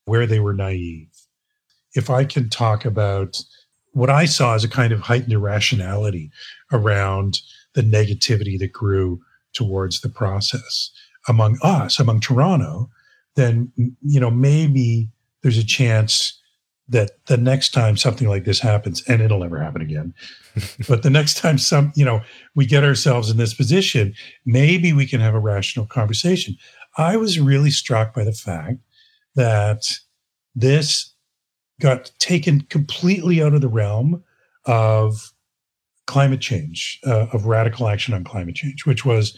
where 0.05 0.25
they 0.25 0.39
were 0.39 0.53
naive, 0.53 1.09
if 1.93 2.09
I 2.09 2.25
can 2.25 2.49
talk 2.49 2.85
about 2.85 3.41
what 3.93 4.09
I 4.09 4.25
saw 4.25 4.55
as 4.55 4.63
a 4.63 4.69
kind 4.69 4.91
of 4.91 4.99
heightened 5.01 5.31
irrationality 5.33 6.31
around 6.71 7.39
the 7.73 7.81
negativity 7.81 8.59
that 8.59 8.71
grew 8.71 9.21
towards 9.55 10.01
the 10.01 10.09
process 10.09 10.91
among 11.27 11.57
us, 11.63 11.99
among 11.99 12.19
Toronto, 12.19 12.89
then 13.35 13.71
you 14.01 14.19
know 14.19 14.31
maybe 14.31 15.09
there's 15.41 15.57
a 15.57 15.65
chance 15.65 16.39
that 16.87 17.11
the 17.25 17.37
next 17.37 17.73
time 17.73 17.97
something 17.97 18.27
like 18.27 18.45
this 18.45 18.59
happens, 18.59 19.01
and 19.07 19.21
it'll 19.21 19.39
never 19.39 19.59
happen 19.59 19.81
again, 19.81 20.13
but 20.87 21.01
the 21.01 21.09
next 21.09 21.37
time 21.37 21.57
some 21.57 21.91
you 21.95 22.05
know 22.05 22.21
we 22.53 22.65
get 22.65 22.83
ourselves 22.83 23.29
in 23.29 23.37
this 23.37 23.53
position, 23.53 24.13
maybe 24.45 24.93
we 24.93 25.05
can 25.05 25.21
have 25.21 25.33
a 25.33 25.39
rational 25.39 25.85
conversation. 25.85 26.55
I 26.97 27.17
was 27.17 27.39
really 27.39 27.71
struck 27.71 28.13
by 28.13 28.23
the 28.23 28.31
fact 28.31 28.77
that 29.35 29.99
this 30.55 31.13
got 31.81 32.11
taken 32.19 32.61
completely 32.61 33.41
out 33.41 33.53
of 33.53 33.61
the 33.61 33.67
realm 33.67 34.23
of 34.65 35.33
climate 36.07 36.41
change, 36.41 36.99
uh, 37.05 37.27
of 37.33 37.45
radical 37.45 37.87
action 37.87 38.13
on 38.13 38.23
climate 38.23 38.55
change, 38.55 38.85
which 38.85 39.05
was 39.05 39.37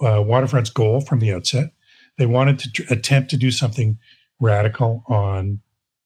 uh, 0.00 0.22
Waterfront's 0.24 0.70
goal 0.70 1.00
from 1.00 1.20
the 1.20 1.32
outset. 1.32 1.72
They 2.18 2.26
wanted 2.26 2.58
to 2.60 2.72
tr- 2.72 2.92
attempt 2.92 3.30
to 3.30 3.36
do 3.36 3.50
something 3.50 3.98
radical 4.40 5.04
on 5.08 5.60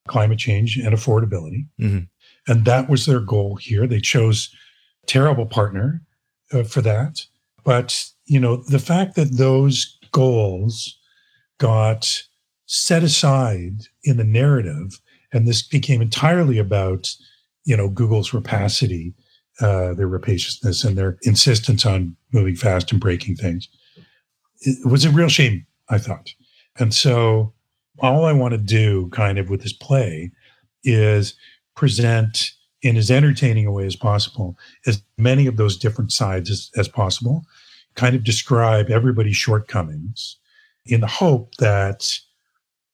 climate 0.07 0.39
change 0.39 0.77
and 0.77 0.93
affordability. 0.93 1.67
Mm-hmm. 1.79 2.51
And 2.51 2.65
that 2.65 2.89
was 2.89 3.05
their 3.05 3.19
goal 3.19 3.55
here. 3.55 3.87
They 3.87 3.99
chose 3.99 4.53
terrible 5.05 5.45
partner 5.45 6.01
uh, 6.51 6.63
for 6.63 6.81
that. 6.81 7.25
But, 7.63 8.05
you 8.25 8.39
know, 8.39 8.57
the 8.57 8.79
fact 8.79 9.15
that 9.15 9.37
those 9.37 9.97
goals 10.11 10.97
got 11.59 12.23
set 12.65 13.03
aside 13.03 13.83
in 14.03 14.17
the 14.17 14.23
narrative 14.23 14.99
and 15.31 15.47
this 15.47 15.61
became 15.61 16.01
entirely 16.01 16.57
about, 16.57 17.13
you 17.63 17.77
know, 17.77 17.87
Google's 17.87 18.33
rapacity, 18.33 19.13
uh, 19.61 19.93
their 19.93 20.07
rapaciousness 20.07 20.83
and 20.83 20.97
their 20.97 21.17
insistence 21.23 21.85
on 21.85 22.15
moving 22.31 22.55
fast 22.55 22.91
and 22.91 22.99
breaking 22.99 23.35
things. 23.35 23.67
It 24.61 24.85
was 24.85 25.05
a 25.05 25.11
real 25.11 25.29
shame, 25.29 25.65
I 25.89 25.97
thought. 25.97 26.33
And 26.79 26.93
so 26.93 27.53
all 27.99 28.25
I 28.25 28.33
want 28.33 28.53
to 28.53 28.57
do 28.57 29.09
kind 29.09 29.37
of 29.37 29.49
with 29.49 29.61
this 29.61 29.73
play 29.73 30.31
is 30.83 31.35
present 31.75 32.51
in 32.81 32.97
as 32.97 33.11
entertaining 33.11 33.67
a 33.67 33.71
way 33.71 33.85
as 33.85 33.95
possible 33.95 34.57
as 34.87 35.03
many 35.17 35.47
of 35.47 35.57
those 35.57 35.77
different 35.77 36.11
sides 36.11 36.49
as, 36.49 36.71
as 36.75 36.87
possible 36.87 37.43
kind 37.95 38.15
of 38.15 38.23
describe 38.23 38.89
everybody's 38.89 39.35
shortcomings 39.35 40.37
in 40.85 41.01
the 41.01 41.07
hope 41.07 41.53
that 41.55 42.19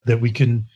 that 0.06 0.20
we 0.20 0.32
can 0.32 0.68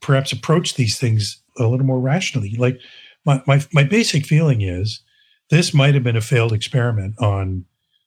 perhaps 0.00 0.32
approach 0.32 0.74
these 0.74 0.98
things 0.98 1.42
a 1.58 1.66
little 1.66 1.86
more 1.86 2.00
rationally 2.00 2.54
like 2.58 2.80
my, 3.24 3.42
my, 3.46 3.60
my 3.72 3.84
basic 3.84 4.24
feeling 4.24 4.62
is 4.62 5.00
this 5.50 5.72
might 5.72 5.94
have 5.94 6.04
been 6.04 6.16
a 6.16 6.20
failed 6.20 6.52
experiment 6.52 7.14
on 7.20 7.64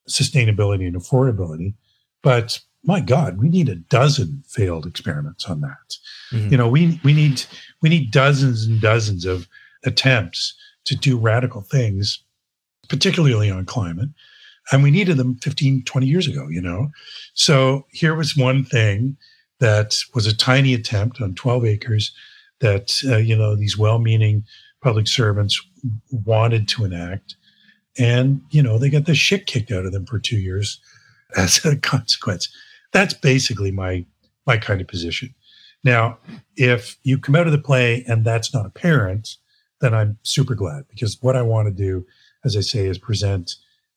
sustainability 0.10 0.88
and 0.88 0.96
affordability 0.96 1.74
but 2.22 2.60
my 2.84 3.00
God, 3.00 3.38
we 3.38 3.50
need 3.50 3.70
a 3.70 3.76
dozen 3.76 4.44
failed 4.48 4.86
experiments 4.86 5.46
on 5.46 5.62
that. 5.62 5.98
Mm-hmm. 6.32 6.50
You 6.50 6.58
know, 6.58 6.68
we 6.68 7.00
we 7.04 7.14
need 7.14 7.44
we 7.82 7.90
need 7.90 8.12
dozens 8.12 8.66
and 8.66 8.82
dozens 8.82 9.26
of 9.26 9.48
attempts 9.84 10.56
to 10.86 10.96
do 10.96 11.18
radical 11.18 11.62
things, 11.62 12.24
particularly 12.90 13.50
on 13.52 13.66
climate. 13.66 14.10
And 14.72 14.84
we 14.84 14.92
needed 14.92 15.18
them 15.18 15.36
15, 15.38 15.84
20 15.84 16.08
years 16.08 16.28
ago, 16.28 16.48
you 16.48 16.62
know? 16.62 16.92
So 17.34 17.88
here 17.92 18.16
was 18.16 18.38
one 18.38 18.64
thing 18.64 19.18
that 19.60 19.98
was 20.14 20.28
a 20.28 20.38
tiny 20.38 20.74
attempt 20.74 21.20
on 21.20 21.34
12 21.34 21.66
acres 21.66 22.12
that, 22.60 23.02
uh, 23.06 23.18
you 23.18 23.36
know, 23.36 23.56
these 23.56 23.78
well 23.78 24.00
meaning 24.00 24.44
public 24.84 25.08
servants 25.08 25.62
wanted 26.12 26.68
to 26.70 26.86
enact. 26.86 27.36
And, 27.98 28.42
you 28.52 28.64
know, 28.64 28.78
they 28.78 28.90
got 28.90 29.06
the 29.06 29.16
shit 29.16 29.48
kicked 29.48 29.72
out 29.72 29.86
of 29.86 29.92
them 29.92 30.06
for 30.06 30.20
two 30.20 30.38
years 30.38 30.80
as 31.38 31.64
a 31.66 31.76
consequence. 31.78 32.50
That's 32.92 33.14
basically 33.14 33.72
my 33.72 34.06
my 34.48 34.58
kind 34.58 34.82
of 34.82 34.88
position. 34.88 35.34
Now, 35.84 36.18
if 36.56 36.98
you 37.04 37.18
come 37.18 37.36
out 37.36 37.46
of 37.46 37.52
the 37.52 37.60
play 37.60 38.04
and 38.08 38.26
that's 38.26 38.54
not 38.54 38.66
apparent, 38.66 39.38
then 39.82 39.94
I'm 39.94 40.18
super 40.24 40.56
glad 40.56 40.86
because 40.90 41.18
what 41.22 41.36
I 41.36 41.42
want 41.42 41.68
to 41.68 41.74
do, 41.74 42.06
as 42.44 42.58
I 42.58 42.62
say, 42.62 42.88
is 42.88 42.98
present 42.98 43.56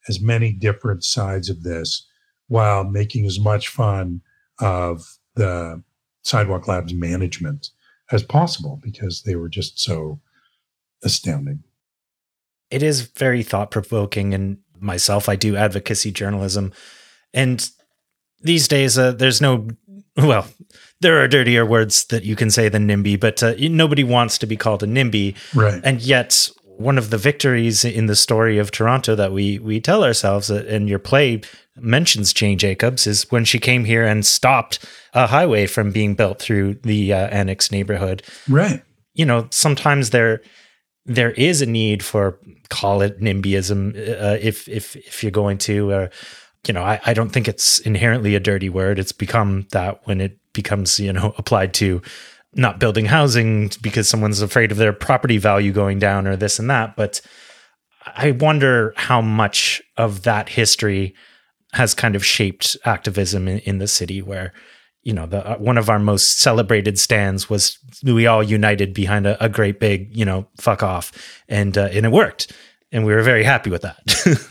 as 0.08 0.20
many 0.20 0.52
different 0.52 1.04
sides 1.04 1.48
of 1.48 1.62
this 1.62 2.06
while 2.48 2.84
making 2.84 3.26
as 3.26 3.38
much 3.40 3.68
fun 3.68 4.20
of 4.60 5.18
the 5.34 5.82
Sidewalk 6.22 6.68
Labs 6.68 6.94
management 6.94 7.70
as 8.12 8.22
possible 8.22 8.80
because 8.82 9.22
they 9.22 9.34
were 9.34 9.48
just 9.48 9.78
so 9.78 10.20
astounding. 11.02 11.62
It 12.74 12.82
is 12.82 13.02
very 13.02 13.42
thought 13.42 13.70
provoking. 13.70 14.34
And 14.34 14.58
myself, 14.80 15.28
I 15.28 15.36
do 15.36 15.56
advocacy 15.56 16.10
journalism. 16.10 16.72
And 17.32 17.68
these 18.42 18.68
days, 18.68 18.98
uh, 18.98 19.12
there's 19.12 19.40
no, 19.40 19.68
well, 20.16 20.46
there 21.00 21.22
are 21.22 21.28
dirtier 21.28 21.64
words 21.64 22.04
that 22.06 22.24
you 22.24 22.36
can 22.36 22.50
say 22.50 22.68
than 22.68 22.88
NIMBY, 22.88 23.20
but 23.20 23.42
uh, 23.42 23.54
nobody 23.58 24.04
wants 24.04 24.38
to 24.38 24.46
be 24.46 24.56
called 24.56 24.82
a 24.82 24.86
NIMBY. 24.86 25.36
Right. 25.54 25.80
And 25.84 26.00
yet, 26.02 26.48
one 26.76 26.98
of 26.98 27.10
the 27.10 27.18
victories 27.18 27.84
in 27.84 28.06
the 28.06 28.16
story 28.16 28.58
of 28.58 28.70
Toronto 28.70 29.14
that 29.14 29.32
we 29.32 29.58
we 29.60 29.80
tell 29.80 30.02
ourselves, 30.02 30.50
uh, 30.50 30.64
and 30.68 30.88
your 30.88 30.98
play 30.98 31.40
mentions 31.76 32.32
Jane 32.32 32.58
Jacobs, 32.58 33.06
is 33.06 33.30
when 33.30 33.44
she 33.44 33.58
came 33.58 33.84
here 33.84 34.04
and 34.04 34.26
stopped 34.26 34.84
a 35.12 35.26
highway 35.26 35.66
from 35.66 35.92
being 35.92 36.14
built 36.16 36.40
through 36.40 36.74
the 36.82 37.12
uh, 37.12 37.28
annex 37.28 37.70
neighborhood. 37.70 38.22
Right. 38.48 38.82
You 39.14 39.24
know, 39.26 39.46
sometimes 39.50 40.10
there 40.10 40.40
there 41.06 41.32
is 41.32 41.60
a 41.60 41.66
need 41.66 42.02
for 42.02 42.38
call 42.70 43.02
it 43.02 43.20
NIMBYism 43.20 43.96
uh, 43.96 44.38
if 44.40 44.68
if 44.68 44.96
if 44.96 45.22
you're 45.22 45.32
going 45.32 45.58
to. 45.58 45.92
Uh, 45.92 46.08
you 46.66 46.72
know, 46.72 46.82
I, 46.82 46.98
I 47.04 47.12
don't 47.12 47.28
think 47.28 47.46
it's 47.46 47.78
inherently 47.80 48.34
a 48.34 48.40
dirty 48.40 48.70
word. 48.70 48.98
It's 48.98 49.12
become 49.12 49.66
that 49.72 50.00
when 50.06 50.22
it 50.22 50.38
becomes, 50.54 50.98
you 50.98 51.12
know, 51.12 51.34
applied 51.38 51.74
to 51.74 52.00
not 52.54 52.78
building 52.78 53.06
housing 53.06 53.70
because 53.82 54.08
someone's 54.08 54.40
afraid 54.40 54.72
of 54.72 54.78
their 54.78 54.92
property 54.92 55.38
value 55.38 55.72
going 55.72 55.98
down 55.98 56.26
or 56.26 56.36
this 56.36 56.58
and 56.58 56.70
that. 56.70 56.96
But 56.96 57.20
I 58.06 58.30
wonder 58.30 58.92
how 58.96 59.20
much 59.20 59.82
of 59.96 60.22
that 60.22 60.48
history 60.48 61.14
has 61.72 61.94
kind 61.94 62.14
of 62.14 62.24
shaped 62.24 62.76
activism 62.84 63.48
in, 63.48 63.58
in 63.60 63.78
the 63.78 63.88
city 63.88 64.22
where, 64.22 64.52
you 65.04 65.12
know, 65.12 65.26
the 65.26 65.46
uh, 65.46 65.56
one 65.58 65.78
of 65.78 65.88
our 65.88 65.98
most 65.98 66.40
celebrated 66.40 66.98
stands 66.98 67.48
was 67.48 67.78
we 68.02 68.26
all 68.26 68.42
united 68.42 68.94
behind 68.94 69.26
a, 69.26 69.42
a 69.44 69.48
great 69.48 69.78
big, 69.78 70.14
you 70.16 70.24
know, 70.24 70.46
fuck 70.58 70.82
off. 70.82 71.12
And, 71.48 71.76
uh, 71.78 71.88
and 71.92 72.06
it 72.06 72.12
worked. 72.12 72.52
And 72.90 73.04
we 73.04 73.12
were 73.12 73.22
very 73.22 73.44
happy 73.44 73.70
with 73.70 73.82
that. 73.82 73.98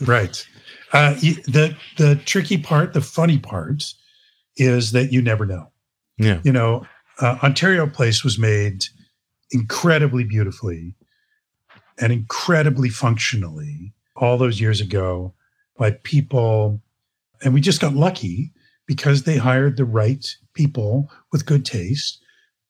right. 0.00 0.46
Uh, 0.92 1.14
the 1.14 1.76
the 1.96 2.14
tricky 2.24 2.56
part, 2.56 2.92
the 2.92 3.00
funny 3.00 3.36
part, 3.36 3.82
is 4.56 4.92
that 4.92 5.12
you 5.12 5.20
never 5.20 5.44
know. 5.44 5.72
Yeah. 6.18 6.40
You 6.44 6.52
know, 6.52 6.86
uh, 7.20 7.36
Ontario 7.42 7.88
Place 7.88 8.22
was 8.22 8.38
made 8.38 8.84
incredibly 9.50 10.22
beautifully 10.22 10.94
and 12.00 12.12
incredibly 12.12 12.90
functionally 12.90 13.92
all 14.14 14.38
those 14.38 14.60
years 14.60 14.80
ago 14.80 15.34
by 15.76 15.90
people, 16.04 16.80
and 17.42 17.52
we 17.52 17.60
just 17.60 17.80
got 17.80 17.94
lucky 17.94 18.52
because 18.86 19.22
they 19.22 19.36
hired 19.36 19.76
the 19.76 19.84
right 19.84 20.26
people 20.54 21.10
with 21.32 21.46
good 21.46 21.64
taste 21.64 22.22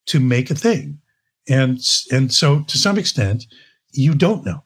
to 0.06 0.20
make 0.20 0.50
a 0.50 0.54
thing. 0.54 1.00
And 1.48 1.78
and 2.10 2.32
so 2.32 2.62
to 2.62 2.78
some 2.78 2.98
extent, 2.98 3.46
you 3.92 4.14
don't 4.14 4.44
know. 4.44 4.64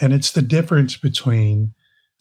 And 0.00 0.12
it's 0.12 0.32
the 0.32 0.42
difference 0.42 0.96
between 0.96 1.74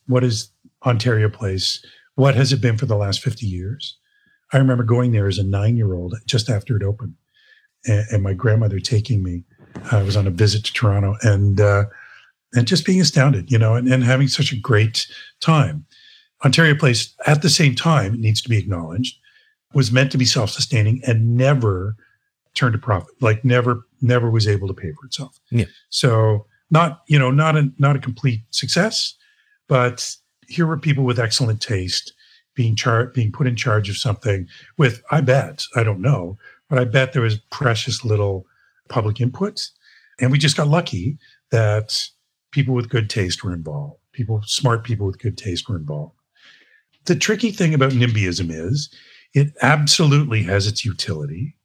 what 0.07 0.23
is 0.23 0.51
Ontario 0.85 1.29
Place? 1.29 1.83
What 2.15 2.35
has 2.35 2.51
it 2.51 2.61
been 2.61 2.77
for 2.77 2.85
the 2.85 2.95
last 2.95 3.21
50 3.21 3.45
years? 3.45 3.97
I 4.53 4.57
remember 4.57 4.83
going 4.83 5.11
there 5.11 5.27
as 5.27 5.37
a 5.37 5.43
nine 5.43 5.77
year 5.77 5.93
old 5.93 6.15
just 6.25 6.49
after 6.49 6.75
it 6.75 6.83
opened, 6.83 7.15
and, 7.85 8.05
and, 8.11 8.23
my 8.23 8.33
grandmother 8.33 8.79
taking 8.79 9.21
me. 9.21 9.43
I 9.91 10.01
was 10.01 10.15
on 10.15 10.25
a 10.25 10.31
visit 10.31 10.63
to 10.65 10.73
Toronto 10.73 11.15
and 11.21 11.59
uh, 11.59 11.85
and 12.53 12.65
just 12.65 12.85
being 12.85 13.01
astounded, 13.01 13.51
you 13.51 13.57
know, 13.57 13.75
and, 13.75 13.87
and 13.87 14.03
having 14.03 14.27
such 14.29 14.53
a 14.53 14.59
great 14.59 15.05
time. 15.41 15.85
Ontario 16.45 16.75
Place, 16.75 17.15
at 17.25 17.41
the 17.41 17.49
same 17.49 17.75
time, 17.75 18.13
it 18.13 18.19
needs 18.19 18.41
to 18.41 18.49
be 18.49 18.57
acknowledged, 18.57 19.17
was 19.73 19.91
meant 19.91 20.11
to 20.11 20.17
be 20.17 20.25
self 20.25 20.49
sustaining 20.49 21.01
and 21.05 21.35
never 21.35 21.95
turned 22.53 22.75
a 22.75 22.79
profit. 22.79 23.13
Like 23.21 23.43
never, 23.43 23.83
never 24.01 24.29
was 24.29 24.47
able 24.47 24.67
to 24.67 24.73
pay 24.73 24.91
for 24.91 25.05
itself. 25.05 25.39
Yeah. 25.51 25.65
So 25.89 26.45
not 26.69 27.01
you 27.07 27.17
know 27.17 27.31
not 27.31 27.55
a 27.55 27.69
not 27.77 27.95
a 27.95 27.99
complete 27.99 28.41
success, 28.51 29.15
but 29.67 30.15
here 30.47 30.65
were 30.65 30.77
people 30.77 31.03
with 31.03 31.19
excellent 31.19 31.61
taste 31.61 32.13
being 32.55 32.75
char- 32.75 33.07
being 33.07 33.31
put 33.31 33.47
in 33.47 33.55
charge 33.55 33.89
of 33.89 33.97
something 33.97 34.47
with 34.77 35.01
I 35.11 35.21
bet 35.21 35.63
I 35.75 35.83
don't 35.83 36.01
know, 36.01 36.37
but 36.69 36.79
I 36.79 36.85
bet 36.85 37.13
there 37.13 37.21
was 37.21 37.37
precious 37.51 38.03
little 38.03 38.45
public 38.89 39.21
input, 39.21 39.69
and 40.19 40.31
we 40.31 40.37
just 40.37 40.57
got 40.57 40.67
lucky 40.67 41.17
that 41.51 42.09
people 42.51 42.73
with 42.73 42.89
good 42.89 43.09
taste 43.09 43.43
were 43.43 43.53
involved. 43.53 43.99
People, 44.11 44.41
smart 44.45 44.83
people 44.83 45.05
with 45.05 45.19
good 45.19 45.37
taste 45.37 45.69
were 45.69 45.75
involved. 45.75 46.16
The 47.07 47.15
tricky 47.15 47.51
thing 47.51 47.73
about 47.73 47.93
NIMBYism 47.93 48.51
is 48.51 48.89
it 49.33 49.53
absolutely 49.61 50.43
has 50.43 50.67
its 50.67 50.85
utility. 50.85 51.55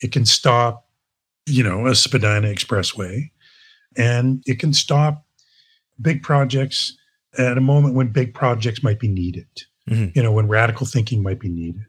It 0.00 0.12
can 0.12 0.24
stop, 0.24 0.86
you 1.46 1.62
know, 1.62 1.86
a 1.86 1.94
Spadina 1.94 2.48
expressway 2.48 3.30
and 3.96 4.42
it 4.46 4.58
can 4.58 4.72
stop 4.72 5.26
big 6.00 6.22
projects 6.22 6.96
at 7.36 7.58
a 7.58 7.60
moment 7.60 7.94
when 7.94 8.08
big 8.08 8.34
projects 8.34 8.82
might 8.82 9.00
be 9.00 9.08
needed. 9.08 9.48
Mm-hmm. 9.90 10.10
You 10.14 10.22
know, 10.22 10.32
when 10.32 10.48
radical 10.48 10.86
thinking 10.86 11.22
might 11.22 11.40
be 11.40 11.48
needed. 11.48 11.84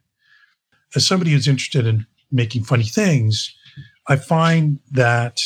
As 0.96 1.06
somebody 1.06 1.32
who's 1.32 1.48
interested 1.48 1.86
in 1.86 2.08
making 2.32 2.64
funny 2.64 2.84
things, 2.84 3.56
I 4.08 4.16
find 4.16 4.80
that 4.92 5.42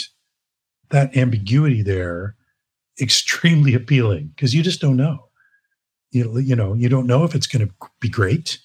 that 0.92 1.18
ambiguity 1.18 1.82
there 1.82 2.36
extremely 3.02 3.74
appealing 3.74 4.32
because 4.36 4.54
you 4.54 4.64
just 4.64 4.80
don't 4.80 4.96
know. 4.96 5.28
You, 6.14 6.40
you 6.40 6.56
know, 6.56 6.74
you 6.74 6.90
don't 6.90 7.08
know 7.08 7.24
if 7.24 7.36
it's 7.36 7.48
going 7.48 7.68
to 7.68 7.74
be 8.00 8.10
great 8.10 8.60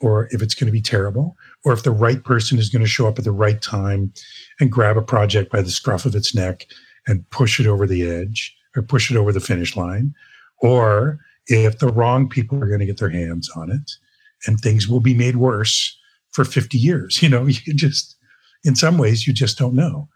or 0.00 0.28
if 0.30 0.42
it's 0.42 0.54
going 0.54 0.66
to 0.66 0.72
be 0.72 0.80
terrible 0.80 1.36
or 1.64 1.72
if 1.72 1.82
the 1.82 1.90
right 1.90 2.24
person 2.24 2.58
is 2.58 2.68
going 2.68 2.82
to 2.82 2.88
show 2.88 3.06
up 3.06 3.18
at 3.18 3.24
the 3.24 3.32
right 3.32 3.60
time 3.60 4.12
and 4.60 4.72
grab 4.72 4.96
a 4.96 5.02
project 5.02 5.52
by 5.52 5.62
the 5.62 5.70
scruff 5.70 6.04
of 6.06 6.14
its 6.14 6.34
neck 6.34 6.66
and 7.06 7.28
push 7.30 7.60
it 7.60 7.66
over 7.66 7.86
the 7.86 8.08
edge 8.08 8.54
or 8.76 8.82
push 8.82 9.10
it 9.10 9.16
over 9.16 9.32
the 9.32 9.40
finish 9.40 9.76
line 9.76 10.14
or 10.60 11.18
if 11.46 11.78
the 11.78 11.88
wrong 11.88 12.28
people 12.28 12.62
are 12.62 12.68
going 12.68 12.80
to 12.80 12.86
get 12.86 12.98
their 12.98 13.10
hands 13.10 13.50
on 13.56 13.70
it 13.70 13.90
and 14.46 14.60
things 14.60 14.88
will 14.88 15.00
be 15.00 15.14
made 15.14 15.36
worse 15.36 15.98
for 16.30 16.44
50 16.44 16.78
years 16.78 17.22
you 17.22 17.28
know 17.28 17.46
you 17.46 17.74
just 17.74 18.16
in 18.64 18.74
some 18.74 18.98
ways 18.98 19.26
you 19.26 19.32
just 19.32 19.58
don't 19.58 19.74
know. 19.74 20.08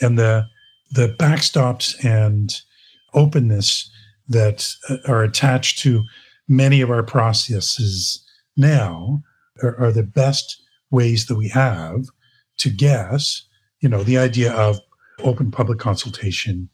And 0.00 0.18
the 0.18 0.46
the 0.92 1.08
backstops 1.08 2.04
and 2.04 2.52
openness 3.14 3.90
that 4.28 4.74
uh, 4.88 4.96
are 5.06 5.22
attached 5.22 5.78
to 5.80 6.04
many 6.50 6.80
of 6.80 6.90
our 6.90 7.04
processes 7.04 8.22
now 8.56 9.22
are, 9.62 9.76
are, 9.78 9.92
the 9.92 10.02
best 10.02 10.60
ways 10.90 11.26
that 11.26 11.36
we 11.36 11.48
have 11.48 12.06
to 12.58 12.68
guess 12.68 13.46
you 13.80 13.88
know 13.88 14.02
the 14.02 14.18
idea 14.18 14.52
of 14.52 14.78
open 15.20 15.50
public 15.50 15.78
consultation 15.78 16.68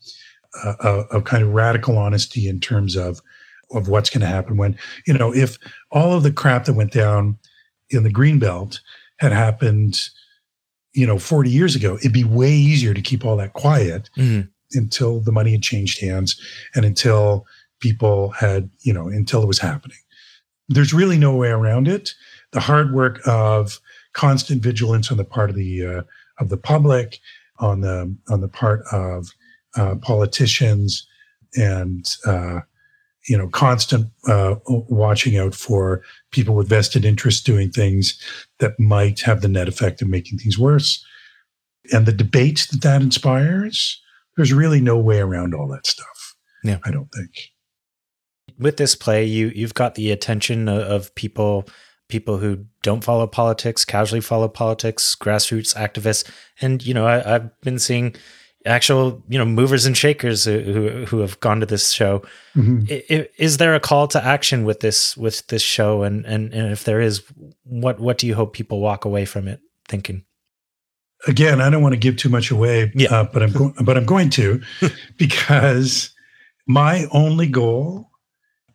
uh, 0.65 0.75
uh 0.83 1.05
of 1.11 1.25
kind 1.25 1.43
of 1.43 1.51
radical 1.51 1.99
honesty 1.99 2.49
in 2.49 2.59
terms 2.59 2.97
of 2.97 3.21
of 3.73 3.89
what's 3.89 4.11
going 4.11 4.23
to 4.23 4.27
happen 4.27 4.57
when 4.57 4.77
you 5.07 5.13
know 5.13 5.33
if 5.33 5.59
all 5.91 6.15
of 6.15 6.23
the 6.23 6.33
crap 6.33 6.65
that 6.65 6.75
went 6.75 6.93
down 6.93 7.39
in 7.91 8.03
the 8.03 8.11
green 8.11 8.39
belt 8.39 8.81
had 9.19 9.33
happened 9.33 10.09
you 10.95 11.07
know 11.07 11.19
40 11.19 11.51
years 11.51 11.77
ago 11.77 11.97
it'd 11.97 12.13
be 12.13 12.25
way 12.25 12.53
easier 12.53 12.95
to 12.95 13.03
keep 13.03 13.25
all 13.25 13.37
that 13.37 13.53
quiet 13.53 14.09
mm-hmm. 14.17 14.49
until 14.73 15.21
the 15.21 15.33
money 15.33 15.53
had 15.53 15.63
changed 15.63 16.01
hands 16.01 16.41
and 16.75 16.85
until 16.85 17.47
people 17.81 18.31
had 18.31 18.71
you 18.81 18.93
know 18.93 19.09
until 19.09 19.43
it 19.43 19.49
was 19.49 19.59
happening. 19.59 19.99
There's 20.69 20.95
really 20.95 21.19
no 21.19 21.35
way 21.35 21.49
around 21.49 21.89
it. 21.89 22.11
The 22.53 22.61
hard 22.61 22.93
work 22.93 23.21
of 23.27 23.81
constant 24.13 24.63
vigilance 24.63 25.11
on 25.11 25.19
the 25.19 25.25
part 25.25 25.51
of 25.51 25.57
the 25.57 25.87
uh, 25.87 26.03
of 26.39 26.49
the 26.49 26.57
public 26.57 27.19
on 27.59 27.81
the 27.81 28.15
on 28.29 28.41
the 28.41 28.49
part 28.49 28.83
of 28.93 29.29
uh, 29.77 29.97
politicians 29.97 31.07
and 31.57 32.09
uh, 32.27 32.61
you 33.29 33.37
know 33.37 33.49
constant 33.49 34.07
uh, 34.29 34.57
watching 34.67 35.37
out 35.37 35.55
for 35.55 36.03
people 36.31 36.55
with 36.55 36.69
vested 36.69 37.05
interests 37.05 37.43
doing 37.43 37.71
things 37.71 38.21
that 38.59 38.79
might 38.79 39.21
have 39.21 39.41
the 39.41 39.49
net 39.49 39.69
effect 39.69 40.03
of 40.03 40.09
making 40.09 40.39
things 40.39 40.59
worse. 40.59 41.05
And 41.93 42.05
the 42.05 42.13
debates 42.13 42.67
that 42.67 42.83
that 42.83 43.03
inspires 43.03 44.03
there's 44.37 44.53
really 44.53 44.81
no 44.81 44.99
way 44.99 45.21
around 45.21 45.55
all 45.55 45.69
that 45.69 45.87
stuff 45.87 46.27
yeah. 46.67 46.79
I 46.85 46.91
don't 46.91 47.11
think 47.13 47.31
with 48.59 48.77
this 48.77 48.95
play 48.95 49.25
you 49.25 49.49
you've 49.55 49.75
got 49.75 49.95
the 49.95 50.11
attention 50.11 50.69
of 50.69 51.15
people 51.15 51.67
people 52.09 52.39
who 52.39 52.65
don't 52.83 53.05
follow 53.05 53.27
politics 53.27 53.85
casually 53.85 54.21
follow 54.21 54.49
politics 54.49 55.17
grassroots 55.19 55.75
activists 55.77 56.31
and 56.61 56.85
you 56.87 56.95
know 56.95 57.07
I, 57.07 57.35
i've 57.35 57.61
been 57.61 57.79
seeing 57.79 58.15
actual 58.67 59.23
you 59.29 59.39
know 59.39 59.45
movers 59.45 59.87
and 59.87 59.97
shakers 59.97 60.45
who 60.45 61.05
who 61.07 61.21
have 61.21 61.39
gone 61.41 61.61
to 61.61 61.67
this 61.67 61.93
show 61.93 62.21
mm-hmm. 62.55 62.85
is, 62.89 63.27
is, 63.39 63.57
there 63.59 63.75
a 63.75 63.81
call 63.81 64.09
to 64.09 64.23
action 64.23 64.65
with 64.65 64.81
this 64.81 65.17
with 65.17 65.47
this 65.47 65.63
show 65.63 66.03
and, 66.03 66.27
and 66.27 66.53
and 66.53 66.73
if 66.73 66.85
there 66.85 67.01
is 67.01 67.23
what 67.65 68.01
what 68.01 68.19
do 68.19 68.27
you 68.27 68.35
hope 68.35 68.53
people 68.53 68.81
walk 68.81 69.05
away 69.05 69.25
from 69.25 69.47
it 69.47 69.61
thinking 69.89 70.25
again 71.27 71.61
i 71.61 71.71
don't 71.71 71.83
want 71.83 71.93
to 71.93 71.99
give 71.99 72.17
too 72.17 72.29
much 72.29 72.51
away 72.51 72.91
yeah. 72.95 73.09
Uh, 73.13 73.25
but 73.25 73.43
i'm 73.43 73.53
go- 73.53 73.75
but 73.83 73.97
i'm 73.97 74.07
going 74.07 74.31
to 74.31 74.61
because 75.17 76.11
my 76.67 77.07
only 77.13 77.47
goal 77.47 78.11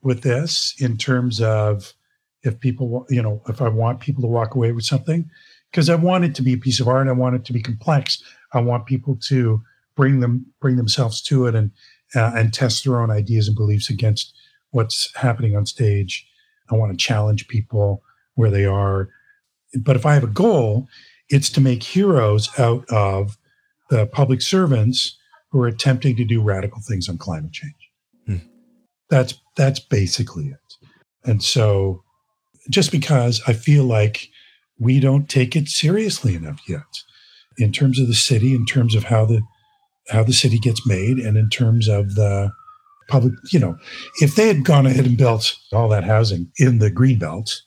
with 0.02 0.22
this 0.22 0.76
in 0.80 0.98
terms 0.98 1.42
of 1.42 1.94
if 2.44 2.60
people 2.60 3.06
you 3.10 3.22
know 3.22 3.42
if 3.48 3.62
i 3.62 3.68
want 3.68 4.00
people 4.00 4.22
to 4.22 4.28
walk 4.28 4.56
away 4.56 4.72
with 4.72 4.84
something 4.84 5.30
because 5.70 5.90
i 5.90 5.96
want 5.96 6.24
it 6.24 6.34
to 6.36 6.42
be 6.42 6.54
a 6.54 6.58
piece 6.58 6.80
of 6.80 6.88
art 6.88 7.08
i 7.08 7.12
want 7.12 7.36
it 7.36 7.46
to 7.46 7.54
be 7.54 7.62
complex 7.62 8.22
i 8.54 8.60
want 8.60 8.86
people 8.86 9.16
to 9.16 9.62
bring 9.96 10.20
them 10.20 10.46
bring 10.60 10.76
themselves 10.78 11.22
to 11.22 11.46
it 11.46 11.56
and 11.56 11.72
uh, 12.16 12.32
and 12.36 12.54
test 12.54 12.84
their 12.84 13.00
own 13.00 13.10
ideas 13.12 13.48
and 13.48 13.56
beliefs 13.56 13.90
against 13.90 14.34
what's 14.72 15.16
happening 15.16 15.56
on 15.56 15.66
stage. 15.66 16.28
I 16.70 16.76
want 16.76 16.92
to 16.92 16.98
challenge 16.98 17.48
people 17.48 18.04
where 18.36 18.50
they 18.50 18.66
are. 18.66 19.10
But 19.80 19.96
if 19.96 20.06
I 20.06 20.14
have 20.14 20.24
a 20.24 20.28
goal, 20.28 20.88
it's 21.30 21.50
to 21.52 21.62
make 21.62 21.84
heroes 21.84 22.50
out 22.60 22.86
of 22.90 23.38
the 23.90 24.06
public 24.08 24.42
servants 24.42 25.18
who 25.50 25.62
are 25.62 25.68
attempting 25.68 26.16
to 26.16 26.26
do 26.26 26.42
radical 26.42 26.82
things 26.82 27.10
on 27.10 27.18
climate 27.18 27.52
change. 27.52 27.81
That's 29.12 29.40
that's 29.56 29.80
basically 29.80 30.48
it. 30.48 30.88
And 31.24 31.44
so 31.44 32.04
just 32.72 32.92
because 32.92 33.42
I 33.46 33.54
feel 33.54 33.84
like 33.84 34.30
we 34.80 35.00
don't 35.00 35.30
take 35.30 35.56
it 35.56 35.68
seriously 35.68 36.34
enough 36.34 36.62
yet 36.68 36.82
in 37.58 37.72
terms 37.72 38.00
of 38.00 38.08
the 38.08 38.16
city, 38.16 38.56
in 38.56 38.66
terms 38.66 38.96
of 38.96 39.04
how 39.04 39.26
the 39.26 39.42
how 40.10 40.24
the 40.24 40.34
city 40.34 40.58
gets 40.58 40.88
made 40.88 41.20
and 41.20 41.38
in 41.38 41.50
terms 41.50 41.88
of 41.88 42.16
the 42.16 42.52
public, 43.08 43.34
you 43.52 43.60
know, 43.60 43.78
if 44.22 44.36
they 44.36 44.48
had 44.48 44.64
gone 44.64 44.88
ahead 44.88 45.06
and 45.06 45.18
built 45.18 45.56
all 45.74 45.90
that 45.90 46.04
housing 46.04 46.52
in 46.58 46.80
the 46.80 46.90
green 46.90 47.20
belt, 47.20 47.62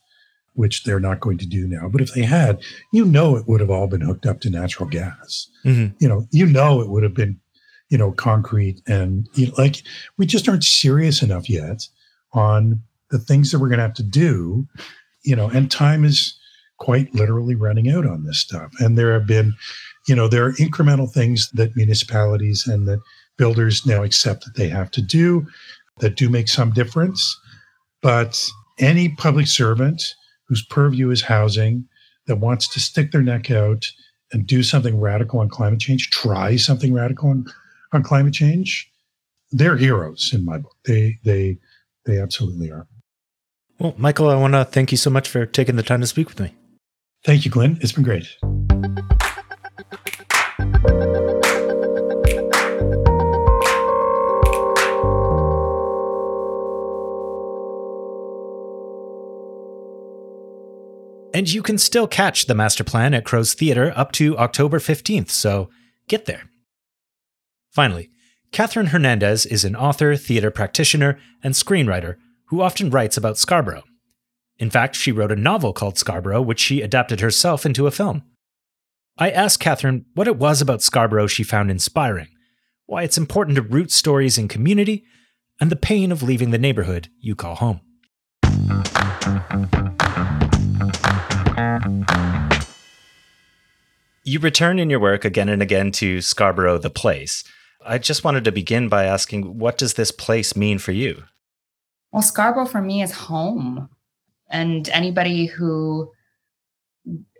which 0.55 0.85
they're 0.85 1.01
not 1.01 1.21
going 1.21 1.39
to 1.39 1.47
do 1.47 1.69
now, 1.69 1.89
but 1.89 2.01
if 2.01 2.15
they 2.15 2.23
had, 2.23 2.61
you 2.93 3.05
know, 3.05 3.37
it 3.37 3.47
would 3.47 3.61
have 3.61 3.71
all 3.71 3.87
been 3.87 4.01
hooked 4.01 4.27
up 4.27 4.41
to 4.41 4.51
natural 4.51 4.89
gas. 4.89 5.49
Mm-hmm. 5.65 5.95
You 6.01 6.09
know, 6.09 6.27
you 6.31 6.47
know, 6.47 6.81
it 6.81 6.89
would 6.89 7.03
have 7.03 7.15
been, 7.15 7.41
you 7.91 7.99
know, 7.99 8.13
concrete 8.13 8.81
and 8.87 9.29
you 9.35 9.49
know, 9.49 9.55
like 9.59 9.83
we 10.19 10.27
just 10.27 10.49
aren't 10.49 10.65
serious 10.65 11.23
enough 11.23 11.49
yet 11.49 11.87
on 12.33 12.83
the 13.11 13.19
things 13.19 13.51
that 13.51 13.59
we're 13.59 13.69
going 13.69 13.79
to 13.79 13.85
have 13.85 13.95
to 13.95 14.03
do, 14.03 14.67
you 15.23 15.37
know, 15.37 15.49
and 15.49 15.71
time 15.71 16.05
is 16.05 16.39
quite 16.79 17.15
literally 17.15 17.55
running 17.55 17.91
out 17.91 18.07
on 18.07 18.25
this 18.25 18.41
stuff. 18.41 18.73
And 18.81 18.99
there 18.99 19.13
have 19.13 19.27
been 19.27 19.55
you 20.07 20.15
know, 20.15 20.29
there 20.29 20.45
are 20.45 20.53
incremental 20.53 21.11
things 21.11 21.51
that 21.53 21.77
municipalities 21.77 22.67
and 22.67 22.87
that 22.89 23.01
builders 23.37 23.87
now 23.87 24.03
accept 24.03 24.45
that 24.45 24.55
they 24.57 24.69
have 24.69 24.91
to 24.93 25.03
do 25.03 25.47
that 26.01 26.17
do 26.17 26.29
make 26.29 26.49
some 26.49 26.71
difference. 26.73 27.39
But 28.03 28.49
any 28.79 29.11
public 29.11 29.47
servant 29.47 30.15
whose 30.47 30.65
purview 30.67 31.11
is 31.11 31.23
housing 31.23 31.89
that 32.27 32.37
wants 32.37 32.69
to 32.75 32.81
stick 32.81 33.13
their 33.13 33.23
neck 33.23 33.51
out 33.51 33.87
and 34.33 34.47
do 34.47 34.63
something 34.63 35.01
radical 35.01 35.41
on 35.41 35.49
climate 35.49 35.81
change, 35.81 36.11
try 36.11 36.57
something 36.57 36.93
radical 36.93 37.31
on, 37.31 37.47
on 37.95 38.03
climate 38.03 38.35
change, 38.35 38.91
they're 39.53 39.77
heroes 39.77 40.33
in 40.35 40.45
my 40.45 40.59
book. 40.59 40.77
They 40.85 41.19
they 41.25 41.59
they 42.05 42.21
absolutely 42.21 42.71
are. 42.71 42.87
Well, 43.79 43.95
Michael, 43.97 44.29
I 44.29 44.37
want 44.37 44.55
to 44.55 44.65
thank 44.65 44.93
you 44.93 44.99
so 44.99 45.11
much 45.11 45.29
for 45.29 45.47
taking 45.47 45.77
the 45.77 45.83
time 45.83 46.01
to 46.01 46.07
speak 46.07 46.29
with 46.29 46.41
me. 46.41 46.55
Thank 47.25 47.45
you, 47.45 47.51
Glyn. 47.51 47.79
It's 47.81 47.93
been 47.93 48.05
great. 48.05 48.37
And 61.33 61.53
you 61.53 61.63
can 61.63 61.79
still 61.79 62.07
catch 62.07 62.47
the 62.47 62.55
master 62.55 62.85
plan 62.85 63.13
at 63.13 63.25
Crow's 63.25 63.55
Theatre 63.55 63.93
up 63.97 64.13
to 64.13 64.39
October 64.39 64.79
15th, 64.79 65.31
so 65.31 65.69
get 66.07 66.27
there. 66.27 66.45
Finally, 67.75 68.09
Catherine 68.53 68.87
Hernandez 68.87 69.45
is 69.47 69.65
an 69.65 69.75
author, 69.75 70.15
theater 70.15 70.53
practitioner, 70.53 71.19
and 71.43 71.55
screenwriter 71.55 72.15
who 72.45 72.63
often 72.63 72.89
writes 72.89 73.17
about 73.17 73.37
Scarborough. 73.37 73.83
In 74.59 74.71
fact, 74.71 74.95
she 74.95 75.11
wrote 75.11 75.33
a 75.33 75.37
novel 75.37 75.73
called 75.73 75.99
Scarborough, 75.99 76.41
which 76.41 76.61
she 76.61 76.83
adapted 76.83 77.19
herself 77.19 77.67
into 77.67 77.89
a 77.89 77.91
film. 77.91 78.23
I 79.19 79.29
asked 79.29 79.59
Catherine 79.59 80.05
what 80.15 80.29
it 80.29 80.37
was 80.37 80.63
about 80.63 80.83
Scarborough 80.83 81.27
she 81.27 81.43
found 81.43 81.69
inspiring, 81.69 82.29
why 82.87 83.03
it's 83.03 83.19
important 83.19 83.57
to 83.57 83.63
root 83.63 83.91
stories 83.91 84.39
in 84.39 84.47
community, 84.47 85.05
and 85.61 85.69
the 85.69 85.75
pain 85.75 86.13
of 86.13 86.23
leaving 86.23 86.53
the 86.53 86.59
neighborhood 86.59 87.09
you 87.19 87.35
call 87.35 87.57
home. 87.57 87.81
You 94.23 94.39
return 94.39 94.79
in 94.79 94.91
your 94.91 95.01
work 95.01 95.25
again 95.25 95.49
and 95.49 95.61
again 95.61 95.91
to 95.93 96.21
Scarborough, 96.21 96.79
the 96.79 96.89
place. 96.89 97.43
I 97.85 97.99
just 97.99 98.25
wanted 98.25 98.45
to 98.45 98.53
begin 98.53 98.89
by 98.89 99.05
asking 99.05 99.59
what 99.59 99.79
does 99.79 99.95
this 99.95 100.11
place 100.11 100.57
mean 100.57 100.79
for 100.79 100.93
you? 100.93 101.25
Well, 102.13 102.23
Scarborough 102.23 102.67
for 102.67 102.81
me 102.81 103.03
is 103.03 103.13
home. 103.13 103.89
And 104.51 104.89
anybody 104.91 105.47
who 105.47 106.11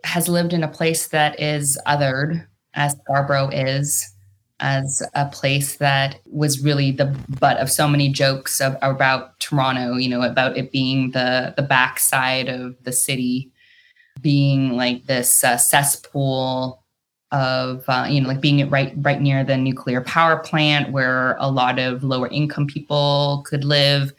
has 0.03 0.27
lived 0.27 0.53
in 0.53 0.63
a 0.63 0.67
place 0.67 1.07
that 1.07 1.39
is 1.39 1.79
othered, 1.87 2.45
as 2.73 2.95
Scarborough 3.03 3.49
is, 3.49 4.13
as 4.59 5.03
a 5.13 5.25
place 5.27 5.77
that 5.77 6.19
was 6.25 6.63
really 6.63 6.91
the 6.91 7.15
butt 7.39 7.57
of 7.57 7.71
so 7.71 7.87
many 7.87 8.09
jokes 8.09 8.61
of, 8.61 8.77
about 8.81 9.39
Toronto, 9.39 9.95
you 9.95 10.09
know, 10.09 10.21
about 10.21 10.57
it 10.57 10.71
being 10.71 11.11
the 11.11 11.53
the 11.57 11.63
backside 11.63 12.47
of 12.47 12.81
the 12.83 12.91
city, 12.91 13.51
being 14.21 14.75
like 14.75 15.05
this 15.05 15.43
uh, 15.43 15.57
cesspool 15.57 16.84
of 17.35 17.83
uh, 17.87 18.07
you 18.09 18.21
know 18.21 18.29
like 18.29 18.41
being 18.41 18.67
right 18.69 18.93
right 18.97 19.21
near 19.21 19.43
the 19.43 19.57
nuclear 19.57 20.01
power 20.01 20.37
plant 20.37 20.91
where 20.91 21.35
a 21.39 21.51
lot 21.51 21.77
of 21.79 22.03
lower 22.03 22.29
income 22.29 22.65
people 22.65 23.43
could 23.45 23.63
live, 23.63 24.13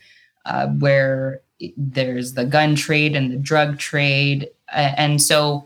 uh, 0.44 0.66
where 0.68 1.40
there's 1.76 2.34
the 2.34 2.44
gun 2.44 2.74
trade 2.74 3.16
and 3.16 3.32
the 3.32 3.36
drug 3.36 3.78
trade, 3.78 4.48
and 4.72 5.22
so 5.22 5.64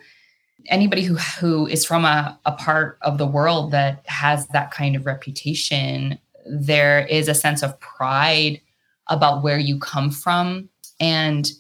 anybody 0.67 1.03
who 1.03 1.17
who 1.17 1.67
is 1.67 1.85
from 1.85 2.05
a, 2.05 2.39
a 2.47 2.53
part 2.53 2.99
of 3.03 3.19
the 3.19 3.27
world 3.27 3.73
that 3.73 4.07
has 4.07 4.47
that 4.49 4.71
kind 4.71 4.95
of 4.95 5.05
reputation 5.05 6.19
there 6.47 7.07
is 7.07 7.29
a 7.29 7.35
sense 7.35 7.63
of 7.63 7.79
pride 7.81 8.61
about 9.09 9.43
where 9.43 9.59
you 9.59 9.79
come 9.79 10.11
from. 10.11 10.69
And 11.01 11.51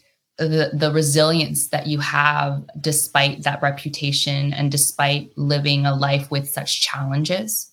the, 0.46 0.70
the 0.72 0.90
resilience 0.92 1.68
that 1.68 1.86
you 1.86 1.98
have 1.98 2.64
despite 2.80 3.42
that 3.42 3.60
reputation 3.62 4.52
and 4.54 4.70
despite 4.70 5.36
living 5.36 5.84
a 5.84 5.94
life 5.94 6.30
with 6.30 6.48
such 6.48 6.80
challenges. 6.80 7.70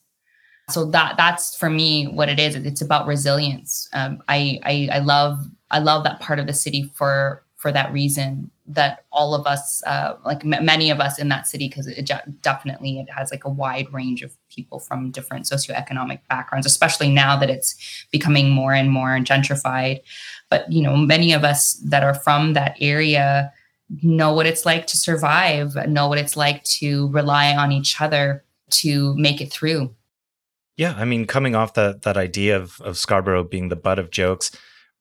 So 0.70 0.84
that 0.92 1.16
that's 1.16 1.56
for 1.56 1.70
me 1.70 2.08
what 2.08 2.28
it 2.28 2.40
is. 2.40 2.56
It's 2.56 2.82
about 2.82 3.08
resilience. 3.08 3.88
Um, 3.94 4.22
I, 4.28 4.60
I 4.64 4.90
i 4.94 5.00
love 5.00 5.40
i 5.72 5.80
love 5.80 6.04
that 6.04 6.20
part 6.20 6.40
of 6.40 6.48
the 6.48 6.54
city 6.54 6.92
for 6.94 7.44
for 7.56 7.72
that 7.72 7.92
reason 7.92 8.52
that 8.68 9.06
all 9.12 9.34
of 9.34 9.48
us 9.48 9.82
uh, 9.88 10.16
like 10.26 10.44
m- 10.46 10.66
many 10.66 10.92
of 10.92 11.00
us 11.00 11.18
in 11.18 11.30
that 11.30 11.48
city 11.48 11.68
because 11.68 11.88
it 11.88 12.10
definitely 12.42 13.00
it 13.00 13.10
has 13.10 13.32
like 13.32 13.46
a 13.46 13.50
wide 13.50 13.92
range 13.92 14.22
of 14.22 14.36
people 14.50 14.80
from 14.80 15.10
different 15.10 15.46
socioeconomic 15.46 16.20
backgrounds 16.30 16.68
especially 16.68 17.10
now 17.10 17.38
that 17.38 17.50
it's 17.50 18.06
becoming 18.12 18.50
more 18.50 18.74
and 18.74 18.92
more 18.92 19.18
gentrified 19.20 20.02
but 20.50 20.72
you 20.72 20.82
know 20.82 20.96
many 20.96 21.34
of 21.34 21.44
us 21.44 21.74
that 21.86 22.04
are 22.04 22.14
from 22.14 22.54
that 22.54 22.76
area 22.80 23.52
know 24.04 24.34
what 24.34 24.46
it's 24.46 24.66
like 24.66 24.86
to 24.88 24.98
survive 24.98 25.76
know 25.88 26.08
what 26.08 26.18
it's 26.18 26.36
like 26.36 26.64
to 26.64 27.08
rely 27.10 27.56
on 27.56 27.72
each 27.72 28.02
other 28.02 28.44
to 28.70 29.16
make 29.16 29.40
it 29.42 29.52
through 29.52 29.94
yeah 30.76 30.94
i 30.98 31.06
mean 31.06 31.26
coming 31.26 31.56
off 31.56 31.74
that 31.74 32.02
that 32.02 32.18
idea 32.18 32.56
of, 32.58 32.82
of 32.82 32.98
scarborough 32.98 33.44
being 33.44 33.70
the 33.70 33.76
butt 33.76 34.00
of 34.00 34.12
jokes 34.12 34.52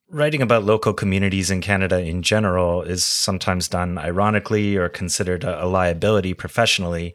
Writing 0.09 0.41
about 0.41 0.63
local 0.63 0.95
communities 0.95 1.51
in 1.51 1.61
Canada 1.61 1.99
in 1.99 2.23
general 2.23 2.81
is 2.83 3.05
sometimes 3.05 3.67
done 3.67 3.99
ironically 3.99 4.77
or 4.77 4.89
considered 4.89 5.43
a, 5.43 5.65
a 5.65 5.67
liability 5.67 6.33
professionally, 6.33 7.13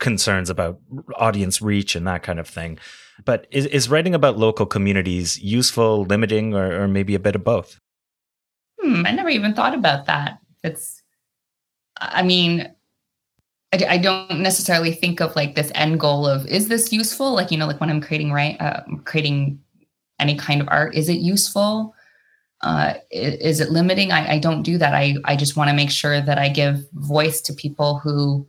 concerns 0.00 0.50
about 0.50 0.80
audience 1.14 1.62
reach 1.62 1.94
and 1.94 2.04
that 2.08 2.24
kind 2.24 2.40
of 2.40 2.48
thing. 2.48 2.80
But 3.24 3.46
is, 3.50 3.66
is 3.66 3.88
writing 3.88 4.14
about 4.14 4.38
local 4.38 4.66
communities 4.66 5.38
useful, 5.40 6.04
limiting, 6.04 6.54
or, 6.54 6.82
or 6.82 6.88
maybe 6.88 7.14
a 7.14 7.20
bit 7.20 7.34
of 7.34 7.44
both? 7.44 7.80
Hmm, 8.80 9.06
I 9.06 9.12
never 9.12 9.28
even 9.28 9.54
thought 9.54 9.74
about 9.74 10.06
that. 10.06 10.38
It's, 10.62 11.02
I 11.98 12.22
mean, 12.22 12.72
I, 13.72 13.86
I, 13.88 13.98
don't 13.98 14.40
necessarily 14.40 14.92
think 14.92 15.20
of 15.20 15.34
like 15.34 15.54
this 15.54 15.72
end 15.74 15.98
goal 15.98 16.26
of 16.26 16.46
is 16.46 16.68
this 16.68 16.92
useful? 16.92 17.32
Like 17.32 17.50
you 17.50 17.56
know, 17.56 17.66
like 17.66 17.80
when 17.80 17.90
I'm 17.90 18.00
creating 18.00 18.32
right, 18.32 18.60
uh, 18.60 18.82
creating 19.04 19.60
any 20.20 20.36
kind 20.36 20.60
of 20.60 20.68
art, 20.70 20.94
is 20.94 21.08
it 21.08 21.18
useful? 21.18 21.94
uh, 22.62 22.94
is 23.10 23.60
it 23.60 23.70
limiting? 23.70 24.12
I, 24.12 24.34
I 24.34 24.38
don't 24.38 24.62
do 24.62 24.78
that. 24.78 24.94
I, 24.94 25.16
I 25.24 25.36
just 25.36 25.56
want 25.56 25.68
to 25.68 25.76
make 25.76 25.90
sure 25.90 26.20
that 26.20 26.38
I 26.38 26.48
give 26.48 26.88
voice 26.92 27.40
to 27.42 27.52
people 27.52 27.98
who 27.98 28.46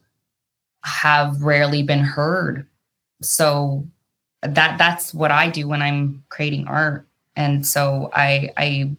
have 0.84 1.42
rarely 1.42 1.84
been 1.84 2.00
heard. 2.00 2.68
So 3.22 3.86
that 4.42 4.78
that's 4.78 5.14
what 5.14 5.32
I 5.32 5.50
do 5.50 5.68
when 5.68 5.82
I'm 5.82 6.24
creating 6.30 6.68
art. 6.68 7.08
And 7.36 7.66
so 7.66 8.10
I 8.14 8.52
I 8.58 8.96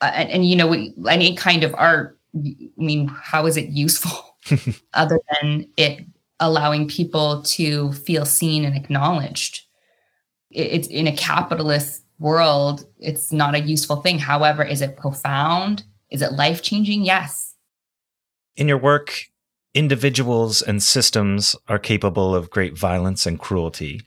uh, 0.00 0.12
and, 0.14 0.30
and 0.30 0.48
you 0.48 0.56
know 0.56 0.72
any 1.08 1.36
kind 1.36 1.64
of 1.64 1.74
art. 1.74 2.18
I 2.34 2.70
mean, 2.76 3.08
how 3.08 3.46
is 3.46 3.56
it 3.56 3.68
useful 3.68 4.36
other 4.94 5.18
than 5.40 5.68
it 5.76 6.04
allowing 6.40 6.88
people 6.88 7.42
to 7.42 7.92
feel 7.92 8.24
seen 8.24 8.64
and 8.64 8.76
acknowledged? 8.76 9.62
It's 10.50 10.88
in 10.88 11.06
a 11.06 11.16
capitalist 11.16 12.04
world, 12.18 12.86
it's 12.98 13.32
not 13.32 13.54
a 13.54 13.60
useful 13.60 13.96
thing. 13.96 14.18
However, 14.18 14.62
is 14.62 14.82
it 14.82 14.96
profound? 14.96 15.84
Is 16.10 16.22
it 16.22 16.32
life 16.32 16.62
changing? 16.62 17.04
Yes. 17.04 17.54
In 18.56 18.68
your 18.68 18.78
work, 18.78 19.26
individuals 19.74 20.62
and 20.62 20.82
systems 20.82 21.56
are 21.68 21.78
capable 21.78 22.34
of 22.34 22.50
great 22.50 22.76
violence 22.76 23.26
and 23.26 23.38
cruelty. 23.38 24.02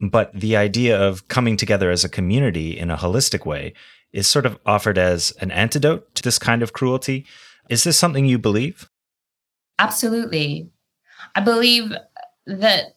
But 0.00 0.32
the 0.34 0.56
idea 0.56 1.00
of 1.00 1.28
coming 1.28 1.56
together 1.56 1.90
as 1.90 2.04
a 2.04 2.08
community 2.08 2.78
in 2.78 2.90
a 2.90 2.96
holistic 2.96 3.46
way 3.46 3.72
is 4.12 4.26
sort 4.26 4.46
of 4.46 4.58
offered 4.66 4.98
as 4.98 5.32
an 5.40 5.50
antidote 5.50 6.14
to 6.16 6.22
this 6.22 6.38
kind 6.38 6.62
of 6.62 6.72
cruelty. 6.72 7.26
Is 7.68 7.84
this 7.84 7.98
something 7.98 8.26
you 8.26 8.38
believe? 8.38 8.88
Absolutely. 9.78 10.70
I 11.34 11.40
believe 11.40 11.92
that, 12.46 12.96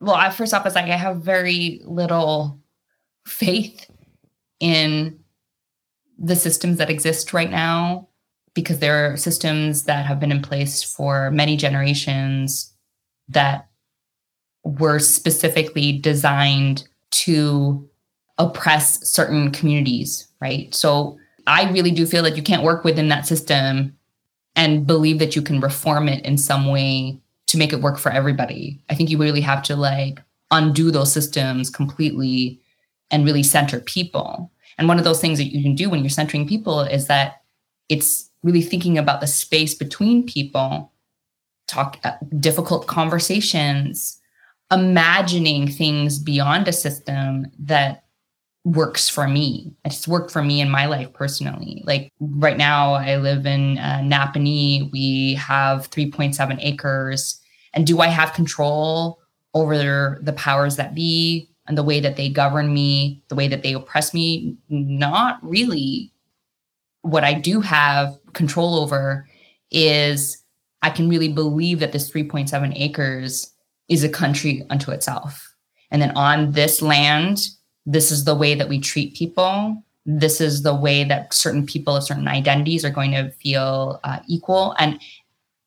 well, 0.00 0.14
I, 0.14 0.30
first 0.30 0.54
off, 0.54 0.66
it's 0.66 0.74
like 0.74 0.90
I 0.90 0.96
have 0.96 1.18
very 1.18 1.80
little 1.84 2.60
faith 3.26 3.90
in 4.60 5.20
the 6.18 6.36
systems 6.36 6.78
that 6.78 6.90
exist 6.90 7.32
right 7.32 7.50
now 7.50 8.09
because 8.54 8.78
there 8.78 9.12
are 9.12 9.16
systems 9.16 9.84
that 9.84 10.06
have 10.06 10.20
been 10.20 10.32
in 10.32 10.42
place 10.42 10.82
for 10.82 11.30
many 11.30 11.56
generations 11.56 12.72
that 13.28 13.68
were 14.64 14.98
specifically 14.98 15.92
designed 15.98 16.86
to 17.10 17.88
oppress 18.38 19.06
certain 19.08 19.50
communities, 19.50 20.28
right? 20.40 20.74
So 20.74 21.18
I 21.46 21.70
really 21.70 21.90
do 21.90 22.06
feel 22.06 22.22
that 22.24 22.36
you 22.36 22.42
can't 22.42 22.62
work 22.62 22.84
within 22.84 23.08
that 23.08 23.26
system 23.26 23.96
and 24.56 24.86
believe 24.86 25.18
that 25.20 25.36
you 25.36 25.42
can 25.42 25.60
reform 25.60 26.08
it 26.08 26.24
in 26.24 26.36
some 26.36 26.66
way 26.66 27.20
to 27.46 27.56
make 27.56 27.72
it 27.72 27.80
work 27.80 27.98
for 27.98 28.10
everybody. 28.10 28.80
I 28.88 28.94
think 28.94 29.10
you 29.10 29.18
really 29.18 29.40
have 29.40 29.62
to 29.64 29.76
like 29.76 30.20
undo 30.50 30.90
those 30.90 31.12
systems 31.12 31.70
completely 31.70 32.60
and 33.10 33.24
really 33.24 33.42
center 33.42 33.80
people. 33.80 34.50
And 34.78 34.88
one 34.88 34.98
of 34.98 35.04
those 35.04 35.20
things 35.20 35.38
that 35.38 35.52
you 35.52 35.62
can 35.62 35.74
do 35.74 35.90
when 35.90 36.00
you're 36.00 36.10
centering 36.10 36.46
people 36.46 36.80
is 36.80 37.06
that 37.06 37.42
it's 37.88 38.29
really 38.42 38.62
thinking 38.62 38.98
about 38.98 39.20
the 39.20 39.26
space 39.26 39.74
between 39.74 40.26
people, 40.26 40.92
talk 41.68 41.98
uh, 42.04 42.12
difficult 42.38 42.86
conversations, 42.86 44.20
imagining 44.70 45.68
things 45.68 46.18
beyond 46.18 46.68
a 46.68 46.72
system 46.72 47.46
that 47.58 48.04
works 48.64 49.08
for 49.08 49.26
me. 49.26 49.72
It's 49.84 50.06
worked 50.06 50.30
for 50.30 50.42
me 50.42 50.60
in 50.60 50.70
my 50.70 50.86
life 50.86 51.12
personally. 51.12 51.82
Like 51.86 52.12
right 52.20 52.58
now, 52.58 52.94
I 52.94 53.16
live 53.16 53.46
in 53.46 53.78
uh, 53.78 54.00
Napanee. 54.02 54.90
We 54.92 55.34
have 55.34 55.90
3.7 55.90 56.58
acres. 56.60 57.40
And 57.72 57.86
do 57.86 58.00
I 58.00 58.08
have 58.08 58.34
control 58.34 59.20
over 59.54 60.18
the 60.22 60.32
powers 60.32 60.76
that 60.76 60.94
be? 60.94 61.50
and 61.70 61.78
the 61.78 61.84
way 61.84 62.00
that 62.00 62.16
they 62.16 62.28
govern 62.28 62.74
me, 62.74 63.22
the 63.28 63.36
way 63.36 63.46
that 63.46 63.62
they 63.62 63.74
oppress 63.74 64.12
me, 64.12 64.56
not 64.68 65.38
really. 65.40 66.12
What 67.02 67.24
I 67.24 67.34
do 67.34 67.60
have 67.60 68.18
control 68.32 68.76
over 68.76 69.28
is 69.70 70.42
I 70.82 70.90
can 70.90 71.08
really 71.08 71.32
believe 71.32 71.80
that 71.80 71.92
this 71.92 72.10
3.7 72.10 72.72
acres 72.76 73.52
is 73.88 74.04
a 74.04 74.08
country 74.08 74.64
unto 74.70 74.90
itself. 74.90 75.54
And 75.90 76.00
then 76.00 76.12
on 76.16 76.52
this 76.52 76.80
land, 76.80 77.48
this 77.86 78.10
is 78.10 78.24
the 78.24 78.34
way 78.34 78.54
that 78.54 78.68
we 78.68 78.80
treat 78.80 79.14
people. 79.14 79.82
This 80.06 80.40
is 80.40 80.62
the 80.62 80.74
way 80.74 81.04
that 81.04 81.34
certain 81.34 81.66
people 81.66 81.96
of 81.96 82.04
certain 82.04 82.28
identities 82.28 82.84
are 82.84 82.90
going 82.90 83.10
to 83.12 83.30
feel 83.32 84.00
uh, 84.04 84.20
equal. 84.28 84.74
And 84.78 85.00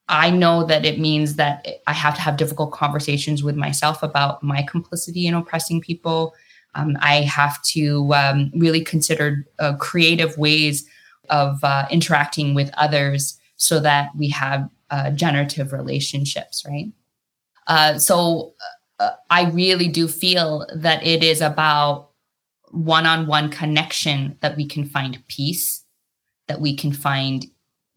I 0.08 0.30
know 0.30 0.64
that 0.64 0.84
it 0.84 0.98
means 0.98 1.36
that 1.36 1.66
I 1.86 1.92
have 1.92 2.14
to 2.16 2.20
have 2.20 2.36
difficult 2.36 2.72
conversations 2.72 3.42
with 3.42 3.56
myself 3.56 4.02
about 4.02 4.42
my 4.42 4.62
complicity 4.62 5.26
in 5.26 5.34
oppressing 5.34 5.80
people. 5.80 6.34
Um, 6.74 6.96
I 7.00 7.22
have 7.22 7.62
to 7.64 8.12
um, 8.12 8.50
really 8.54 8.82
consider 8.82 9.46
uh, 9.58 9.76
creative 9.76 10.36
ways 10.36 10.86
of 11.30 11.62
uh, 11.62 11.86
interacting 11.90 12.54
with 12.54 12.70
others 12.76 13.38
so 13.56 13.80
that 13.80 14.10
we 14.16 14.28
have 14.28 14.68
uh, 14.90 15.10
generative 15.10 15.72
relationships, 15.72 16.64
right? 16.66 16.92
Uh, 17.66 17.98
so 17.98 18.54
uh, 18.98 19.12
I 19.30 19.50
really 19.50 19.88
do 19.88 20.08
feel 20.08 20.66
that 20.74 21.04
it 21.06 21.24
is 21.24 21.40
about 21.40 22.10
one 22.70 23.06
on 23.06 23.26
one 23.26 23.50
connection 23.50 24.36
that 24.40 24.56
we 24.56 24.66
can 24.66 24.84
find 24.84 25.22
peace, 25.28 25.84
that 26.48 26.60
we 26.60 26.76
can 26.76 26.92
find 26.92 27.46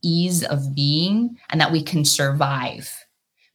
ease 0.03 0.43
of 0.43 0.75
being 0.75 1.37
and 1.49 1.59
that 1.59 1.71
we 1.71 1.83
can 1.83 2.05
survive. 2.05 2.91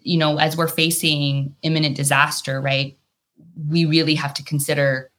You 0.01 0.19
know, 0.19 0.39
as 0.39 0.57
we're 0.57 0.69
facing 0.69 1.55
imminent 1.63 1.97
disaster, 1.97 2.61
right? 2.61 2.99
We 3.69 3.85
really 3.85 4.17
have 4.17 4.35
to 4.35 4.45
consider 4.45 5.11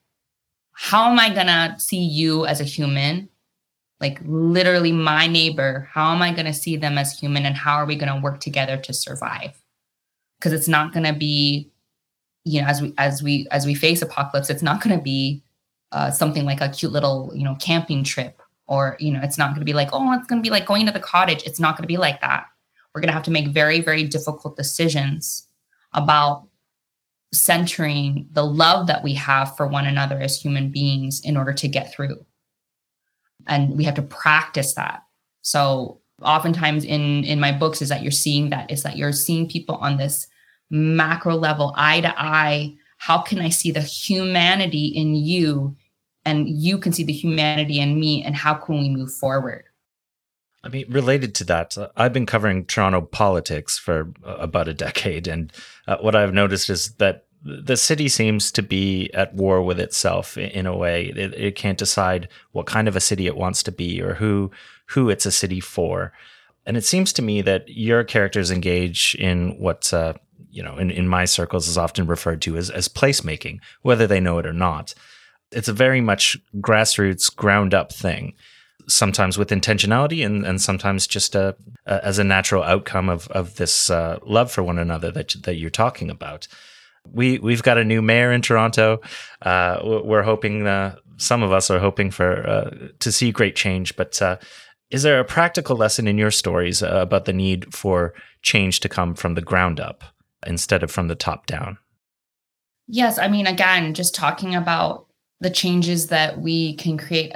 how 0.73 1.09
am 1.09 1.19
I 1.19 1.33
going 1.33 1.47
to 1.47 1.75
see 1.77 2.03
you 2.03 2.45
as 2.45 2.59
a 2.59 2.65
human? 2.65 3.29
Like 4.03 4.19
literally 4.25 4.91
my 4.91 5.25
neighbor, 5.25 5.89
how 5.91 6.13
am 6.13 6.21
I 6.21 6.31
going 6.31 6.45
to 6.45 6.53
see 6.53 6.75
them 6.75 6.97
as 6.97 7.17
human 7.17 7.45
and 7.45 7.55
how 7.55 7.77
are 7.77 7.85
we 7.85 7.95
going 7.95 8.13
to 8.13 8.21
work 8.21 8.39
together 8.41 8.77
to 8.77 8.93
survive? 8.93 9.59
Because 10.37 10.53
it's 10.53 10.67
not 10.67 10.93
going 10.93 11.05
to 11.05 11.13
be 11.13 11.71
you 12.43 12.61
know, 12.61 12.67
as 12.67 12.81
we 12.81 12.93
as 12.97 13.23
we 13.23 13.47
as 13.51 13.65
we 13.65 13.73
face 13.73 14.01
apocalypse, 14.01 14.49
it's 14.49 14.61
not 14.61 14.83
going 14.83 14.97
to 14.97 15.01
be 15.01 15.43
uh, 15.91 16.11
something 16.11 16.45
like 16.45 16.61
a 16.61 16.69
cute 16.69 16.91
little 16.91 17.31
you 17.33 17.43
know 17.43 17.55
camping 17.55 18.03
trip, 18.03 18.41
or 18.67 18.97
you 18.99 19.11
know, 19.11 19.21
it's 19.23 19.37
not 19.37 19.51
going 19.51 19.61
to 19.61 19.65
be 19.65 19.73
like 19.73 19.89
oh, 19.93 20.13
it's 20.13 20.27
going 20.27 20.41
to 20.41 20.45
be 20.45 20.51
like 20.51 20.65
going 20.65 20.85
to 20.85 20.91
the 20.91 20.99
cottage. 20.99 21.43
It's 21.45 21.59
not 21.59 21.77
going 21.77 21.83
to 21.83 21.87
be 21.87 21.97
like 21.97 22.21
that. 22.21 22.45
We're 22.93 23.01
going 23.01 23.09
to 23.09 23.13
have 23.13 23.23
to 23.23 23.31
make 23.31 23.47
very 23.47 23.79
very 23.79 24.03
difficult 24.03 24.57
decisions 24.57 25.47
about 25.93 26.47
centering 27.31 28.27
the 28.31 28.45
love 28.45 28.87
that 28.87 29.03
we 29.03 29.13
have 29.13 29.55
for 29.55 29.67
one 29.67 29.85
another 29.85 30.19
as 30.19 30.39
human 30.39 30.69
beings 30.69 31.21
in 31.23 31.37
order 31.37 31.53
to 31.53 31.67
get 31.67 31.91
through. 31.93 32.25
And 33.47 33.77
we 33.77 33.84
have 33.84 33.95
to 33.95 34.01
practice 34.01 34.73
that. 34.75 35.03
So 35.41 35.99
oftentimes 36.21 36.86
in 36.86 37.23
in 37.25 37.39
my 37.39 37.51
books 37.51 37.81
is 37.81 37.89
that 37.89 38.01
you're 38.01 38.11
seeing 38.11 38.49
that 38.51 38.71
is 38.71 38.84
that 38.84 38.97
you're 38.97 39.11
seeing 39.11 39.47
people 39.47 39.75
on 39.75 39.97
this 39.97 40.27
macro 40.69 41.36
level 41.36 41.73
eye 41.75 41.99
to 42.01 42.13
eye 42.17 42.75
how 43.03 43.17
can 43.17 43.39
i 43.39 43.49
see 43.49 43.69
the 43.69 43.81
humanity 43.81 44.86
in 44.86 45.13
you? 45.13 45.75
And 46.25 46.47
you 46.47 46.77
can 46.77 46.93
see 46.93 47.03
the 47.03 47.11
humanity 47.11 47.81
in 47.81 47.99
me 47.99 48.23
and 48.23 48.34
how 48.34 48.53
can 48.53 48.79
we 48.79 48.88
move 48.88 49.13
forward? 49.13 49.65
I 50.63 50.69
mean, 50.69 50.86
related 50.89 51.36
to 51.36 51.43
that, 51.45 51.77
uh, 51.77 51.89
I've 51.97 52.13
been 52.13 52.25
covering 52.25 52.63
Toronto 52.63 53.01
politics 53.01 53.77
for 53.77 54.13
about 54.23 54.69
a 54.69 54.73
decade, 54.73 55.27
and 55.27 55.51
uh, 55.86 55.97
what 55.97 56.15
I've 56.15 56.34
noticed 56.34 56.69
is 56.69 56.93
that 56.93 57.25
the 57.43 57.77
city 57.77 58.07
seems 58.07 58.51
to 58.53 58.61
be 58.61 59.11
at 59.13 59.33
war 59.33 59.61
with 59.61 59.79
itself 59.79 60.37
in 60.37 60.65
a 60.65 60.75
way. 60.75 61.07
It, 61.15 61.33
it, 61.33 61.55
can't 61.55 61.77
decide 61.77 62.29
what 62.53 62.65
kind 62.65 62.87
of 62.87 62.95
a 62.95 63.01
city 63.01 63.27
it 63.27 63.35
wants 63.35 63.63
to 63.63 63.71
be 63.71 64.01
or 64.01 64.15
who 64.15 64.51
who 64.87 65.09
it's 65.09 65.25
a 65.25 65.31
city 65.31 65.59
for. 65.59 66.13
And 66.65 66.77
it 66.77 66.85
seems 66.85 67.11
to 67.13 67.21
me 67.21 67.41
that 67.41 67.67
your 67.67 68.03
characters 68.03 68.49
engage 68.49 69.15
in 69.15 69.59
what 69.59 69.93
uh, 69.93 70.13
you 70.51 70.63
know 70.63 70.77
in, 70.77 70.89
in 70.89 71.07
my 71.07 71.25
circles 71.25 71.67
is 71.67 71.77
often 71.77 72.07
referred 72.07 72.41
to 72.43 72.55
as 72.55 72.69
as 72.69 72.87
placemaking, 72.87 73.59
whether 73.81 74.07
they 74.07 74.19
know 74.21 74.37
it 74.39 74.45
or 74.45 74.53
not. 74.53 74.93
It's 75.51 75.67
a 75.67 75.73
very 75.73 76.01
much 76.01 76.37
grassroots, 76.55 77.33
ground 77.35 77.73
up 77.73 77.91
thing 77.91 78.33
sometimes 78.87 79.37
with 79.37 79.49
intentionality 79.49 80.25
and, 80.25 80.45
and 80.45 80.61
sometimes 80.61 81.07
just 81.07 81.35
a, 81.35 81.55
a, 81.85 82.05
as 82.05 82.19
a 82.19 82.23
natural 82.23 82.63
outcome 82.63 83.09
of, 83.09 83.27
of 83.29 83.55
this 83.55 83.89
uh, 83.89 84.19
love 84.25 84.51
for 84.51 84.63
one 84.63 84.77
another 84.77 85.11
that, 85.11 85.35
that 85.43 85.55
you're 85.55 85.69
talking 85.69 86.09
about. 86.09 86.47
We 87.11 87.39
we've 87.39 87.63
got 87.63 87.77
a 87.77 87.83
new 87.83 88.01
mayor 88.01 88.31
in 88.31 88.41
Toronto. 88.41 88.99
Uh, 89.41 89.79
we're 89.83 90.23
hoping 90.23 90.65
uh, 90.65 90.95
some 91.17 91.43
of 91.43 91.51
us 91.51 91.69
are 91.69 91.79
hoping 91.79 92.11
for 92.11 92.47
uh, 92.47 92.69
to 92.99 93.11
see 93.11 93.31
great 93.31 93.55
change. 93.55 93.95
But 93.95 94.21
uh, 94.21 94.37
is 94.89 95.03
there 95.03 95.19
a 95.19 95.25
practical 95.25 95.75
lesson 95.75 96.07
in 96.07 96.17
your 96.17 96.31
stories 96.31 96.81
uh, 96.81 96.87
about 97.01 97.25
the 97.25 97.33
need 97.33 97.73
for 97.73 98.13
change 98.41 98.79
to 98.81 98.89
come 98.89 99.15
from 99.15 99.35
the 99.35 99.41
ground 99.41 99.79
up 99.79 100.03
instead 100.45 100.83
of 100.83 100.91
from 100.91 101.07
the 101.07 101.15
top 101.15 101.45
down? 101.45 101.77
Yes, 102.87 103.17
I 103.17 103.27
mean, 103.27 103.47
again, 103.47 103.93
just 103.93 104.13
talking 104.13 104.55
about 104.55 105.07
the 105.39 105.49
changes 105.49 106.07
that 106.07 106.39
we 106.39 106.75
can 106.75 106.97
create. 106.97 107.31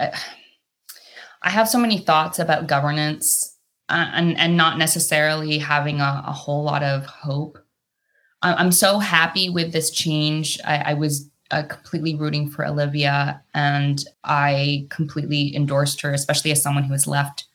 I 1.42 1.50
have 1.50 1.70
so 1.70 1.78
many 1.78 2.00
thoughts 2.00 2.40
about 2.40 2.68
governance 2.68 3.58
and 3.90 4.38
and 4.38 4.58
not 4.58 4.78
necessarily 4.78 5.58
having 5.60 6.02
a, 6.02 6.24
a 6.28 6.32
whole 6.32 6.64
lot 6.64 6.84
of 6.84 7.06
hope 7.06 7.58
I'm 8.42 8.72
so 8.72 9.00
happy 9.00 9.50
with 9.50 9.74
this 9.74 9.90
change. 9.90 10.60
I, 10.64 10.78
I 10.78 10.94
was 10.94 11.30
uh, 11.52 11.64
completely 11.64 12.16
rooting 12.16 12.50
for 12.50 12.66
Olivia, 12.66 13.42
and 13.54 14.04
I 14.24 14.88
completely 14.90 15.56
endorsed 15.56 16.02
her, 16.02 16.14
especially 16.14 16.52
as 16.52 16.62
someone 16.62 16.84
who 16.84 16.94
has 16.94 17.08
left 17.08 17.46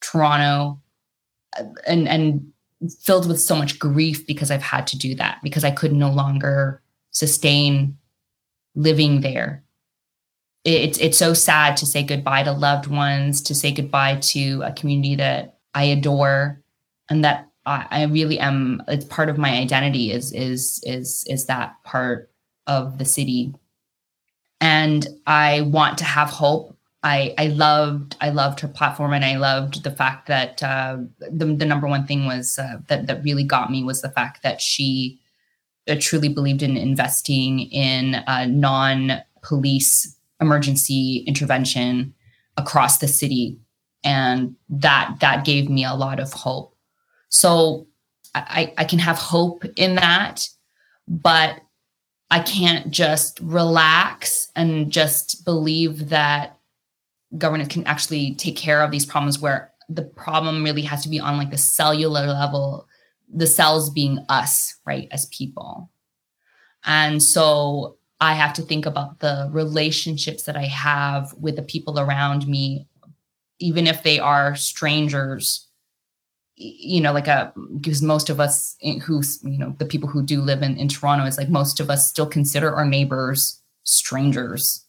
Toronto 0.00 0.80
uh, 1.58 1.64
and 1.86 2.08
and 2.08 2.52
filled 3.00 3.28
with 3.28 3.40
so 3.40 3.56
much 3.56 3.78
grief 3.78 4.26
because 4.26 4.50
I've 4.50 4.62
had 4.62 4.86
to 4.88 4.98
do 4.98 5.14
that 5.14 5.38
because 5.42 5.64
I 5.64 5.70
could 5.70 5.92
no 5.92 6.10
longer 6.10 6.82
sustain 7.10 7.96
living 8.74 9.20
there. 9.20 9.62
It's 10.64 10.98
it's 10.98 11.18
so 11.18 11.34
sad 11.34 11.76
to 11.78 11.86
say 11.86 12.02
goodbye 12.02 12.42
to 12.42 12.52
loved 12.52 12.86
ones, 12.86 13.42
to 13.42 13.54
say 13.54 13.70
goodbye 13.72 14.16
to 14.16 14.62
a 14.62 14.72
community 14.72 15.14
that 15.16 15.58
I 15.74 15.84
adore, 15.84 16.62
and 17.08 17.24
that 17.24 17.50
I, 17.66 18.04
really 18.04 18.38
am. 18.38 18.82
It's 18.88 19.06
part 19.06 19.28
of 19.28 19.38
my 19.38 19.56
identity. 19.56 20.12
Is 20.12 20.32
is 20.32 20.82
is 20.84 21.24
is 21.28 21.46
that 21.46 21.82
part 21.82 22.30
of 22.66 22.98
the 22.98 23.04
city, 23.04 23.54
and 24.60 25.06
I 25.26 25.62
want 25.62 25.98
to 25.98 26.04
have 26.04 26.28
hope. 26.30 26.76
I 27.02 27.34
I 27.38 27.46
loved 27.48 28.16
I 28.20 28.30
loved 28.30 28.60
her 28.60 28.68
platform, 28.68 29.12
and 29.12 29.24
I 29.24 29.36
loved 29.36 29.82
the 29.82 29.90
fact 29.90 30.28
that 30.28 30.62
uh, 30.62 30.98
the 31.18 31.46
the 31.46 31.64
number 31.64 31.86
one 31.86 32.06
thing 32.06 32.26
was 32.26 32.58
uh, 32.58 32.78
that 32.88 33.06
that 33.06 33.24
really 33.24 33.44
got 33.44 33.70
me 33.70 33.82
was 33.82 34.02
the 34.02 34.10
fact 34.10 34.42
that 34.42 34.60
she 34.60 35.18
uh, 35.88 35.96
truly 35.98 36.28
believed 36.28 36.62
in 36.62 36.76
investing 36.76 37.60
in 37.60 38.22
non 38.26 39.22
police 39.42 40.16
emergency 40.40 41.24
intervention 41.26 42.14
across 42.56 42.98
the 42.98 43.08
city 43.08 43.58
and 44.04 44.54
that 44.68 45.16
that 45.20 45.44
gave 45.44 45.68
me 45.68 45.84
a 45.84 45.94
lot 45.94 46.20
of 46.20 46.32
hope 46.32 46.73
so 47.34 47.88
I, 48.32 48.72
I 48.78 48.84
can 48.84 49.00
have 49.00 49.18
hope 49.18 49.64
in 49.74 49.96
that, 49.96 50.48
but 51.08 51.60
I 52.30 52.38
can't 52.38 52.92
just 52.92 53.40
relax 53.42 54.52
and 54.54 54.88
just 54.88 55.44
believe 55.44 56.10
that 56.10 56.56
governance 57.36 57.72
can 57.72 57.84
actually 57.88 58.36
take 58.36 58.56
care 58.56 58.82
of 58.82 58.92
these 58.92 59.04
problems 59.04 59.40
where 59.40 59.72
the 59.88 60.02
problem 60.02 60.62
really 60.62 60.82
has 60.82 61.02
to 61.02 61.08
be 61.08 61.18
on 61.18 61.36
like 61.36 61.50
the 61.50 61.58
cellular 61.58 62.28
level, 62.28 62.86
the 63.28 63.48
cells 63.48 63.90
being 63.90 64.24
us, 64.28 64.76
right, 64.86 65.08
as 65.10 65.26
people. 65.26 65.90
And 66.84 67.20
so 67.20 67.96
I 68.20 68.34
have 68.34 68.52
to 68.54 68.62
think 68.62 68.86
about 68.86 69.18
the 69.18 69.48
relationships 69.50 70.44
that 70.44 70.56
I 70.56 70.66
have 70.66 71.34
with 71.34 71.56
the 71.56 71.62
people 71.62 71.98
around 71.98 72.46
me, 72.46 72.86
even 73.58 73.88
if 73.88 74.04
they 74.04 74.20
are 74.20 74.54
strangers 74.54 75.66
you 76.56 77.00
know, 77.00 77.12
like 77.12 77.26
a 77.26 77.52
because 77.80 78.02
most 78.02 78.30
of 78.30 78.40
us 78.40 78.76
eh, 78.82 78.98
who's 78.98 79.40
you 79.42 79.58
know 79.58 79.74
the 79.78 79.86
people 79.86 80.08
who 80.08 80.22
do 80.22 80.40
live 80.40 80.62
in, 80.62 80.76
in 80.76 80.88
Toronto 80.88 81.24
is 81.24 81.36
like 81.36 81.48
most 81.48 81.80
of 81.80 81.90
us 81.90 82.08
still 82.08 82.26
consider 82.26 82.74
our 82.74 82.84
neighbors 82.84 83.60
strangers. 83.84 84.84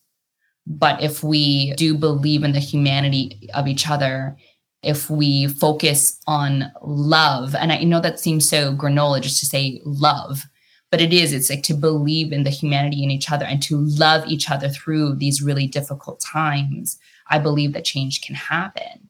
But 0.67 1.01
if 1.01 1.23
we 1.23 1.73
do 1.73 1.95
believe 1.95 2.43
in 2.43 2.53
the 2.53 2.59
humanity 2.59 3.49
of 3.53 3.67
each 3.67 3.87
other, 3.87 4.35
if 4.81 5.09
we 5.09 5.47
focus 5.47 6.19
on 6.27 6.71
love, 6.81 7.55
and 7.55 7.71
I 7.71 7.83
know 7.83 8.01
that 8.01 8.19
seems 8.19 8.49
so 8.49 8.75
granola 8.75 9.21
just 9.21 9.39
to 9.41 9.45
say 9.45 9.81
love, 9.85 10.43
but 10.91 11.01
it 11.01 11.13
is, 11.13 11.33
it's 11.33 11.49
like 11.49 11.63
to 11.63 11.73
believe 11.73 12.31
in 12.31 12.43
the 12.43 12.49
humanity 12.49 13.03
in 13.03 13.11
each 13.11 13.31
other 13.31 13.45
and 13.45 13.61
to 13.63 13.77
love 13.77 14.25
each 14.27 14.49
other 14.49 14.69
through 14.69 15.15
these 15.15 15.41
really 15.41 15.67
difficult 15.67 16.19
times. 16.19 16.97
I 17.29 17.37
believe 17.37 17.73
that 17.73 17.85
change 17.85 18.21
can 18.21 18.35
happen 18.35 19.04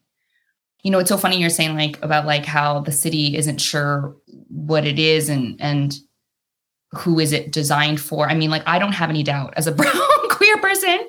you 0.86 0.92
know, 0.92 1.00
it's 1.00 1.10
so 1.10 1.18
funny 1.18 1.40
you're 1.40 1.50
saying 1.50 1.76
like 1.76 2.00
about 2.04 2.28
like 2.28 2.46
how 2.46 2.80
the 2.82 2.92
city 2.92 3.36
isn't 3.36 3.58
sure 3.58 4.16
what 4.50 4.86
it 4.86 5.00
is 5.00 5.30
and 5.30 5.60
and 5.60 5.98
who 6.92 7.20
is 7.20 7.34
it 7.34 7.52
designed 7.52 8.00
for. 8.00 8.30
I 8.30 8.36
mean, 8.36 8.52
like 8.52 8.62
I 8.68 8.78
don't 8.78 8.92
have 8.92 9.10
any 9.10 9.24
doubt 9.24 9.56
as 9.58 9.66
a 9.66 9.72
brown 9.74 10.30
queer 10.30 10.58
person. 10.60 11.00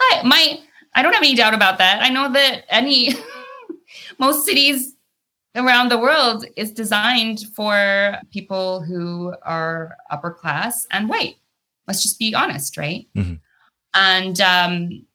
I 0.00 0.22
my 0.24 0.58
I 0.94 1.02
don't 1.02 1.12
have 1.12 1.22
any 1.22 1.34
doubt 1.34 1.52
about 1.52 1.76
that. 1.76 2.02
I 2.02 2.08
know 2.08 2.32
that 2.32 2.64
any 2.70 3.12
most 4.18 4.46
cities 4.46 4.96
around 5.54 5.90
the 5.90 5.98
world 5.98 6.46
is 6.56 6.72
designed 6.72 7.40
for 7.54 8.18
people 8.30 8.80
who 8.84 9.34
are 9.42 9.98
upper 10.10 10.30
class 10.30 10.86
and 10.90 11.10
white. 11.10 11.36
Let's 11.86 12.02
just 12.02 12.18
be 12.18 12.34
honest, 12.34 12.78
right? 12.78 13.06
Mm-hmm. 13.14 13.34
And 13.92 14.40
um, 14.40 15.06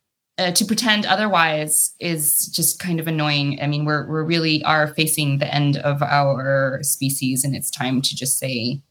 uh, 0.42 0.52
to 0.52 0.64
pretend 0.64 1.06
otherwise 1.06 1.94
is 2.00 2.46
just 2.48 2.80
kind 2.80 2.98
of 2.98 3.06
annoying. 3.06 3.58
I 3.62 3.66
mean, 3.66 3.84
we're 3.84 4.06
we're 4.08 4.24
really 4.24 4.62
are 4.64 4.88
facing 4.88 5.38
the 5.38 5.52
end 5.52 5.76
of 5.78 6.02
our 6.02 6.80
species, 6.82 7.44
and 7.44 7.54
it's 7.54 7.70
time 7.70 8.02
to 8.02 8.16
just 8.16 8.38
say 8.38 8.82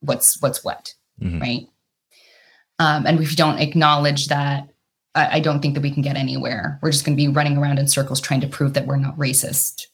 what's 0.00 0.40
what's 0.40 0.64
what, 0.64 0.94
mm-hmm. 1.20 1.40
right? 1.40 1.66
Um, 2.78 3.06
and 3.06 3.20
if 3.20 3.30
you 3.30 3.36
don't 3.36 3.58
acknowledge 3.58 4.28
that, 4.28 4.68
I, 5.14 5.36
I 5.36 5.40
don't 5.40 5.60
think 5.60 5.74
that 5.74 5.82
we 5.82 5.90
can 5.90 6.02
get 6.02 6.16
anywhere. 6.16 6.78
We're 6.82 6.92
just 6.92 7.04
going 7.04 7.16
to 7.16 7.22
be 7.22 7.28
running 7.28 7.58
around 7.58 7.78
in 7.78 7.88
circles 7.88 8.20
trying 8.20 8.40
to 8.40 8.46
prove 8.46 8.74
that 8.74 8.86
we're 8.86 8.96
not 8.96 9.18
racist. 9.18 9.86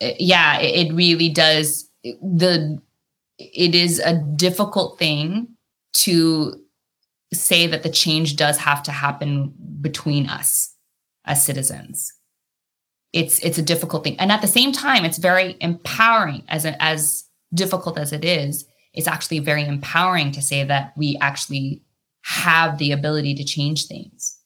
It, 0.00 0.14
uh, 0.14 0.16
yeah, 0.18 0.58
it, 0.58 0.88
it 0.88 0.94
really 0.94 1.28
does. 1.28 1.90
The 2.02 2.80
it 3.38 3.74
is 3.74 3.98
a 3.98 4.14
difficult 4.14 4.98
thing 4.98 5.48
to 5.92 6.60
say 7.32 7.66
that 7.66 7.82
the 7.82 7.90
change 7.90 8.36
does 8.36 8.58
have 8.58 8.82
to 8.84 8.92
happen 8.92 9.54
between 9.80 10.28
us 10.28 10.74
as 11.24 11.44
citizens. 11.44 12.12
It's 13.12 13.38
it's 13.40 13.58
a 13.58 13.62
difficult 13.62 14.04
thing. 14.04 14.18
And 14.18 14.30
at 14.30 14.42
the 14.42 14.48
same 14.48 14.72
time 14.72 15.04
it's 15.04 15.18
very 15.18 15.56
empowering 15.60 16.44
as 16.48 16.64
a, 16.64 16.80
as 16.82 17.24
difficult 17.54 17.98
as 17.98 18.12
it 18.12 18.24
is 18.24 18.66
it's 18.96 19.06
actually 19.06 19.40
very 19.40 19.64
empowering 19.64 20.32
to 20.32 20.42
say 20.42 20.64
that 20.64 20.94
we 20.96 21.18
actually 21.20 21.82
have 22.22 22.78
the 22.78 22.92
ability 22.92 23.34
to 23.34 23.44
change 23.44 23.86
things. 23.86 24.38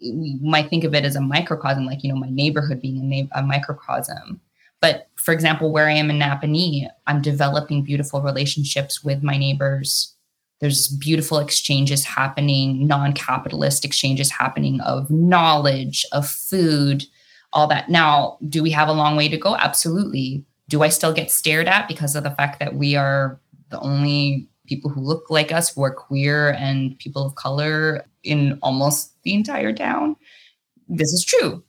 We 0.00 0.38
might 0.40 0.70
think 0.70 0.84
of 0.84 0.94
it 0.94 1.04
as 1.04 1.16
a 1.16 1.20
microcosm 1.20 1.84
like 1.84 2.02
you 2.04 2.12
know 2.12 2.18
my 2.18 2.30
neighborhood 2.30 2.80
being 2.80 2.98
a, 2.98 3.02
na- 3.02 3.40
a 3.40 3.42
microcosm. 3.42 4.40
But 4.80 5.08
for 5.16 5.32
example 5.32 5.72
where 5.72 5.88
i 5.88 5.92
am 5.92 6.10
in 6.10 6.18
napanee 6.18 6.88
i'm 7.06 7.20
developing 7.20 7.82
beautiful 7.82 8.22
relationships 8.22 9.02
with 9.02 9.22
my 9.22 9.36
neighbors 9.36 10.14
there's 10.60 10.88
beautiful 10.88 11.38
exchanges 11.38 12.04
happening, 12.04 12.86
non 12.86 13.12
capitalist 13.12 13.84
exchanges 13.84 14.30
happening 14.30 14.80
of 14.80 15.10
knowledge, 15.10 16.06
of 16.12 16.26
food, 16.28 17.04
all 17.52 17.66
that. 17.66 17.90
Now, 17.90 18.38
do 18.48 18.62
we 18.62 18.70
have 18.70 18.88
a 18.88 18.92
long 18.92 19.16
way 19.16 19.28
to 19.28 19.36
go? 19.36 19.56
Absolutely. 19.56 20.44
Do 20.68 20.82
I 20.82 20.88
still 20.88 21.12
get 21.12 21.30
stared 21.30 21.68
at 21.68 21.88
because 21.88 22.16
of 22.16 22.24
the 22.24 22.30
fact 22.30 22.58
that 22.60 22.74
we 22.74 22.96
are 22.96 23.40
the 23.68 23.78
only 23.80 24.48
people 24.66 24.90
who 24.90 25.00
look 25.00 25.30
like 25.30 25.52
us 25.52 25.72
who 25.72 25.82
are 25.84 25.94
queer 25.94 26.52
and 26.52 26.98
people 26.98 27.24
of 27.24 27.34
color 27.36 28.04
in 28.24 28.58
almost 28.62 29.12
the 29.22 29.34
entire 29.34 29.72
town? 29.72 30.16
This 30.88 31.12
is 31.12 31.24
true. 31.24 31.62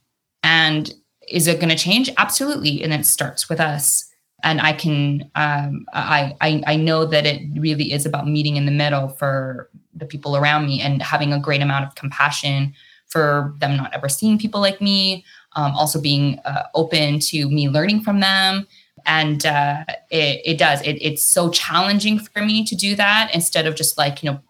And 0.43 0.93
is 1.29 1.47
it 1.47 1.59
going 1.59 1.69
to 1.69 1.75
change? 1.75 2.09
Absolutely. 2.17 2.81
And 2.81 2.93
it 2.93 3.05
starts 3.05 3.49
with 3.49 3.59
us 3.59 4.06
and 4.43 4.61
I 4.61 4.73
can 4.73 5.29
um, 5.35 5.85
I, 5.93 6.35
I 6.41 6.63
I 6.67 6.75
know 6.75 7.05
that 7.05 7.25
it 7.25 7.41
really 7.57 7.91
is 7.91 8.05
about 8.05 8.27
meeting 8.27 8.55
in 8.55 8.65
the 8.65 8.71
middle 8.71 9.09
for 9.09 9.69
the 9.95 10.05
people 10.05 10.37
around 10.37 10.67
me 10.67 10.81
and 10.81 11.01
having 11.01 11.33
a 11.33 11.39
great 11.39 11.61
amount 11.61 11.85
of 11.85 11.95
compassion 11.95 12.73
for 13.07 13.55
them 13.59 13.77
not 13.77 13.93
ever 13.93 14.09
seeing 14.09 14.37
people 14.37 14.61
like 14.61 14.81
me, 14.81 15.25
um, 15.55 15.71
also 15.73 15.99
being 15.99 16.39
uh, 16.45 16.63
open 16.75 17.19
to 17.19 17.49
me 17.49 17.69
learning 17.69 18.01
from 18.01 18.19
them. 18.19 18.67
And 19.05 19.45
uh, 19.45 19.85
it, 20.11 20.41
it 20.43 20.57
does. 20.57 20.81
It, 20.81 20.97
it's 21.01 21.23
so 21.23 21.49
challenging 21.49 22.19
for 22.19 22.43
me 22.43 22.65
to 22.65 22.75
do 22.75 22.95
that 22.95 23.31
instead 23.33 23.65
of 23.65 23.75
just 23.75 23.97
like, 23.97 24.21
you 24.21 24.31
know, 24.31 24.41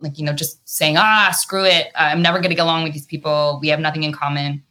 like, 0.00 0.18
you 0.18 0.24
know, 0.24 0.32
just 0.32 0.66
saying, 0.66 0.96
ah, 0.96 1.30
screw 1.32 1.64
it. 1.64 1.88
I'm 1.94 2.22
never 2.22 2.38
going 2.38 2.48
to 2.48 2.56
get 2.56 2.62
along 2.62 2.84
with 2.84 2.94
these 2.94 3.04
people. 3.04 3.58
We 3.60 3.68
have 3.68 3.80
nothing 3.80 4.02
in 4.02 4.12
common. 4.12 4.62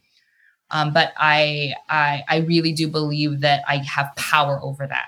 Um, 0.70 0.92
but 0.92 1.12
I, 1.16 1.74
I, 1.88 2.22
I 2.28 2.36
really 2.38 2.72
do 2.72 2.88
believe 2.88 3.40
that 3.40 3.62
I 3.68 3.76
have 3.78 4.14
power 4.16 4.60
over 4.62 4.86
that. 4.86 5.06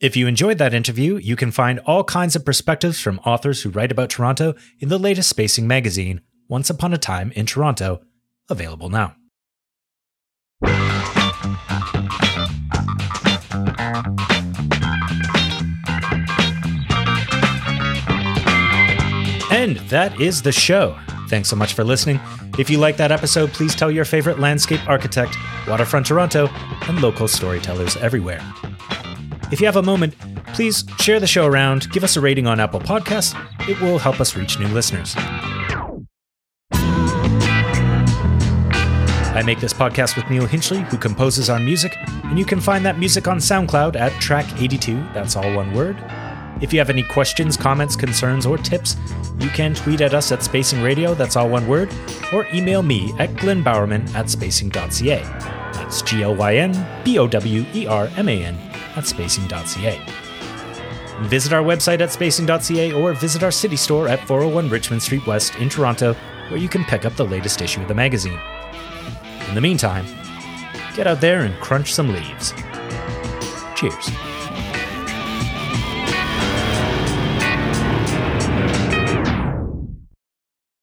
If 0.00 0.16
you 0.16 0.26
enjoyed 0.26 0.58
that 0.58 0.74
interview, 0.74 1.16
you 1.16 1.36
can 1.36 1.52
find 1.52 1.78
all 1.80 2.02
kinds 2.02 2.34
of 2.34 2.44
perspectives 2.44 3.00
from 3.00 3.20
authors 3.20 3.62
who 3.62 3.70
write 3.70 3.92
about 3.92 4.10
Toronto 4.10 4.54
in 4.80 4.88
the 4.88 4.98
latest 4.98 5.28
Spacing 5.28 5.68
magazine, 5.68 6.22
Once 6.48 6.68
Upon 6.68 6.92
a 6.92 6.98
Time 6.98 7.30
in 7.32 7.46
Toronto, 7.46 8.02
available 8.48 8.88
now. 8.88 9.14
And 19.62 19.76
that 19.90 20.20
is 20.20 20.42
the 20.42 20.50
show. 20.50 20.98
Thanks 21.28 21.48
so 21.48 21.54
much 21.54 21.74
for 21.74 21.84
listening. 21.84 22.18
If 22.58 22.68
you 22.68 22.78
like 22.78 22.96
that 22.96 23.12
episode, 23.12 23.52
please 23.52 23.76
tell 23.76 23.92
your 23.92 24.04
favorite 24.04 24.40
landscape 24.40 24.80
architect, 24.88 25.36
Waterfront 25.68 26.06
Toronto, 26.06 26.48
and 26.88 27.00
local 27.00 27.28
storytellers 27.28 27.96
everywhere. 27.98 28.40
If 29.52 29.60
you 29.60 29.66
have 29.66 29.76
a 29.76 29.82
moment, 29.82 30.18
please 30.48 30.84
share 30.98 31.20
the 31.20 31.28
show 31.28 31.46
around, 31.46 31.88
give 31.92 32.02
us 32.02 32.16
a 32.16 32.20
rating 32.20 32.48
on 32.48 32.58
Apple 32.58 32.80
Podcasts. 32.80 33.38
It 33.68 33.80
will 33.80 34.00
help 34.00 34.20
us 34.20 34.34
reach 34.34 34.58
new 34.58 34.66
listeners. 34.66 35.14
I 39.34 39.42
make 39.46 39.60
this 39.60 39.72
podcast 39.72 40.16
with 40.16 40.28
Neil 40.28 40.48
Hinchley, 40.48 40.82
who 40.88 40.98
composes 40.98 41.48
our 41.48 41.60
music, 41.60 41.96
and 42.24 42.36
you 42.36 42.44
can 42.44 42.60
find 42.60 42.84
that 42.84 42.98
music 42.98 43.28
on 43.28 43.38
SoundCloud 43.38 43.94
at 43.94 44.10
track 44.20 44.60
82, 44.60 44.96
that's 45.14 45.36
all 45.36 45.54
one 45.54 45.72
word. 45.72 45.96
If 46.62 46.72
you 46.72 46.78
have 46.78 46.90
any 46.90 47.02
questions, 47.02 47.56
comments, 47.56 47.96
concerns, 47.96 48.46
or 48.46 48.56
tips, 48.56 48.96
you 49.40 49.48
can 49.48 49.74
tweet 49.74 50.00
at 50.00 50.14
us 50.14 50.30
at 50.30 50.44
Spacing 50.44 50.80
Radio, 50.80 51.12
that's 51.12 51.34
all 51.34 51.48
one 51.48 51.66
word, 51.66 51.92
or 52.32 52.46
email 52.54 52.84
me 52.84 53.12
at 53.18 53.30
glynbowerman 53.30 54.14
at 54.14 54.30
spacing.ca. 54.30 55.22
That's 55.72 56.02
G 56.02 56.22
L 56.22 56.36
Y 56.36 56.56
N 56.56 57.04
B 57.04 57.18
O 57.18 57.26
W 57.26 57.66
E 57.74 57.86
R 57.88 58.08
M 58.16 58.28
A 58.28 58.44
N 58.44 58.54
at 58.94 59.04
spacing.ca. 59.06 60.00
Visit 61.22 61.52
our 61.52 61.62
website 61.62 62.00
at 62.00 62.12
spacing.ca 62.12 62.92
or 62.92 63.12
visit 63.12 63.42
our 63.42 63.50
city 63.50 63.76
store 63.76 64.06
at 64.06 64.20
401 64.28 64.68
Richmond 64.68 65.02
Street 65.02 65.26
West 65.26 65.56
in 65.56 65.68
Toronto, 65.68 66.14
where 66.48 66.60
you 66.60 66.68
can 66.68 66.84
pick 66.84 67.04
up 67.04 67.16
the 67.16 67.24
latest 67.24 67.60
issue 67.60 67.82
of 67.82 67.88
the 67.88 67.94
magazine. 67.94 68.38
In 69.48 69.56
the 69.56 69.60
meantime, 69.60 70.06
get 70.94 71.08
out 71.08 71.20
there 71.20 71.40
and 71.40 71.54
crunch 71.60 71.92
some 71.92 72.12
leaves. 72.12 72.54
Cheers. 73.74 74.31